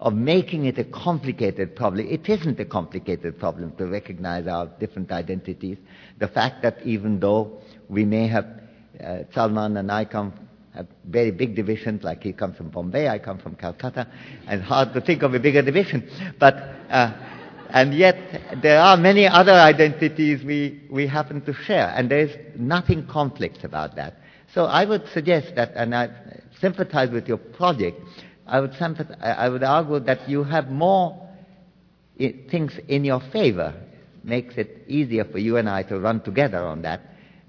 [0.02, 2.06] of making it a complicated problem.
[2.07, 5.78] It isn't a complicated problem to recognize our different identities.
[6.19, 8.48] The fact that even though we may have,
[9.02, 10.34] uh, Salman and I come
[10.73, 14.07] have very big division, like he comes from Bombay, I come from Calcutta,
[14.48, 16.10] and hard to think of a bigger division.
[16.39, 16.56] But,
[16.89, 17.14] uh,
[17.69, 18.18] and yet
[18.61, 23.64] there are many other identities we, we happen to share, and there is nothing complex
[23.64, 24.15] about that.
[24.53, 26.10] So I would suggest that, and I
[26.60, 27.99] sympathize with your project,
[28.48, 28.73] I would,
[29.22, 31.30] I would argue that you have more
[32.49, 33.73] things in your favor,
[34.23, 37.02] makes it easier for you and I to run together on that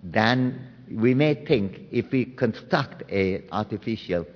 [0.02, 4.26] than we may think if we construct an artificial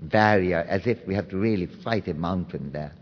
[0.00, 2.92] barrier as if we have to really fight a mountain there.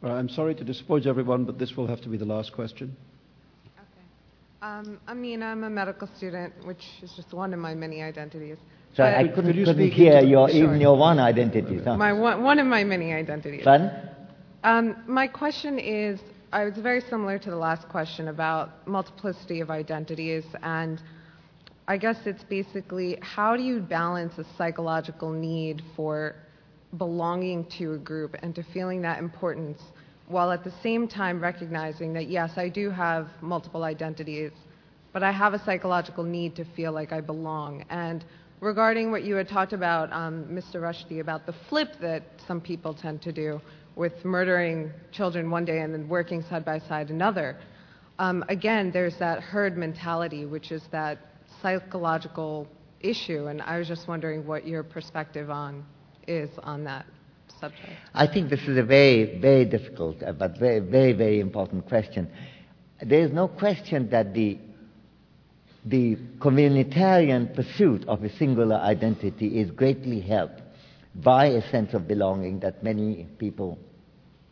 [0.00, 2.96] Well, I'm sorry to disappoint everyone, but this will have to be the last question.
[3.76, 3.86] Okay.
[4.62, 8.58] Um, I mean, I'm a medical student, which is just one of my many identities.
[8.94, 10.64] So I couldn't, could couldn't hear your, sure.
[10.64, 11.78] even your one identity.
[11.84, 11.96] Huh?
[11.96, 13.64] My one, one of my many identities.
[13.64, 13.90] Fun?
[14.64, 16.20] Um, my question is,
[16.52, 21.02] uh, it's very similar to the last question about multiplicity of identities, and
[21.90, 26.34] I guess it's basically how do you balance a psychological need for
[26.98, 29.80] belonging to a group and to feeling that importance,
[30.26, 34.52] while at the same time recognizing that yes, I do have multiple identities,
[35.14, 38.22] but I have a psychological need to feel like I belong, and
[38.60, 40.82] regarding what you had talked about, um, Mr.
[40.82, 43.62] Rushdie, about the flip that some people tend to do
[43.96, 47.56] with murdering children one day and then working side by side another.
[48.18, 51.18] Um, again, there's that herd mentality, which is that
[51.62, 52.66] psychological
[53.00, 55.84] issue, and I was just wondering what your perspective on
[56.26, 57.06] is on that
[57.60, 57.92] subject.
[58.14, 62.30] I think this is a very, very difficult, uh, but very, very, very important question.
[63.02, 64.58] There is no question that the
[65.84, 70.60] the communitarian pursuit of a singular identity is greatly helped
[71.14, 73.78] by a sense of belonging that many people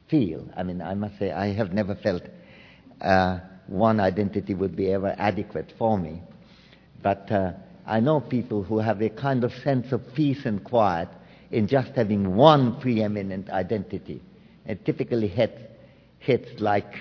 [0.08, 0.48] feel.
[0.56, 2.22] I mean, I must say, I have never felt
[3.00, 6.22] uh, one identity would be ever adequate for me.
[7.06, 7.52] But uh,
[7.86, 11.08] I know people who have a kind of sense of peace and quiet
[11.52, 14.20] in just having one preeminent identity.
[14.64, 15.60] It typically hits,
[16.18, 16.92] hits like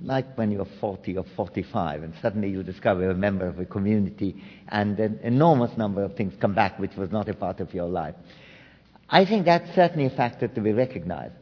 [0.00, 3.64] like when you're 40 or 45 and suddenly you discover you're a member of a
[3.64, 7.74] community and an enormous number of things come back which was not a part of
[7.74, 8.14] your life.
[9.10, 11.34] I think that's certainly a factor to be recognized.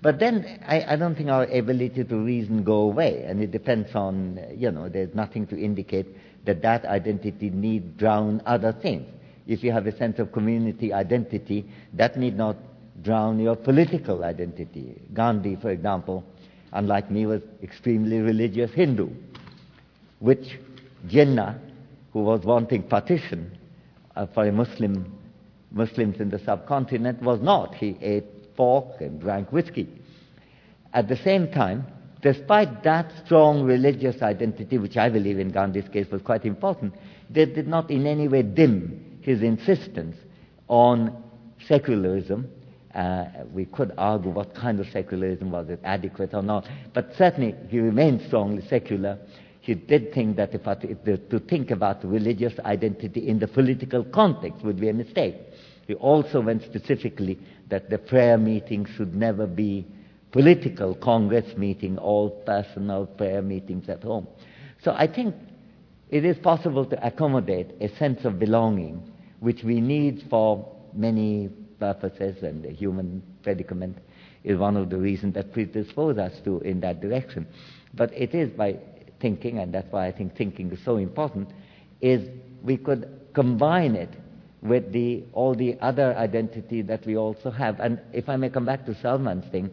[0.00, 3.94] But then I, I don't think our ability to reason go away, and it depends
[3.94, 6.06] on, you know, there's nothing to indicate
[6.46, 9.06] that that identity need drown other things.
[9.46, 12.56] If you have a sense of community identity, that need not
[13.02, 15.00] drown your political identity.
[15.12, 16.24] Gandhi, for example,
[16.72, 19.10] unlike me, was extremely religious Hindu,
[20.18, 20.58] which
[21.06, 21.58] Jinnah,
[22.12, 23.56] who was wanting partition
[24.16, 25.12] uh, for Muslim,
[25.70, 27.74] Muslims in the subcontinent, was not.
[27.74, 29.88] He ate pork and drank whiskey.
[30.92, 31.86] At the same time,
[32.22, 36.94] despite that strong religious identity, which I believe in Gandhi's case was quite important,
[37.30, 40.16] they did not in any way dim his insistence
[40.68, 41.22] on
[41.66, 42.48] secularism
[42.96, 47.54] uh, we could argue what kind of secularism was it adequate or not, but certainly
[47.68, 49.18] he remained strongly secular.
[49.60, 54.80] He did think that if, to think about religious identity in the political context would
[54.80, 55.34] be a mistake.
[55.86, 57.38] He also went specifically
[57.68, 59.86] that the prayer meeting should never be
[60.32, 64.26] political congress meeting, all personal prayer meetings at home.
[64.82, 65.34] So I think
[66.10, 69.02] it is possible to accommodate a sense of belonging,
[69.40, 73.98] which we need for many purposes and the human predicament
[74.44, 77.46] is one of the reasons that predispose us to in that direction.
[77.94, 78.78] But it is by
[79.20, 81.50] thinking, and that's why I think thinking is so important,
[82.00, 82.28] is
[82.62, 84.10] we could combine it
[84.62, 87.80] with the, all the other identity that we also have.
[87.80, 89.70] And if I may come back to Salman's thing,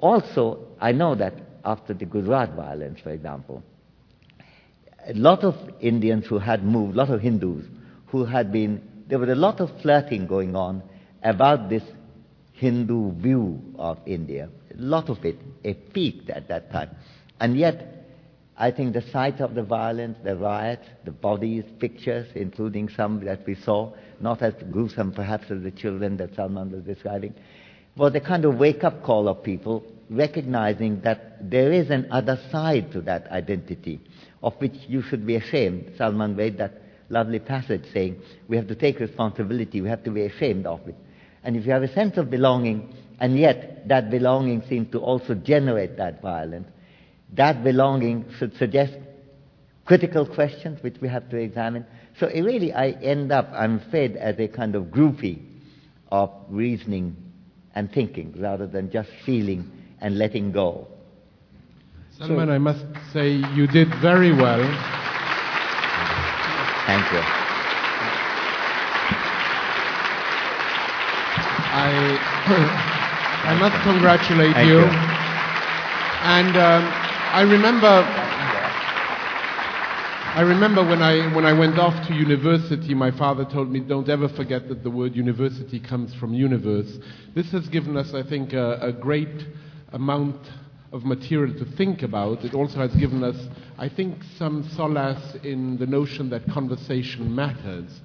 [0.00, 3.62] also, I know that after the Gujarat violence, for example,
[5.06, 7.64] a lot of Indians who had moved, a lot of Hindus
[8.06, 10.82] who had been, there was a lot of flirting going on
[11.22, 11.82] about this
[12.52, 14.48] Hindu view of India.
[14.72, 16.90] A lot of it, it peaked at that time.
[17.40, 18.00] And yet,
[18.56, 23.46] I think the sight of the violence, the riots, the bodies, pictures, including some that
[23.46, 27.34] we saw, not as gruesome perhaps as the children that Salman was describing,
[28.00, 32.90] was a kind of wake-up call of people recognizing that there is an other side
[32.90, 34.00] to that identity
[34.42, 35.84] of which you should be ashamed.
[35.98, 38.18] Salman read that lovely passage saying,
[38.48, 40.94] we have to take responsibility, we have to be ashamed of it.
[41.44, 45.34] And if you have a sense of belonging, and yet that belonging seems to also
[45.34, 46.68] generate that violence,
[47.34, 48.94] that belonging should suggest
[49.84, 51.84] critical questions which we have to examine.
[52.18, 55.42] So really, I end up, I'm fed as a kind of groupie
[56.10, 57.29] of reasoning
[57.74, 59.70] and thinking rather than just feeling
[60.00, 60.86] and letting go.
[62.18, 64.60] Salman, I must say you did very well.
[66.86, 67.20] Thank you.
[71.72, 72.18] I,
[73.44, 74.80] I must congratulate you.
[74.80, 75.20] you.
[76.26, 76.84] And um,
[77.32, 78.04] I remember,
[80.32, 84.08] I remember when I when I went off to university, my father told me, "Don't
[84.08, 86.98] ever forget that the word university comes from universe."
[87.34, 89.44] This has given us, I think, a, a great
[89.92, 90.36] amount
[90.92, 92.44] of material to think about.
[92.44, 98.00] It also has given us, I think, some solace in the notion that conversation matters.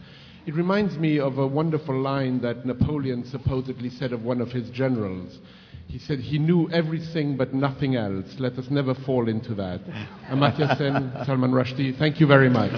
[0.47, 4.71] It reminds me of a wonderful line that Napoleon supposedly said of one of his
[4.71, 5.37] generals.
[5.95, 8.25] He said he knew everything but nothing else.
[8.37, 9.79] Let us never fall into that.
[10.27, 12.73] Amartya Sen, Salman Rushdie, thank you very much.